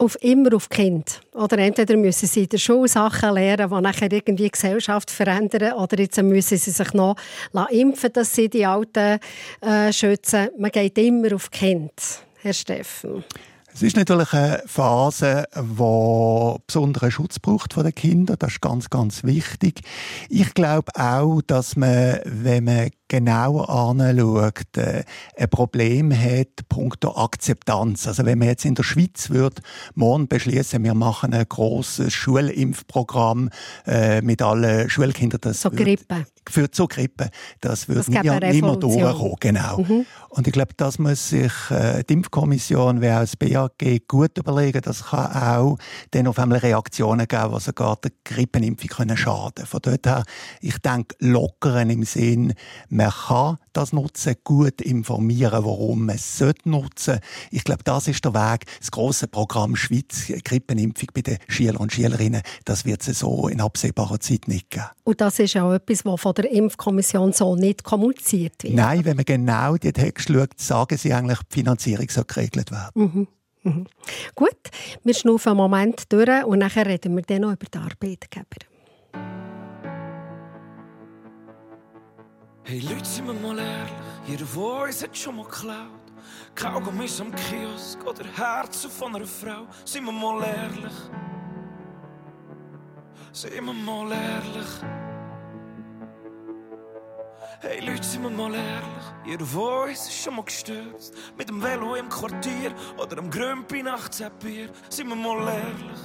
auf 0.00 0.16
immer 0.22 0.54
auf 0.54 0.70
Kind. 0.70 1.20
Oder 1.34 1.58
entweder 1.58 1.94
müssen 1.94 2.26
sie 2.26 2.44
in 2.44 2.48
der 2.48 2.56
Schule 2.56 2.88
Sachen 2.88 3.34
lernen, 3.34 3.68
die 3.68 3.80
nachher 3.82 4.10
irgendwie 4.10 4.44
die 4.44 4.50
Gesellschaft 4.50 5.10
verändern, 5.10 5.74
oder 5.74 5.98
jetzt 5.98 6.20
müssen 6.22 6.56
sie 6.56 6.70
sich 6.70 6.94
noch 6.94 7.16
impfen, 7.68 8.10
dass 8.10 8.34
sie 8.34 8.48
die 8.48 8.64
Alten 8.64 9.18
äh, 9.60 9.92
schützen. 9.92 10.48
Man 10.58 10.70
geht 10.70 10.96
immer 10.96 11.34
auf 11.34 11.50
Kind. 11.50 11.92
Herr 12.42 12.54
Steffen? 12.54 13.22
Es 13.72 13.82
ist 13.82 13.96
natürlich 13.96 14.32
eine 14.32 14.62
Phase, 14.66 15.46
die 15.54 16.56
besonderen 16.66 17.10
Schutz 17.10 17.38
braucht 17.38 17.74
von 17.74 17.84
den 17.84 17.94
Kindern. 17.94 18.36
Das 18.38 18.52
ist 18.52 18.60
ganz, 18.60 18.90
ganz 18.90 19.24
wichtig. 19.24 19.82
Ich 20.28 20.54
glaube 20.54 20.90
auch, 20.96 21.40
dass 21.42 21.76
man, 21.76 22.20
wenn 22.24 22.64
man 22.64 22.90
genau 23.10 23.62
anschaut, 23.62 24.76
äh, 24.76 25.02
ein 25.36 25.50
Problem 25.50 26.12
hat, 26.16 26.68
punkto 26.68 27.16
Akzeptanz. 27.16 28.06
Also 28.06 28.24
wenn 28.24 28.38
man 28.38 28.48
jetzt 28.48 28.64
in 28.64 28.76
der 28.76 28.84
Schweiz 28.84 29.30
wird, 29.30 29.60
morgen 29.94 30.28
beschließen, 30.28 30.82
wir 30.82 30.94
machen 30.94 31.34
ein 31.34 31.44
großes 31.46 32.12
Schulimpfprogramm 32.12 33.50
äh, 33.86 34.22
mit 34.22 34.40
allen 34.40 34.88
Schulkindern. 34.88 35.40
Das 35.42 35.60
so 35.60 35.70
Grippe. 35.70 36.24
Für 36.48 36.68
so 36.72 36.86
Grippe. 36.86 37.30
Das 37.60 37.88
wird 37.88 38.08
nie, 38.08 38.52
niemand 38.52 38.82
durchkommen. 38.82 39.36
Genau. 39.40 39.78
Mhm. 39.78 40.06
Und 40.28 40.46
ich 40.46 40.52
glaube, 40.52 40.72
das 40.76 41.00
muss 41.00 41.30
sich 41.30 41.52
äh, 41.70 42.04
die 42.08 42.12
Impfkommission 42.12 43.00
wie 43.00 43.10
auch 43.10 43.20
das 43.20 43.36
BAG 43.36 44.06
gut 44.06 44.38
überlegen. 44.38 44.80
Das 44.82 45.06
kann 45.06 45.32
auch 45.32 45.78
dann 46.12 46.28
auf 46.28 46.38
einmal 46.38 46.58
Reaktionen 46.58 47.26
geben, 47.26 47.54
die 47.56 47.60
sogar 47.60 47.96
der 47.96 48.12
Grippenimpfung 48.24 48.88
können 48.88 49.16
schaden 49.16 49.66
Von 49.66 49.80
dort 49.82 50.06
her, 50.06 50.22
ich 50.60 50.78
denke, 50.78 51.16
lockeren 51.18 51.90
im 51.90 52.04
Sinn, 52.04 52.54
Man 53.00 53.10
kann 53.10 53.56
das 53.72 53.94
nutzen, 53.94 54.34
gut 54.44 54.82
informieren, 54.82 55.64
warum 55.64 56.04
man 56.04 56.16
es 56.16 56.38
nutzen 56.38 57.12
sollte. 57.14 57.20
Ich 57.50 57.64
glaube, 57.64 57.82
das 57.82 58.08
ist 58.08 58.22
der 58.26 58.34
Weg. 58.34 58.66
Das 58.78 58.90
große 58.90 59.26
Programm 59.28 59.74
Schweiz, 59.74 60.30
Grippenimpfung 60.44 61.08
bei 61.14 61.22
den 61.22 61.38
Schülern 61.48 61.76
und 61.76 61.94
Schülerinnen, 61.94 62.42
das 62.66 62.84
wird 62.84 63.08
es 63.08 63.20
so 63.20 63.48
in 63.48 63.62
absehbarer 63.62 64.20
Zeit 64.20 64.48
nicht 64.48 64.68
geben. 64.68 64.84
Und 65.04 65.18
das 65.22 65.38
ist 65.38 65.56
auch 65.56 65.72
etwas, 65.72 66.04
was 66.04 66.20
von 66.20 66.34
der 66.34 66.50
Impfkommission 66.50 67.32
so 67.32 67.56
nicht 67.56 67.84
kommuniziert 67.84 68.64
wird. 68.64 68.74
Nein, 68.74 69.02
wenn 69.06 69.16
man 69.16 69.24
genau 69.24 69.76
die 69.78 69.92
Texte 69.92 70.34
schaut, 70.34 70.60
sagen 70.60 70.98
sie 70.98 71.14
eigentlich, 71.14 71.38
die 71.50 71.54
Finanzierung 71.54 72.10
soll 72.10 72.24
geregelt 72.24 72.70
werden. 72.70 72.90
Mhm. 72.94 73.28
Mhm. 73.62 73.86
Gut, 74.34 74.60
wir 75.04 75.14
schnaufen 75.14 75.52
einen 75.52 75.56
Moment 75.56 76.12
durch 76.12 76.44
und 76.44 76.58
nachher 76.58 76.84
reden 76.84 77.16
wir 77.16 77.22
dann 77.22 77.40
noch 77.40 77.52
über 77.52 77.66
die 77.72 77.78
Arbeitgeber. 77.78 78.69
Hey 82.62 82.78
Leute, 82.80 83.04
sind 83.04 83.26
wir 83.26 83.32
mal 83.34 83.58
ehrlich, 83.58 83.92
jeder 84.26 84.62
uns 84.62 85.02
hat 85.02 85.16
schon 85.16 85.36
mal 85.36 85.44
geklaut. 85.44 85.88
Kaugummis 86.54 87.20
am 87.20 87.34
Kiosk 87.34 88.04
oder 88.06 88.24
Herzen 88.36 88.90
von 88.90 89.16
einer 89.16 89.26
Frau. 89.26 89.66
Sind 89.84 90.04
wir 90.04 90.12
mal 90.12 90.42
ehrlich, 90.44 90.92
sind 93.32 93.64
wir 93.64 93.72
mal 93.72 94.12
ehrlich. 94.12 94.68
Hey 97.60 97.80
Leute, 97.80 98.04
sind 98.04 98.22
wir 98.22 98.30
mal 98.30 98.54
ehrlich, 98.54 99.04
jeder 99.24 99.60
uns 99.60 100.00
ist 100.06 100.22
schon 100.22 100.36
mal 100.36 100.44
gestürzt. 100.44 101.14
Mit 101.36 101.48
dem 101.48 101.62
Velo 101.62 101.94
im 101.96 102.08
Quartier 102.08 102.72
oder 102.98 103.18
am 103.18 103.30
Grümpi 103.30 103.82
nach 103.82 104.08
Bier. 104.38 104.68
Sind 104.90 105.08
wir 105.08 105.16
mal 105.16 105.48
ehrlich, 105.48 106.00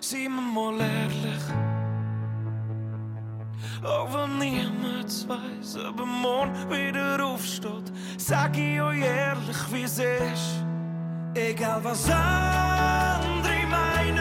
sind 0.00 0.34
wir 0.34 0.42
mal 0.42 0.78
ehrlich. 0.80 1.77
Auch 3.84 4.12
wenn 4.12 4.38
niemand 4.38 5.28
weiß, 5.28 5.76
ob 5.88 6.00
er 6.00 6.06
morgen 6.06 6.52
wieder 6.70 7.24
aufsteht, 7.24 7.92
sag 8.16 8.56
ich 8.56 8.80
euch 8.80 9.00
ehrlich, 9.00 9.56
wie 9.72 9.82
es 9.82 9.98
ist. 9.98 10.64
Egal 11.34 11.80
was 11.84 12.10
andere 12.10 13.66
meinen, 13.70 14.18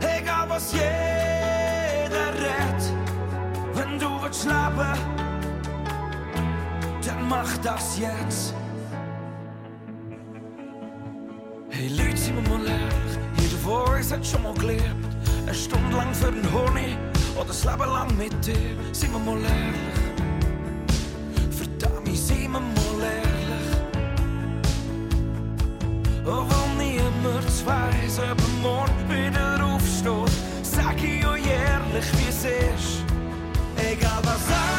egal 0.00 0.48
was 0.48 0.72
jeder 0.72 2.32
redet, 2.34 2.94
wenn 3.74 3.98
du 3.98 4.22
willst 4.22 4.44
leben, 4.44 4.98
dann 7.04 7.28
mach 7.28 7.56
das 7.58 7.98
jetzt. 7.98 8.54
Hey 11.70 11.88
Leute, 11.88 12.16
sind 12.16 12.36
wir 12.36 12.56
mal 12.56 12.66
ehrlich, 12.66 13.18
jeder 13.40 13.58
von 13.58 13.96
uns 13.96 14.12
hat 14.12 14.24
schon 14.24 14.42
mal 14.44 14.54
gelebt, 14.54 14.84
eine 15.42 15.54
Stunde 15.54 15.96
lang 15.96 16.14
für 16.14 16.30
den 16.30 16.52
Honig 16.52 17.09
oder 17.40 17.48
das 17.48 17.64
Leben 17.64 17.90
lang 17.90 18.16
mit 18.16 18.46
dir, 18.46 18.76
sind 18.92 19.12
wir 19.12 19.18
mal 19.18 19.38
ehrlich. 19.38 20.10
Verdammt, 21.50 22.16
sind 22.16 22.52
wir 22.52 22.60
mal 22.60 23.02
ehrlich. 23.02 23.30
Wenn 26.24 26.76
niemand 26.78 27.66
weiss, 27.66 28.18
ob 28.18 28.38
er 28.38 28.62
morgen 28.62 29.08
wieder 29.08 29.64
aufsteht, 29.64 30.30
sag 30.62 31.02
ich 31.02 31.26
euch 31.26 31.46
ehrlich, 31.46 32.04
wie 32.18 32.28
es 32.28 32.44
ist. 32.44 33.04
Egal 33.76 34.20
was 34.22 34.44
andere 34.44 34.69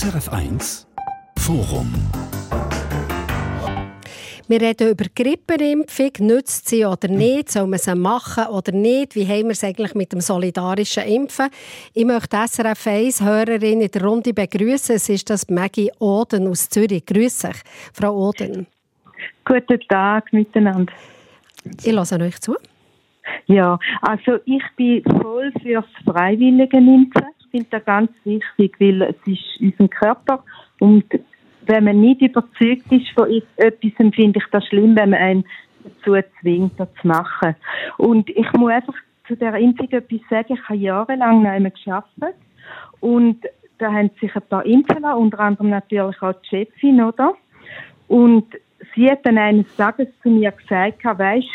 SRF1 0.00 0.86
Forum 1.36 1.92
wir 4.48 4.60
reden 4.62 4.88
über 4.92 5.04
Grippeimpfung. 5.14 6.26
Nützt 6.26 6.70
sie 6.70 6.86
oder 6.86 7.08
nicht? 7.08 7.50
Soll 7.50 7.66
man 7.66 7.78
sie 7.78 7.94
machen 7.94 8.46
oder 8.46 8.72
nicht? 8.72 9.14
Wie 9.14 9.26
haben 9.26 9.44
wir 9.44 9.50
es 9.50 9.62
eigentlich 9.62 9.94
mit 9.94 10.12
dem 10.12 10.22
solidarischen 10.22 11.02
Impfen? 11.02 11.50
Ich 11.92 12.06
möchte 12.06 12.38
SRF 12.38 12.86
1 12.86 13.22
Hörerin 13.22 13.82
in 13.82 13.90
der 13.90 14.02
Runde 14.02 14.32
begrüßen. 14.32 14.96
Es 14.96 15.10
ist 15.10 15.28
das 15.28 15.50
Maggie 15.50 15.92
Oden 15.98 16.48
aus 16.48 16.70
Zürich. 16.70 17.04
Grüße 17.04 17.48
dich, 17.48 17.60
Frau 17.92 18.28
Oden. 18.28 18.66
Guten 19.44 19.80
Tag 19.86 20.32
miteinander. 20.32 20.94
Ich 21.84 21.92
lasse 21.92 22.18
euch 22.18 22.40
zu. 22.40 22.56
Ja, 23.48 23.78
also 24.00 24.38
ich 24.46 24.64
bin 24.76 25.04
voll 25.20 25.52
fürs 25.62 25.84
freiwillige 26.06 26.78
Impfen. 26.78 27.26
Finde 27.50 27.66
das 27.70 27.84
ganz 27.84 28.10
wichtig, 28.24 28.76
weil 28.78 29.02
es 29.02 29.16
ist 29.26 29.60
unser 29.60 29.88
Körper 29.88 30.44
und 30.78 31.04
wenn 31.66 31.84
man 31.84 32.00
nicht 32.00 32.22
überzeugt 32.22 32.90
ist 32.90 33.10
von 33.14 33.28
etwas, 33.56 33.92
finde 34.14 34.38
ich 34.38 34.44
das 34.50 34.66
schlimm, 34.66 34.96
wenn 34.96 35.10
man 35.10 35.20
einen 35.20 35.44
dazu 35.84 36.16
zwingt, 36.40 36.78
das 36.78 36.88
zu 37.00 37.06
machen. 37.06 37.54
Und 37.98 38.28
ich 38.30 38.52
muss 38.54 38.72
einfach 38.72 38.94
zu 39.26 39.36
der 39.36 39.54
Impfung 39.56 39.90
etwas 39.90 40.20
sagen. 40.28 40.54
Ich 40.54 40.68
habe 40.68 40.78
jahrelang 40.78 41.42
noch 41.42 41.50
einmal 41.50 41.72
gearbeitet 41.84 42.36
und 43.00 43.44
da 43.78 43.92
haben 43.92 44.10
sich 44.20 44.34
ein 44.34 44.42
paar 44.42 44.66
impfen 44.66 45.02
lassen, 45.02 45.18
unter 45.18 45.40
anderem 45.40 45.70
natürlich 45.70 46.20
auch 46.22 46.34
die 46.42 46.48
Chefin, 46.48 47.02
oder? 47.02 47.34
Und 48.08 48.46
sie 48.94 49.10
hat 49.10 49.24
dann 49.24 49.38
eines 49.38 49.74
Tages 49.76 50.08
zu 50.22 50.30
mir 50.30 50.50
gesagt, 50.52 51.04
weisst, 51.04 51.48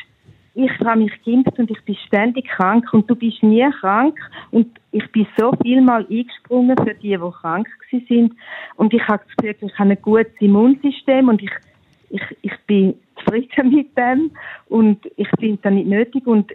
ich 0.56 0.72
habe 0.80 1.02
mich 1.02 1.12
geimpft 1.24 1.60
und 1.60 1.70
ich 1.70 1.82
bin 1.84 1.96
ständig 2.08 2.48
krank 2.48 2.92
und 2.94 3.10
du 3.10 3.16
bist 3.16 3.44
nie 3.44 3.70
krank. 3.82 4.18
Und 4.52 4.68
ich 4.92 5.06
bin 5.12 5.28
so 5.38 5.52
viel 5.62 5.82
mal 5.82 6.06
eingesprungen 6.10 6.78
für 6.78 6.94
die, 6.94 7.10
die 7.10 7.32
krank 7.42 7.68
sind. 8.08 8.34
Und 8.78 8.94
ich 8.94 9.06
habe 9.06 9.22
das 9.28 9.36
Gefühl, 9.36 9.70
ich 9.70 9.80
habe 9.80 9.92
ein 9.92 10.02
gutes 10.02 10.34
Immunsystem 10.40 11.28
und 11.28 11.44
ich, 11.44 11.52
ich, 12.10 12.22
ich 12.42 12.58
bin 12.68 12.96
zufrieden 13.18 13.70
mit 13.76 13.98
dem. 13.98 14.32
Und 14.70 15.06
ich 15.18 15.28
finde 15.40 15.60
das 15.62 15.74
nicht 15.74 15.88
nötig. 15.88 16.26
Und 16.26 16.54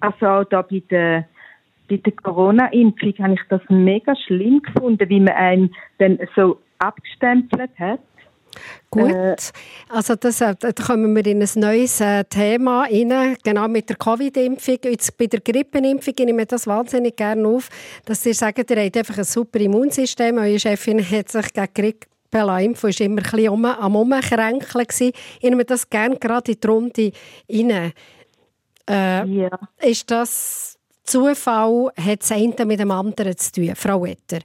also 0.00 0.26
auch 0.26 0.44
da 0.44 0.60
bei 0.60 0.82
der 0.90 1.26
bei 1.88 1.96
der 1.96 2.12
Corona-Impfung 2.12 3.14
habe 3.18 3.34
ich 3.34 3.40
das 3.48 3.62
mega 3.68 4.14
schlimm 4.14 4.62
gefunden, 4.62 5.08
wie 5.08 5.18
man 5.18 5.34
einen 5.34 5.74
dann 5.98 6.18
so 6.36 6.60
abgestempelt 6.78 7.70
hat. 7.78 8.00
Gut, 8.90 9.52
also 9.88 10.16
das, 10.16 10.40
äh, 10.40 10.54
da 10.58 10.72
kommen 10.72 11.14
wir 11.14 11.24
in 11.24 11.42
ein 11.42 11.48
neues 11.54 12.00
äh, 12.00 12.24
Thema 12.24 12.82
rein, 12.82 13.36
genau 13.42 13.68
mit 13.68 13.88
der 13.88 13.96
Covid-Impfung. 13.96 14.78
Jetzt 14.84 15.16
bei 15.16 15.26
der 15.26 15.40
Grippenimpfung 15.40 16.14
nehme 16.18 16.42
ich 16.42 16.48
das 16.48 16.66
wahnsinnig 16.66 17.16
gerne 17.16 17.46
auf, 17.46 17.68
dass 18.04 18.22
Sie 18.22 18.32
sagen, 18.32 18.64
ihr 18.68 18.84
habt 18.84 18.96
einfach 18.96 19.18
ein 19.18 19.24
super 19.24 19.60
Immunsystem. 19.60 20.38
Eure 20.38 20.58
Chefin 20.58 21.08
hat 21.08 21.30
sich 21.30 21.52
gegen 21.52 21.72
Grippe 21.72 22.06
impfen, 22.32 22.90
war 22.90 23.00
immer 23.00 23.22
ein 23.22 23.30
bisschen 23.30 23.48
um, 23.48 23.64
am 23.64 23.96
Umkränkeln. 23.96 24.86
Ich 25.40 25.42
nehme 25.42 25.64
das 25.64 25.88
gerne 25.88 26.16
gerade 26.16 26.52
in 26.52 26.60
die 26.60 26.66
Runde 26.66 27.12
rein. 27.48 27.92
Äh, 28.88 29.48
Ist 29.88 30.10
das 30.10 30.78
Zufall? 31.04 31.92
Hat 31.96 32.22
das 32.22 32.32
eine 32.32 32.66
mit 32.66 32.80
dem 32.80 32.90
anderen 32.90 33.36
zu 33.36 33.52
tun? 33.52 33.72
Frau 33.76 34.02
Wetter? 34.02 34.40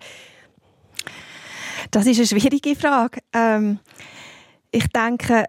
Das 1.92 2.06
ist 2.06 2.18
eine 2.18 2.28
schwierige 2.28 2.76
Frage. 2.76 3.20
Ähm, 3.34 3.80
ich 4.72 4.88
denke, 4.88 5.46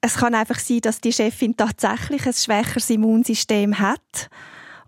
es 0.00 0.14
kann 0.14 0.34
einfach 0.34 0.58
sein, 0.58 0.80
dass 0.80 1.00
die 1.00 1.12
Chefin 1.12 1.56
tatsächlich 1.56 2.26
ein 2.26 2.32
schwächeres 2.32 2.88
Immunsystem 2.90 3.78
hat 3.78 4.30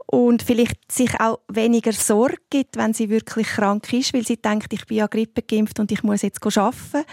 und 0.06 0.42
vielleicht 0.42 0.90
sich 0.90 1.20
auch 1.20 1.40
weniger 1.48 1.92
Sorge 1.92 2.38
gibt, 2.50 2.76
wenn 2.76 2.94
sie 2.94 3.10
wirklich 3.10 3.46
krank 3.46 3.92
ist, 3.92 4.14
weil 4.14 4.26
sie 4.26 4.36
denkt, 4.36 4.72
ich 4.72 4.86
bin 4.86 4.98
ja 4.98 5.06
Grippe 5.06 5.42
geimpft 5.42 5.80
und 5.80 5.92
ich 5.92 6.02
muss 6.02 6.22
jetzt 6.22 6.44
arbeiten. 6.44 7.04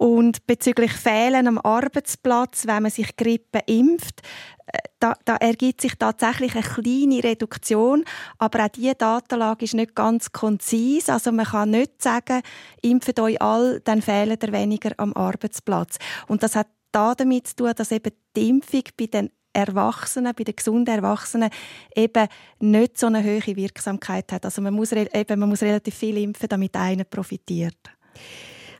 Und 0.00 0.46
bezüglich 0.46 0.92
Fehlen 0.92 1.46
am 1.46 1.58
Arbeitsplatz, 1.58 2.66
wenn 2.66 2.84
man 2.84 2.90
sich 2.90 3.14
Grippe 3.16 3.58
impft, 3.66 4.22
äh, 4.66 4.78
da, 4.98 5.12
da, 5.26 5.36
ergibt 5.36 5.82
sich 5.82 5.92
tatsächlich 5.98 6.54
eine 6.54 6.64
kleine 6.64 7.22
Reduktion, 7.22 8.06
aber 8.38 8.64
auch 8.64 8.68
diese 8.68 8.94
Datenlage 8.94 9.66
ist 9.66 9.74
nicht 9.74 9.94
ganz 9.94 10.32
konzis. 10.32 11.10
Also 11.10 11.32
man 11.32 11.44
kann 11.44 11.72
nicht 11.72 12.00
sagen, 12.00 12.40
impft 12.80 13.20
euch 13.20 13.42
all, 13.42 13.80
dann 13.80 14.00
fehlen 14.00 14.38
ihr 14.42 14.52
weniger 14.52 14.92
am 14.96 15.12
Arbeitsplatz. 15.12 15.98
Und 16.28 16.42
das 16.42 16.56
hat 16.56 16.68
da 16.92 17.14
damit 17.14 17.48
zu 17.48 17.56
tun, 17.56 17.72
dass 17.76 17.92
eben 17.92 18.14
die 18.34 18.48
Impfung 18.48 18.84
bei 18.96 19.04
den 19.06 19.30
Erwachsenen, 19.52 20.32
bei 20.34 20.44
den 20.44 20.56
gesunden 20.56 20.94
Erwachsenen 20.94 21.50
eben 21.94 22.26
nicht 22.60 22.96
so 22.96 23.08
eine 23.08 23.22
hohe 23.22 23.54
Wirksamkeit 23.54 24.32
hat. 24.32 24.46
Also 24.46 24.62
man 24.62 24.72
muss, 24.72 24.92
eben, 24.92 25.40
man 25.40 25.48
muss 25.50 25.60
relativ 25.60 25.94
viel 25.94 26.16
impfen, 26.16 26.48
damit 26.48 26.74
einer 26.74 27.04
profitiert. 27.04 27.76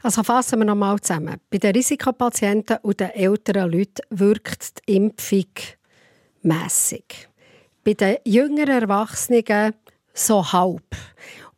Also 0.03 0.22
fassen 0.22 0.59
wir 0.61 0.66
nochmal 0.66 1.01
zusammen. 1.01 1.40
Bei 1.51 1.59
den 1.59 1.74
Risikopatienten 1.74 2.78
und 2.82 3.01
den 3.01 3.11
älteren 3.11 3.70
Leuten 3.70 4.03
wirkt 4.11 4.88
die 4.88 4.96
Impfung 4.96 5.53
mässig. 6.42 7.28
Bei 7.84 7.94
den 7.94 8.16
jüngeren 8.24 8.82
Erwachsenen 8.82 9.74
so 10.14 10.53
halb. 10.53 10.96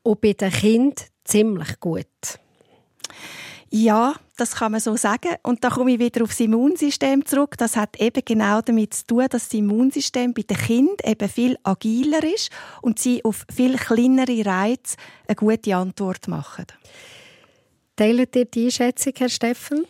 Und 0.03 0.21
bei 0.21 0.33
den 0.33 0.51
Kindern 0.51 1.07
ziemlich 1.25 1.79
gut. 1.79 2.07
Ja, 3.71 4.15
das 4.37 4.57
kann 4.57 4.73
man 4.73 4.81
so 4.81 4.97
sagen. 4.97 5.37
Und 5.45 5.65
da 5.65 5.71
komme 5.71 5.93
ich 5.93 5.99
wieder 5.99 6.25
aufs 6.25 6.41
Immunsystem 6.41 7.25
zurück. 7.25 7.57
Das 7.57 7.77
hat 7.77 7.99
eben 8.01 8.23
genau 8.25 8.61
damit 8.61 8.93
zu 8.93 9.07
tun, 9.07 9.27
dass 9.31 9.49
das 9.49 9.55
Immunsystem 9.55 10.35
bei 10.35 10.43
den 10.43 10.59
Kindern 10.59 10.97
eben 11.05 11.29
viel 11.29 11.57
agiler 11.63 12.23
ist 12.23 12.51
und 12.83 12.99
sie 12.99 13.25
auf 13.25 13.47
viel 13.55 13.77
kleinere 13.77 14.45
Reize 14.45 14.97
eine 15.27 15.37
gute 15.37 15.77
Antwort 15.77 16.29
machen. 16.29 16.67
Teilt 18.03 18.35
ihr 18.35 18.47
die 18.47 18.65
Einschätzung, 18.65 19.13
Herr 19.17 19.29
Steffen? 19.29 19.85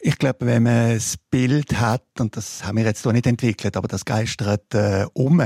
Ich 0.00 0.16
glaube, 0.16 0.46
wenn 0.46 0.62
man 0.62 0.94
das 0.94 1.18
Bild 1.30 1.78
hat, 1.78 2.02
und 2.18 2.34
das 2.34 2.64
haben 2.64 2.78
wir 2.78 2.84
jetzt 2.84 3.04
noch 3.04 3.12
nicht 3.12 3.26
entwickelt, 3.26 3.76
aber 3.76 3.88
das 3.88 4.06
geistert 4.06 4.72
äh, 4.72 5.04
um, 5.12 5.42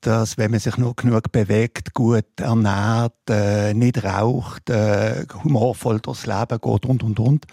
dass 0.00 0.38
wenn 0.38 0.50
man 0.50 0.58
sich 0.58 0.76
nur 0.76 0.96
genug 0.96 1.30
bewegt, 1.30 1.94
gut 1.94 2.24
ernährt, 2.40 3.14
äh, 3.28 3.74
nicht 3.74 4.02
raucht, 4.02 4.70
äh, 4.70 5.24
humorvoll 5.44 6.00
durchs 6.00 6.26
Leben 6.26 6.58
geht 6.60 6.86
und 6.86 7.04
und 7.04 7.20
und, 7.20 7.46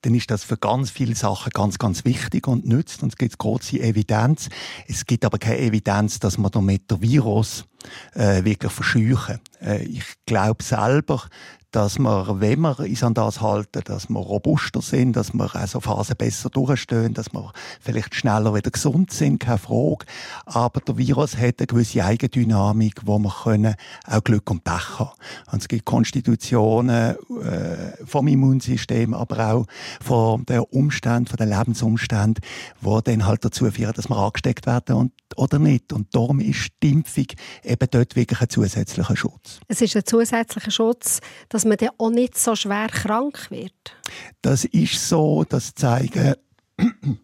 dann 0.00 0.14
ist 0.14 0.30
das 0.30 0.44
für 0.44 0.56
ganz 0.56 0.90
viele 0.90 1.14
Sachen 1.14 1.50
ganz, 1.50 1.78
ganz 1.78 2.06
wichtig 2.06 2.48
und 2.48 2.66
nützt. 2.66 3.02
Und 3.02 3.10
es 3.10 3.18
gibt 3.18 3.36
große 3.36 3.80
Evidenz. 3.80 4.48
Es 4.88 5.04
gibt 5.04 5.26
aber 5.26 5.36
keine 5.38 5.58
Evidenz, 5.58 6.20
dass 6.20 6.38
man 6.38 6.50
damit 6.50 6.90
den 6.90 7.02
Virus 7.02 7.66
äh, 8.14 8.44
wirklich 8.44 8.72
verscheuchen. 8.72 9.40
Äh, 9.60 9.82
ich 9.84 10.04
glaube 10.24 10.64
selber, 10.64 11.24
dass 11.72 11.98
wir, 11.98 12.40
wenn 12.40 12.60
wir 12.60 12.78
uns 12.80 13.02
an 13.02 13.14
das 13.14 13.40
halten, 13.40 13.82
dass 13.84 14.08
wir 14.08 14.18
robuster 14.18 14.82
sind, 14.82 15.14
dass 15.14 15.32
wir 15.32 15.54
also 15.54 15.80
Phasen 15.80 16.16
besser 16.16 16.50
durchstehen, 16.50 17.14
dass 17.14 17.32
wir 17.32 17.52
vielleicht 17.80 18.14
schneller 18.14 18.54
wieder 18.54 18.70
gesund 18.70 19.12
sind, 19.12 19.38
keine 19.38 19.58
Frage. 19.58 20.06
Aber 20.46 20.80
der 20.80 20.98
Virus 20.98 21.36
hat 21.36 21.58
eine 21.58 21.66
gewisse 21.66 22.04
Eigendynamik, 22.04 23.02
wo 23.04 23.18
wir 23.18 23.34
können 23.42 23.74
auch 24.06 24.24
Glück 24.24 24.50
und 24.50 24.64
Pech 24.64 24.98
haben. 24.98 25.10
Und 25.52 25.62
es 25.62 25.68
gibt 25.68 25.84
Konstitutionen 25.84 27.16
äh, 27.42 28.04
vom 28.04 28.26
Immunsystem, 28.26 29.14
aber 29.14 29.52
auch 29.52 29.66
von 30.00 30.44
den 30.46 30.60
Umständen, 30.60 31.26
von 31.26 31.36
den 31.36 31.50
Lebensumständen, 31.50 32.42
die 32.80 32.98
dann 33.04 33.26
halt 33.26 33.44
dazu 33.44 33.70
führen, 33.70 33.92
dass 33.94 34.08
wir 34.08 34.16
angesteckt 34.16 34.66
werden 34.66 34.96
und, 34.96 35.12
oder 35.36 35.58
nicht. 35.58 35.92
Und 35.92 36.14
darum 36.14 36.40
ist 36.40 36.70
die 36.82 36.90
Impfung 36.90 37.26
eben 37.62 37.86
dort 37.90 38.16
wirklich 38.16 38.40
ein 38.40 38.48
zusätzlicher 38.48 39.16
Schutz. 39.16 39.60
Es 39.68 39.80
ist 39.80 39.96
ein 39.96 40.04
zusätzlicher 40.04 40.70
Schutz, 40.70 41.20
dass 41.60 41.66
man 41.66 41.76
dann 41.76 41.90
auch 41.98 42.08
nicht 42.08 42.38
so 42.38 42.56
schwer 42.56 42.86
krank 42.88 43.50
wird. 43.50 43.94
Das 44.40 44.64
ist 44.64 45.06
so, 45.06 45.44
das 45.46 45.74
zeigen 45.74 46.34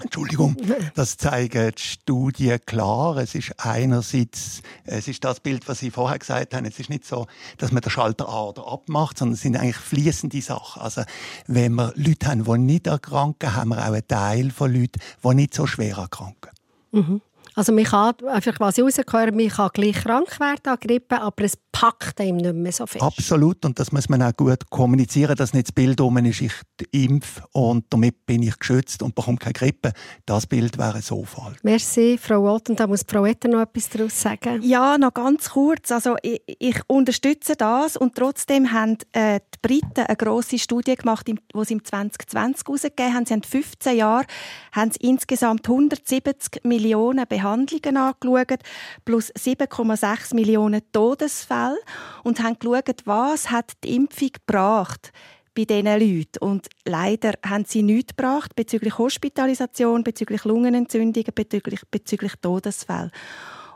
Entschuldigung, 0.00 0.56
das 0.94 1.16
zeigen 1.16 1.72
die 1.76 1.82
Studien 1.82 2.60
klar. 2.64 3.16
Es 3.16 3.34
ist 3.34 3.54
einerseits, 3.58 4.62
es 4.84 5.08
ist 5.08 5.24
das 5.24 5.40
Bild, 5.40 5.66
was 5.66 5.80
Sie 5.80 5.90
vorher 5.90 6.20
gesagt 6.20 6.54
haben. 6.54 6.66
Es 6.66 6.78
ist 6.78 6.88
nicht 6.88 7.04
so, 7.04 7.26
dass 7.58 7.72
man 7.72 7.80
den 7.80 7.90
Schalter 7.90 8.28
Ader 8.28 8.64
abmacht, 8.68 9.18
sondern 9.18 9.34
es 9.34 9.40
sind 9.40 9.56
eigentlich 9.56 9.76
fließende 9.76 10.40
Sachen. 10.40 10.82
Also, 10.82 11.02
wenn 11.48 11.74
wir 11.74 11.92
Leute 11.96 12.28
haben, 12.28 12.44
die 12.44 12.58
nicht 12.58 12.86
erkranken, 12.86 13.56
haben 13.56 13.70
wir 13.70 13.78
auch 13.78 13.92
einen 13.92 14.06
Teil 14.06 14.52
von 14.52 14.72
Leuten, 14.72 15.00
die 15.24 15.34
nicht 15.34 15.54
so 15.54 15.66
schwer 15.66 15.96
erkranken. 15.96 16.52
Mhm. 16.92 17.20
Also 17.54 17.72
man 17.72 17.84
kann, 17.84 18.14
einfach 18.28 18.58
was 18.58 18.78
ich 18.78 18.84
rausgehört 18.84 19.34
man 19.34 19.48
kann 19.48 19.70
gleich 19.72 19.96
krank 19.96 20.40
werden 20.40 20.60
an 20.64 20.78
Grippe, 20.80 21.20
aber 21.20 21.44
es 21.44 21.56
packt 21.72 22.20
einem 22.20 22.36
nicht 22.36 22.54
mehr 22.54 22.72
so 22.72 22.86
fest. 22.86 23.02
Absolut, 23.02 23.64
und 23.64 23.78
das 23.78 23.92
muss 23.92 24.08
man 24.08 24.22
auch 24.22 24.34
gut 24.36 24.70
kommunizieren, 24.70 25.34
dass 25.36 25.52
nicht 25.52 25.68
das 25.68 25.72
Bild 25.72 26.00
um 26.00 26.16
ist, 26.18 26.40
ich 26.40 26.52
impf 26.92 27.42
und 27.52 27.86
damit 27.90 28.26
bin 28.26 28.42
ich 28.42 28.58
geschützt 28.58 29.02
und 29.02 29.14
bekomme 29.14 29.38
keine 29.38 29.54
Grippe. 29.54 29.92
Das 30.26 30.46
Bild 30.46 30.78
wäre 30.78 31.02
so 31.02 31.24
falsch. 31.24 31.58
Merci, 31.62 32.18
Frau 32.20 32.54
Ott, 32.54 32.70
und 32.70 32.80
da 32.80 32.86
muss 32.86 33.04
Frau 33.06 33.24
Etter 33.24 33.48
noch 33.48 33.60
etwas 33.60 33.88
daraus 33.90 34.20
sagen. 34.20 34.62
Ja, 34.62 34.98
noch 34.98 35.14
ganz 35.14 35.50
kurz. 35.50 35.90
Also 35.90 36.16
ich, 36.22 36.42
ich 36.46 36.80
unterstütze 36.86 37.56
das 37.56 37.96
und 37.96 38.14
trotzdem 38.14 38.72
haben 38.72 38.98
äh, 39.12 39.40
die 39.54 39.58
Briten 39.60 40.06
eine 40.06 40.16
grosse 40.16 40.58
Studie 40.58 40.94
gemacht, 40.94 41.26
die 41.26 41.36
sie 41.64 41.74
im 41.74 41.84
2020 41.84 42.66
herausgegeben 42.66 43.14
haben. 43.14 43.26
Sie 43.26 43.34
haben 43.34 43.42
15 43.42 43.96
Jahre 43.96 44.26
haben 44.72 44.90
sie 44.90 45.08
insgesamt 45.08 45.68
170 45.68 46.64
Millionen 46.64 47.26
Behandlungen 47.26 47.43
angeschaut, 47.44 48.60
plus 49.04 49.32
7,6 49.32 50.34
Millionen 50.34 50.82
Todesfälle 50.92 51.78
und 52.22 52.42
haben 52.42 52.58
geschaut, 52.58 53.02
was 53.04 53.50
hat 53.50 53.72
die 53.84 53.96
Impfung 53.96 54.30
gebracht 54.46 55.12
bei 55.54 55.64
diesen 55.64 55.86
Leuten. 55.86 56.38
Und 56.40 56.68
leider 56.84 57.34
haben 57.46 57.64
sie 57.64 57.82
nichts 57.82 58.16
gebracht 58.16 58.54
bezüglich 58.56 58.98
Hospitalisation, 58.98 60.04
bezüglich 60.04 60.44
Lungenentzündungen, 60.44 61.32
bezüglich, 61.34 61.80
bezüglich 61.90 62.32
Todesfällen. 62.40 63.10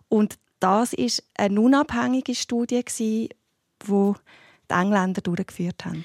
Und 0.08 0.38
das 0.60 0.92
ist 0.92 1.22
eine 1.36 1.60
unabhängige 1.60 2.34
Studie, 2.34 2.84
die 2.84 3.28
die 3.88 4.74
Engländer 4.74 5.20
durchgeführt 5.20 5.84
haben. 5.84 6.04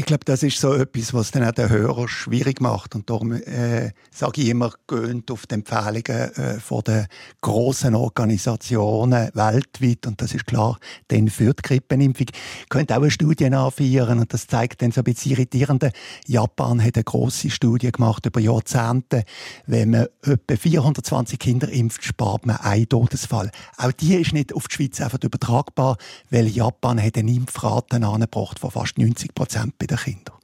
Ich 0.00 0.06
glaube, 0.06 0.24
das 0.24 0.42
ist 0.42 0.58
so 0.58 0.72
etwas, 0.72 1.12
was 1.12 1.30
dann 1.30 1.44
auch 1.44 1.52
den 1.52 1.68
Hörer 1.68 2.08
schwierig 2.08 2.62
macht. 2.62 2.94
Und 2.94 3.10
darum 3.10 3.32
äh, 3.32 3.90
sage 4.10 4.40
ich 4.40 4.48
immer, 4.48 4.72
gehend 4.86 5.30
auf 5.30 5.46
die 5.46 5.56
Empfehlungen 5.56 6.34
äh, 6.36 6.58
von 6.58 6.80
den 6.84 7.06
grossen 7.42 7.94
Organisationen 7.94 9.28
weltweit. 9.34 10.06
Und 10.06 10.22
das 10.22 10.32
ist 10.32 10.46
klar, 10.46 10.78
dann 11.08 11.28
für 11.28 11.52
die 11.52 11.60
Grippenimpfung. 11.62 12.28
Ich 12.62 12.68
könnte 12.70 12.94
auch 12.94 13.02
eine 13.02 13.10
Studie 13.10 13.44
anführen 13.44 14.20
und 14.20 14.32
das 14.32 14.46
zeigt 14.46 14.80
dann 14.80 14.90
so 14.90 15.02
ein 15.02 15.04
bisschen 15.04 15.32
irritierende. 15.32 15.92
Japan 16.26 16.82
hat 16.82 16.96
eine 16.96 17.04
grosse 17.04 17.50
Studie 17.50 17.92
gemacht 17.92 18.24
über 18.24 18.40
Jahrzehnte. 18.40 19.24
Wenn 19.66 19.90
man 19.90 20.06
etwa 20.22 20.56
420 20.56 21.38
Kinder 21.38 21.68
impft, 21.68 22.04
spart 22.04 22.46
man 22.46 22.56
einen 22.56 22.88
Todesfall. 22.88 23.50
Auch 23.76 23.92
die 23.92 24.14
ist 24.14 24.32
nicht 24.32 24.54
auf 24.54 24.66
die 24.66 24.76
Schweiz 24.76 24.98
einfach 25.02 25.18
übertragbar, 25.22 25.98
weil 26.30 26.46
Japan 26.46 27.02
hat 27.02 27.18
eine 27.18 27.30
Impfrate 27.30 27.96
angebracht 27.96 28.58
von 28.58 28.70
fast 28.70 28.96
90 28.96 29.34
Prozent 29.34 29.78
den 29.90 29.98
Kindern. 29.98 30.40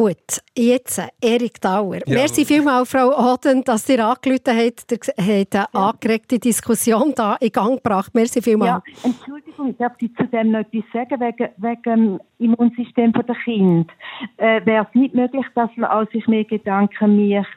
Gut, 0.00 0.40
jetzt 0.56 1.02
Erik 1.20 1.60
Dauer. 1.60 1.96
Ja. 2.06 2.14
Merci 2.14 2.46
vielmals, 2.46 2.90
Frau 2.90 3.08
Oden, 3.08 3.62
dass 3.64 3.86
ihr 3.88 4.02
angerufen 4.02 4.56
habt. 4.56 4.90
Ihr 4.90 4.98
habt 4.98 5.54
eine 5.54 5.74
angeregte 5.74 6.38
Diskussion 6.38 7.12
da 7.14 7.36
in 7.38 7.50
Gang 7.50 7.76
gebracht. 7.76 8.10
Merci 8.14 8.40
vielmals. 8.40 8.82
Ja, 8.86 9.04
Entschuldigung, 9.04 9.76
darf 9.76 9.92
ich 9.98 10.14
zu 10.14 10.24
dem 10.28 10.52
noch 10.52 10.60
etwas 10.60 10.84
sagen, 10.94 11.20
wegen, 11.20 11.50
wegen 11.58 11.82
dem 11.82 12.20
Immunsystem 12.38 13.12
der 13.12 13.36
Kinder? 13.44 13.92
Äh, 14.38 14.64
Wäre 14.64 14.86
es 14.88 14.94
nicht 14.94 15.14
möglich, 15.14 15.44
dass 15.54 15.68
man 15.76 15.90
auch 15.90 16.10
sich 16.12 16.26
mehr 16.26 16.44
Gedanken 16.44 17.28
macht, 17.28 17.48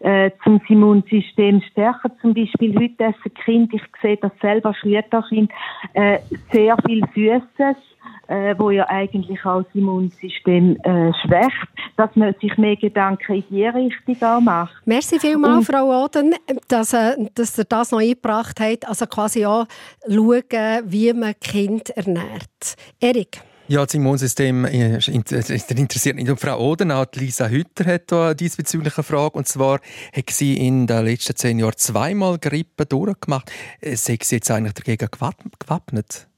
äh, 0.00 0.30
zum 0.42 0.62
Immunsystem 0.66 1.60
stärken? 1.70 2.12
Zum 2.22 2.32
Beispiel 2.32 2.74
heute 2.76 3.04
essen 3.04 3.34
Kind, 3.44 3.74
ich 3.74 3.82
sehe 4.00 4.16
das 4.16 4.32
selber, 4.40 4.72
Schulterkind, 4.72 5.50
äh, 5.92 6.18
sehr 6.50 6.78
viel 6.86 7.04
Süßes 7.14 7.76
äh, 8.28 8.54
wo 8.58 8.70
ja 8.70 8.88
eigentlich 8.88 9.44
auch 9.44 9.62
das 9.62 9.74
Immunsystem 9.74 10.76
äh, 10.82 11.12
schwächt, 11.22 11.68
dass 11.96 12.14
man 12.14 12.34
sich 12.40 12.56
mehr 12.56 12.76
Gedanken 12.76 13.34
in 13.34 13.44
die 13.50 13.66
Richtung 13.66 14.16
auch 14.22 14.40
macht. 14.40 14.74
Merci 14.86 15.18
vielmals, 15.18 15.66
Frau 15.66 16.04
Oden, 16.04 16.34
dass, 16.68 16.92
äh, 16.92 17.16
dass 17.34 17.58
ihr 17.58 17.64
das 17.64 17.90
noch 17.90 18.00
eingebracht 18.00 18.60
habt. 18.60 18.88
Also 18.88 19.06
quasi 19.06 19.46
auch 19.46 19.66
schauen, 20.08 20.42
wie 20.84 21.12
man 21.12 21.34
Kind 21.40 21.90
ernährt. 21.90 22.76
Erik? 23.00 23.40
Ja, 23.66 23.82
das 23.82 23.94
Immunsystem 23.94 24.66
äh, 24.66 24.96
interessiert 24.96 26.16
nicht 26.16 26.26
nur 26.26 26.36
Frau 26.36 26.60
Oden, 26.60 26.90
auch 26.90 27.06
Lisa 27.14 27.48
Hütter 27.48 27.86
hat 27.86 28.12
da 28.12 28.34
diesbezüglich 28.34 28.98
eine 28.98 29.04
Frage. 29.04 29.38
Und 29.38 29.48
zwar 29.48 29.80
hat 30.14 30.30
sie 30.30 30.58
in 30.58 30.86
den 30.86 31.04
letzten 31.06 31.34
zehn 31.34 31.58
Jahren 31.58 31.76
zweimal 31.76 32.38
Grippe 32.38 32.84
durchgemacht. 32.84 33.50
Äh, 33.80 33.96
Sei 33.96 34.18
sie 34.20 34.36
jetzt 34.36 34.50
eigentlich 34.50 34.74
dagegen 34.74 35.08
gewappnet? 35.10 36.28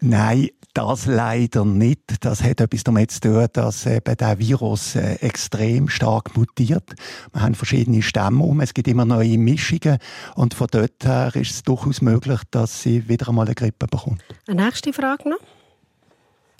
Nein, 0.00 0.48
das 0.76 1.06
leider 1.06 1.64
nicht. 1.64 2.00
Das 2.20 2.42
hat 2.42 2.60
etwas 2.60 2.84
damit 2.84 3.10
zu 3.10 3.20
tun, 3.20 3.46
dass 3.52 3.86
eben 3.86 4.16
der 4.16 4.38
Virus 4.38 4.94
äh, 4.94 5.14
extrem 5.20 5.88
stark 5.88 6.36
mutiert. 6.36 6.94
Wir 7.32 7.40
haben 7.40 7.54
verschiedene 7.54 8.02
Stämme 8.02 8.44
um, 8.44 8.60
es 8.60 8.74
gibt 8.74 8.88
immer 8.88 9.06
neue 9.06 9.38
Mischungen 9.38 9.98
und 10.34 10.52
von 10.52 10.66
dort 10.70 11.02
her 11.04 11.30
ist 11.34 11.50
es 11.50 11.62
durchaus 11.62 12.02
möglich, 12.02 12.40
dass 12.50 12.82
sie 12.82 13.08
wieder 13.08 13.28
einmal 13.28 13.46
eine 13.46 13.54
Grippe 13.54 13.86
bekommt. 13.86 14.22
Eine 14.46 14.64
nächste 14.64 14.92
Frage 14.92 15.30
noch. 15.30 15.38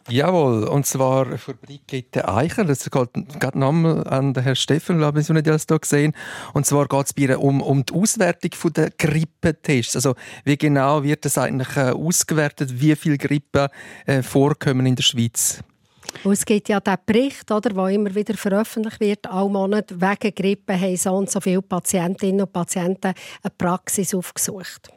Jawohl, 0.08 0.64
und 0.64 0.86
zwar 0.86 1.36
für 1.36 1.54
Brigitte 1.54 2.28
Eicher. 2.28 2.64
Das 2.64 2.88
geht 2.88 2.92
gerade 3.40 3.58
nochmal 3.58 4.06
an 4.06 4.34
den 4.34 4.44
Herrn 4.44 4.56
Steffen, 4.56 4.98
glaube 4.98 5.20
ich, 5.20 5.28
nicht 5.28 5.46
das 5.46 5.66
hier 5.68 5.78
gesehen. 5.78 6.14
Und 6.54 6.64
zwar 6.64 6.86
geht 6.86 7.06
es 7.06 7.12
bei 7.12 7.22
ihr 7.22 7.40
um, 7.40 7.60
um 7.60 7.84
die 7.84 7.92
Auswertung 7.92 8.72
der 8.72 8.90
Grippetests. 8.90 9.96
Also 9.96 10.14
wie 10.44 10.56
genau 10.56 11.02
wird 11.02 11.24
das 11.24 11.38
eigentlich 11.38 11.76
äh, 11.76 11.90
ausgewertet, 11.90 12.80
wie 12.80 12.94
viele 12.94 13.18
Grippen 13.18 13.68
äh, 14.06 14.22
vorkommen 14.22 14.86
in 14.86 14.94
der 14.94 15.02
Schweiz? 15.02 15.60
Und 16.22 16.32
es 16.32 16.44
gibt 16.44 16.68
ja 16.68 16.80
den 16.80 16.96
Bericht, 17.04 17.50
oder, 17.50 17.70
der 17.70 17.88
immer 17.88 18.14
wieder 18.14 18.34
veröffentlicht 18.34 19.00
wird, 19.00 19.26
alle 19.26 19.50
Monate, 19.50 20.00
wegen 20.00 20.34
Grippe 20.34 20.80
haben 20.80 20.96
so 20.96 21.12
und 21.14 21.30
so 21.30 21.40
viele 21.40 21.62
Patientinnen 21.62 22.42
und 22.42 22.52
Patienten 22.52 23.12
eine 23.42 23.52
Praxis 23.58 24.14
aufgesucht. 24.14 24.88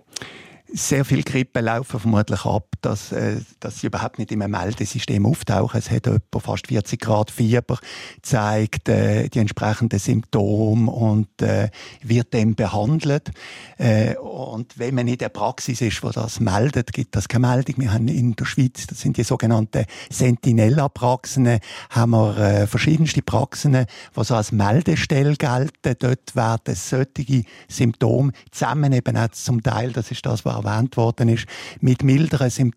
Sehr 0.72 1.04
viele 1.04 1.24
Grippen 1.24 1.66
laufen 1.66 2.00
vermutlich 2.00 2.46
ab, 2.46 2.69
dass, 2.82 3.12
äh, 3.12 3.38
dass 3.60 3.80
sie 3.80 3.88
überhaupt 3.88 4.20
nicht 4.20 4.32
im 4.32 4.40
Meldesystem 4.40 5.26
auftauchen. 5.26 5.80
Es 5.80 5.92
hat 5.92 6.08
etwa 6.08 6.40
fast 6.40 6.68
40 6.68 7.00
Grad 7.00 7.32
Fieber, 7.32 7.78
zeigt 8.22 8.90
äh, 8.90 9.30
die 9.30 9.40
entsprechenden 9.40 10.00
Symptome 10.00 10.92
und 10.92 11.42
äh, 11.42 11.70
wird 12.02 12.34
dann 12.34 12.56
behandelt. 12.56 13.32
Äh, 13.78 14.16
und 14.16 14.78
wenn 14.78 14.96
man 14.96 15.08
in 15.08 15.18
der 15.18 15.30
Praxis 15.30 15.82
ist, 15.82 16.04
wo 16.04 16.10
das 16.10 16.40
meldet, 16.40 16.94
gibt 16.94 17.16
das 17.16 17.28
keine 17.28 17.48
Meldung. 17.48 17.76
Wir 17.78 17.94
haben 17.94 18.08
in 18.08 18.36
der 18.36 18.46
Schweiz, 18.46 18.88
das 18.88 19.02
sind 19.02 19.18
die 19.18 19.24
sogenannten 19.24 19.86
Sentinella-Praxen, 20.10 21.60
haben 21.90 22.12
wir 22.12 22.38
äh, 22.38 22.68
verschiedenste 22.68 23.22
Praxen, 23.22 23.74
die 23.74 24.24
so 24.24 24.36
als 24.36 24.52
Meldestelle 24.52 25.36
gelten. 25.36 25.96
Dort 26.00 26.36
werden 26.36 26.76
solche 26.76 27.44
Symptome 27.68 28.32
zusammen 28.52 28.94
eben 28.94 29.18
auch 29.18 29.30
zum 29.30 29.64
Teil, 29.64 29.92
das 29.92 30.12
ist 30.12 30.26
das, 30.26 30.46
was 30.46 30.64
erwähnt 30.64 30.98
worden 30.98 31.30
ist, 31.30 31.46
mit 31.82 32.04
milderen 32.04 32.50
Symptomen 32.50 32.69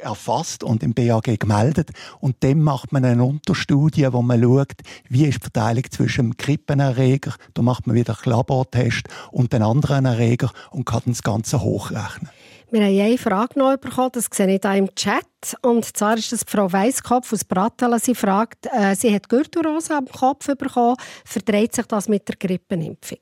erfasst 0.00 0.64
und 0.64 0.82
im 0.82 0.94
BAG 0.94 1.38
gemeldet. 1.38 1.90
Und 2.20 2.36
dann 2.40 2.60
macht 2.60 2.92
man 2.92 3.04
eine 3.04 3.24
Unterstudie, 3.24 4.08
wo 4.10 4.22
man 4.22 4.42
schaut, 4.42 4.72
wie 5.08 5.26
ist 5.26 5.38
die 5.38 5.42
Verteilung 5.42 5.84
zwischen 5.90 6.30
dem 6.30 6.36
Grippenerreger, 6.36 7.34
da 7.54 7.62
macht 7.62 7.86
man 7.86 7.96
wieder 7.96 8.16
einen 8.22 8.32
Labortest, 8.32 9.08
und 9.30 9.52
den 9.52 9.62
anderen 9.62 10.04
Erreger 10.04 10.50
und 10.70 10.84
kann 10.84 11.02
das 11.06 11.22
Ganze 11.22 11.60
hochrechnen. 11.60 12.30
Wir 12.70 12.82
haben 12.82 13.00
eine 13.00 13.18
Frage 13.18 13.58
noch 13.58 13.76
bekommen, 13.76 14.10
das 14.14 14.28
sehe 14.32 14.52
ich 14.52 14.60
hier 14.60 14.74
im 14.74 14.92
Chat. 14.96 15.24
Und 15.62 15.84
zwar 15.96 16.16
ist 16.16 16.32
das 16.32 16.42
Frau 16.44 16.72
Weisskopf 16.72 17.32
aus 17.32 17.44
Brattelen. 17.44 18.00
Sie 18.00 18.16
fragt, 18.16 18.66
äh, 18.66 18.96
sie 18.96 19.14
hat 19.14 19.28
Gürtelrose 19.28 19.96
am 19.96 20.06
Kopf 20.06 20.46
bekommen. 20.46 20.96
Verdreht 21.24 21.72
sich 21.72 21.86
das 21.86 22.08
mit 22.08 22.26
der 22.26 22.34
Grippenimpfung? 22.34 23.18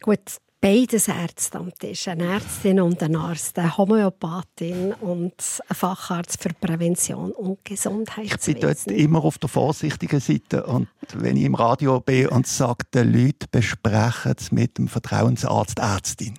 Gut, 0.00 0.38
beides 0.62 1.08
Ärzte 1.08 1.58
am 1.58 1.74
Tisch. 1.74 2.08
Eine 2.08 2.24
Ärztin 2.24 2.80
und 2.80 3.02
ein 3.02 3.16
Arzt, 3.16 3.58
eine 3.58 3.76
Homöopathin 3.76 4.94
und 4.94 5.34
ein 5.68 5.74
Facharzt 5.74 6.40
für 6.40 6.50
Prävention 6.54 7.32
und 7.32 7.58
Ich 7.68 7.82
bin 7.82 8.60
dort 8.60 8.86
immer 8.86 9.24
auf 9.24 9.38
der 9.38 9.50
vorsichtigen 9.50 10.20
Seite. 10.20 10.64
Und 10.64 10.88
wenn 11.14 11.36
ich 11.36 11.44
im 11.44 11.56
Radio 11.56 12.00
bin 12.00 12.28
und 12.28 12.46
sage, 12.46 12.84
die 12.94 13.00
Leute 13.00 13.46
besprechen 13.50 14.34
es 14.38 14.52
mit 14.52 14.78
dem 14.78 14.88
Vertrauensarzt, 14.88 15.80
Ärztin, 15.80 16.38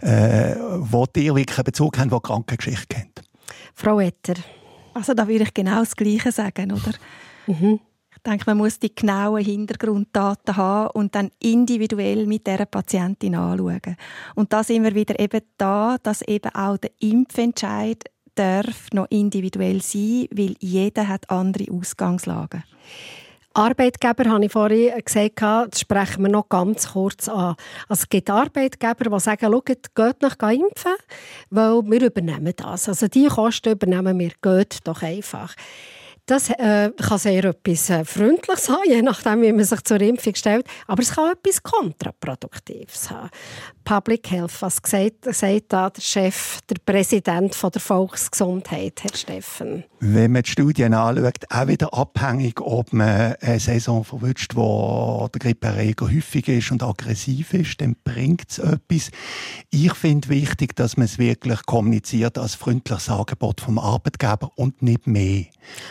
äh, 0.00 0.56
wo 0.78 1.04
die 1.06 1.32
wirklich 1.34 1.58
einen 1.58 1.64
Bezug 1.64 1.98
haben, 1.98 2.08
die 2.08 2.16
die 2.16 2.22
Krankengeschichte 2.22 2.86
kennt. 2.88 3.22
Frau 3.74 4.00
Etter. 4.00 4.34
Also 4.94 5.12
da 5.12 5.28
würde 5.28 5.44
ich 5.44 5.54
genau 5.54 5.80
das 5.80 5.94
Gleiche 5.94 6.32
sagen, 6.32 6.72
oder? 6.72 6.94
Ich 7.46 7.80
denke, 8.26 8.44
man 8.46 8.58
muss 8.58 8.78
die 8.78 8.94
genauen 8.94 9.44
Hintergrunddaten 9.44 10.56
haben 10.56 10.90
und 10.94 11.14
dann 11.14 11.30
individuell 11.40 12.26
mit 12.26 12.46
der 12.46 12.64
Patientin 12.66 13.34
anschauen. 13.34 13.96
Und 14.34 14.52
da 14.52 14.62
sind 14.64 14.84
wir 14.84 14.94
wieder 14.94 15.18
eben 15.18 15.42
da, 15.58 15.96
dass 16.02 16.22
eben 16.22 16.54
auch 16.54 16.76
der 16.76 16.90
Impfentscheid 17.00 18.04
darf 18.34 18.88
noch 18.92 19.06
individuell 19.10 19.80
sein, 19.80 20.26
weil 20.32 20.56
jeder 20.58 21.08
hat 21.08 21.30
andere 21.30 21.72
Ausgangslagen. 21.72 22.64
Arbeitgeber, 23.56 24.28
habe 24.30 24.46
ich 24.46 24.52
vorhin 24.52 24.92
gesagt, 25.04 25.40
das 25.40 25.80
sprechen 25.80 26.24
wir 26.24 26.28
noch 26.28 26.48
ganz 26.48 26.92
kurz 26.92 27.28
an. 27.28 27.54
Also 27.88 28.02
es 28.02 28.08
gibt 28.08 28.28
Arbeitgeber, 28.28 29.10
die 29.10 29.20
sagen, 29.20 29.46
schaut, 29.52 29.66
geht 29.66 30.22
noch 30.22 30.50
impfen, 30.50 30.96
weil 31.50 31.82
wir 31.84 32.06
übernehmen 32.06 32.52
das. 32.56 32.88
Also 32.88 33.06
die 33.06 33.28
Kosten 33.28 33.74
übernehmen 33.74 34.18
wir, 34.18 34.32
geht 34.42 34.78
doch 34.82 35.02
einfach. 35.02 35.54
Das 36.26 36.48
äh, 36.48 36.90
kann 36.90 37.18
sehr 37.18 37.44
etwas 37.44 37.90
äh, 37.90 38.02
Freundliches 38.02 38.70
haben, 38.70 38.88
je 38.88 39.02
nachdem, 39.02 39.42
wie 39.42 39.52
man 39.52 39.64
sich 39.64 39.84
zur 39.84 40.00
Impfung 40.00 40.34
stellt. 40.34 40.66
Aber 40.86 41.02
es 41.02 41.14
kann 41.14 41.32
etwas 41.32 41.62
Kontraproduktives 41.62 43.10
haben. 43.10 43.28
Public 43.84 44.30
Health, 44.30 44.62
was 44.62 44.80
gesagt, 44.80 45.26
sagt 45.34 45.64
da 45.68 45.90
der 45.90 46.00
Chef, 46.00 46.60
der 46.62 46.76
Präsident 46.86 47.54
von 47.54 47.70
der 47.70 47.82
Volksgesundheit, 47.82 49.02
Herr 49.02 49.14
Steffen? 49.14 49.84
Wenn 50.06 50.32
man 50.32 50.42
die 50.42 50.50
Studien 50.50 50.92
anschaut, 50.92 51.46
auch 51.48 51.66
wieder 51.66 51.94
abhängig, 51.94 52.60
ob 52.60 52.92
man 52.92 53.36
eine 53.40 53.58
Saison 53.58 54.04
verwünscht, 54.04 54.54
wo 54.54 55.30
der 55.32 55.38
Grippeerreger 55.38 56.12
häufig 56.12 56.46
ist 56.48 56.70
und 56.70 56.82
aggressiv 56.82 57.54
ist, 57.54 57.80
dann 57.80 57.96
bringt 58.04 58.50
es 58.50 58.58
etwas. 58.58 59.10
Ich 59.70 59.94
finde 59.94 60.28
wichtig, 60.28 60.76
dass 60.76 60.98
man 60.98 61.06
es 61.06 61.18
wirklich 61.18 61.64
kommuniziert 61.64 62.36
als 62.36 62.54
freundliches 62.54 63.08
Angebot 63.08 63.62
vom 63.62 63.78
Arbeitgeber 63.78 64.50
und 64.56 64.82
nicht 64.82 65.06
mehr. 65.06 65.46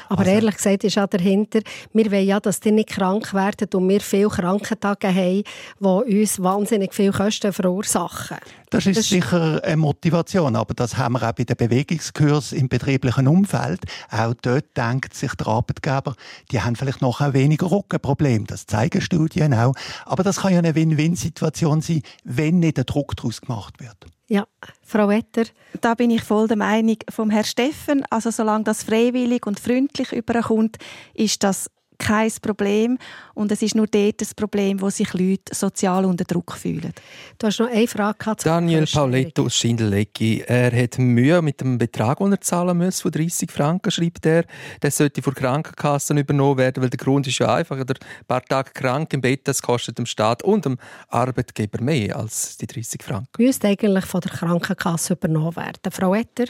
Aber 0.10 0.28
ehrlich 0.28 0.58
gesagt 0.58 0.84
ist 0.84 1.00
auch 1.00 1.08
dahinter, 1.08 1.62
wir 1.94 2.12
wollen 2.12 2.28
ja, 2.28 2.40
dass 2.40 2.60
die 2.60 2.72
nicht 2.72 2.90
krank 2.90 3.34
werden 3.34 3.68
und 3.74 3.90
wir 3.90 4.02
viele 4.02 4.30
Krankentage 4.30 5.08
haben, 5.08 5.44
die 5.80 6.22
uns 6.22 6.40
wahnsinnig 6.40 6.94
viel 6.94 7.12
Kosten 7.12 7.52
verursachen. 7.52 8.38
Das 8.70 8.88
ist 8.88 9.04
sicher 9.04 9.62
eine 9.64 9.78
Motivation, 9.78 10.56
aber 10.56 10.74
das 10.74 10.98
haben 10.98 11.14
wir 11.14 11.30
auch 11.30 11.34
bei 11.34 11.44
den 11.44 11.56
Bewegungskurs 11.56 12.54
im 12.54 12.68
betrieblichen 12.68 13.28
Umfeld. 13.28 13.82
Auch 14.12 14.34
dort 14.42 14.76
denkt 14.78 15.14
sich 15.14 15.34
der 15.36 15.48
Arbeitgeber, 15.48 16.16
die 16.52 16.62
haben 16.62 16.76
vielleicht 16.76 17.02
noch 17.02 17.22
ein 17.22 17.34
weniger 17.34 17.72
Rückenproblem. 17.72 18.48
Das 18.48 18.66
zeigen 18.66 19.02
Studien 19.02 19.54
auch. 19.54 19.74
Aber 20.06 20.24
das 20.24 20.42
kann 20.42 20.54
ja 20.54 20.60
eine 20.60 20.76
Win-Win-Situation 20.76 21.82
sein, 21.82 22.02
wenn 22.24 22.60
nicht 22.60 22.78
der 22.78 22.86
Druck 22.86 23.16
daraus 23.16 23.42
gemacht 23.42 23.80
wird. 23.80 23.98
Ja, 24.28 24.48
Frau 24.82 25.10
Wetter. 25.10 25.44
Da 25.82 25.96
bin 25.96 26.10
ich 26.10 26.24
voll 26.24 26.48
der 26.48 26.58
Meinung 26.58 26.98
vom 27.10 27.30
Herrn 27.30 27.44
Steffen. 27.44 28.06
Also 28.10 28.32
solange 28.32 28.64
das 28.64 28.84
freiwillig 28.84 29.46
und 29.46 29.60
freundlich 29.60 30.12
überkommt, 30.12 30.78
ist 31.14 31.44
das 31.44 31.70
kein 31.98 32.32
Problem. 32.42 32.98
Und 33.34 33.52
es 33.52 33.62
ist 33.62 33.76
nur 33.76 33.88
dort 33.88 34.22
das 34.22 34.34
Problem, 34.34 34.82
wo 34.82 34.90
sich 34.90 35.14
Leute 35.14 35.54
sozial 35.54 36.06
unter 36.06 36.24
Druck 36.24 36.54
fühlen. 36.54 36.94
Du 37.38 37.48
hast 37.48 37.60
noch 37.60 37.70
eine 37.70 37.88
Frage 37.88 38.18
gehabt. 38.18 38.46
Daniel 38.46 38.86
Pauletto 38.86 39.46
aus 39.46 39.56
Schindelecki. 39.56 40.44
Er 40.46 40.72
hat 40.72 40.98
Mühe 40.98 41.42
mit 41.42 41.62
dem 41.62 41.78
Betrag, 41.78 42.20
den 42.20 42.32
er 42.32 42.42
zahlen 42.42 42.78
muss, 42.78 43.02
von 43.02 43.12
30 43.12 43.52
Franken, 43.52 43.92
schreibt 43.92 44.26
er. 44.26 44.46
Der 44.82 44.92
sollte 44.92 45.22
von 45.22 45.34
Krankenkassen 45.34 46.18
übernommen 46.18 46.58
werden, 46.58 46.84
weil 46.84 46.90
der 46.90 46.98
Grund 46.98 47.28
ist 47.28 47.40
ja 47.40 47.54
einfach, 47.54 47.78
ein 47.78 47.86
paar 48.28 48.44
Tage 48.44 48.72
krank 48.74 49.14
im 49.14 49.22
Bett, 49.22 49.48
das 49.48 49.62
kostet 49.62 49.98
dem 49.98 50.06
Staat 50.06 50.44
und 50.44 50.66
dem 50.66 50.78
Arbeitgeber 51.10 51.82
mehr 51.82 52.18
als 52.18 52.58
die 52.58 52.68
30 52.68 53.04
Franken. 53.04 53.44
Müsste 53.44 53.68
eigentlich 53.68 54.06
von 54.06 54.22
der 54.22 54.32
Krankenkasse 54.32 55.14
übernommen 55.14 55.56
werden. 55.56 55.92
Frau 55.92 56.14
Etter? 56.14 56.46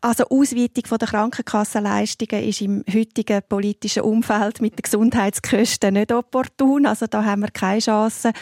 Also 0.00 0.24
Ausweitung 0.28 0.86
von 0.86 0.98
der 0.98 1.08
Krankenkassenleistungen 1.08 2.44
ist 2.44 2.60
im 2.60 2.84
heutigen 2.92 3.40
politischen 3.48 4.02
Umfeld 4.02 4.60
mit 4.60 4.78
den 4.78 4.82
Gesundheitskosten 4.82 5.94
nicht 5.94 6.12
opportun. 6.12 6.86
Also 6.86 7.06
da 7.06 7.24
haben 7.24 7.42
wir 7.42 7.50
keine 7.50 7.80
Chance. 7.80 8.32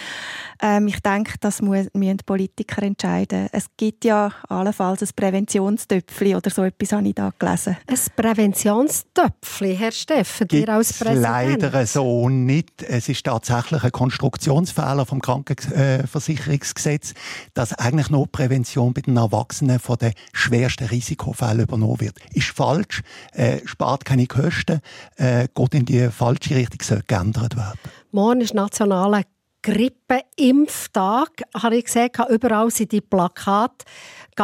Ähm, 0.64 0.86
ich 0.86 1.00
denke, 1.00 1.32
das 1.40 1.60
müssen 1.60 1.90
die 1.92 2.16
Politiker 2.24 2.84
entscheiden. 2.84 3.48
Es 3.50 3.66
gibt 3.76 4.04
ja 4.04 4.30
allenfalls 4.48 5.02
ein 5.02 5.08
Präventionstöpfchen 5.16 6.36
oder 6.36 6.50
so 6.50 6.62
etwas 6.62 6.92
habe 6.92 7.08
ich 7.08 7.16
da 7.16 7.32
gelesen. 7.36 7.76
Ein 7.84 7.98
Präventionstöpfchen, 8.14 9.76
Herr 9.76 9.90
Steffen, 9.90 10.46
dir 10.46 10.68
als 10.68 10.92
Präsident. 10.92 11.22
leider 11.22 11.84
so 11.84 12.28
nicht. 12.28 12.80
Es 12.84 13.08
ist 13.08 13.26
tatsächlich 13.26 13.82
ein 13.82 13.90
Konstruktionsfehler 13.90 15.04
vom 15.04 15.20
Krankenversicherungsgesetz, 15.20 17.14
dass 17.54 17.74
eigentlich 17.74 18.10
nur 18.10 18.30
Prävention 18.30 18.94
bei 18.94 19.00
den 19.00 19.16
Erwachsenen 19.16 19.80
von 19.80 19.96
den 19.98 20.12
schwersten 20.32 20.84
Risikofällen 20.84 21.62
übernommen 21.62 22.00
wird. 22.00 22.18
Ist 22.34 22.50
falsch, 22.50 23.02
äh, 23.32 23.58
spart 23.64 24.04
keine 24.04 24.28
Kosten, 24.28 24.80
äh, 25.16 25.48
geht 25.52 25.74
in 25.74 25.86
die 25.86 26.08
falsche 26.08 26.54
Richtung, 26.54 26.82
sollte 26.82 27.02
geändert 27.08 27.56
werden. 27.56 27.80
Morgen 28.12 28.42
ist 28.42 28.54
nationaler 28.54 29.22
Grippeimpftag. 29.62 31.30
Habe 31.54 31.76
ich 31.76 31.84
gesehen, 31.84 32.10
überall 32.28 32.70
sind 32.70 32.92
die 32.92 33.00
Plakate. 33.00 33.84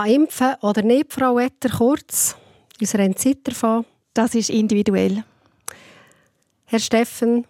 impfen 0.07 0.55
oder 0.63 0.83
nicht, 0.83 1.13
Frau 1.13 1.39
Etter, 1.39 1.71
kurz? 1.71 2.37
Unsere 2.81 3.03
haben 3.03 3.17
Zeit 3.17 3.39
davon. 3.45 3.85
Das 4.15 4.35
ist 4.35 4.51
individuell. 4.51 5.25
Herr 6.65 6.79
Steffen? 6.79 7.47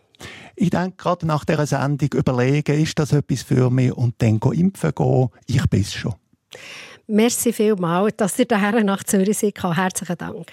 Ich 0.56 0.70
denke, 0.70 0.96
gerade 0.96 1.26
nach 1.26 1.44
dieser 1.44 1.66
Sendung 1.66 2.08
überlegen, 2.14 2.82
ist 2.82 2.98
das 2.98 3.12
etwas 3.12 3.42
für 3.42 3.70
mich 3.70 3.92
und 3.92 4.14
dann 4.18 4.40
go 4.40 4.50
impfen 4.50 4.92
gehen. 4.94 5.28
Ich 5.46 5.66
bin 5.68 5.82
es 5.82 5.94
schon. 5.94 6.14
Merci 7.06 7.52
vielmals, 7.52 8.16
dass 8.16 8.38
ihr 8.38 8.46
daher 8.46 8.82
nach 8.82 9.04
Zürich 9.04 9.38
seid. 9.38 9.62
Herzlichen 9.62 10.18
Dank. 10.18 10.46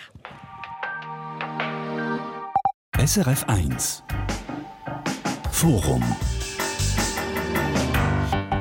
SRF 2.98 3.44
1 3.48 4.04
Forum 5.52 6.04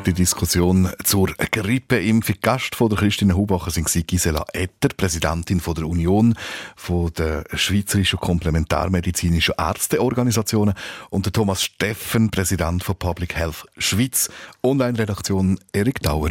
die 0.07 0.13
Diskussion 0.13 0.91
zur 1.03 1.29
Grippeimpfung. 1.51 2.37
Gast 2.43 2.75
von 2.75 2.89
der 2.89 2.99
Christine 2.99 3.37
Hubacher 3.37 3.71
sind 3.71 3.89
Gisela 4.07 4.45
Etter, 4.53 4.89
Präsidentin 4.97 5.61
von 5.61 5.75
der 5.75 5.87
Union 5.87 6.35
von 6.77 7.13
der 7.15 7.45
Schweizerischen 7.55 8.19
Komplementarmedizinischen 8.19 9.55
Ärzteorganisationen 9.57 10.75
und 11.11 11.27
der 11.27 11.33
Thomas 11.33 11.63
Steffen, 11.63 12.31
Präsident 12.31 12.85
von 12.85 12.97
Public 12.97 13.35
Health 13.37 13.67
Schweiz. 13.79 14.31
Online-Redaktion 14.63 15.59
Erik 15.73 16.01
Dauer. 16.01 16.31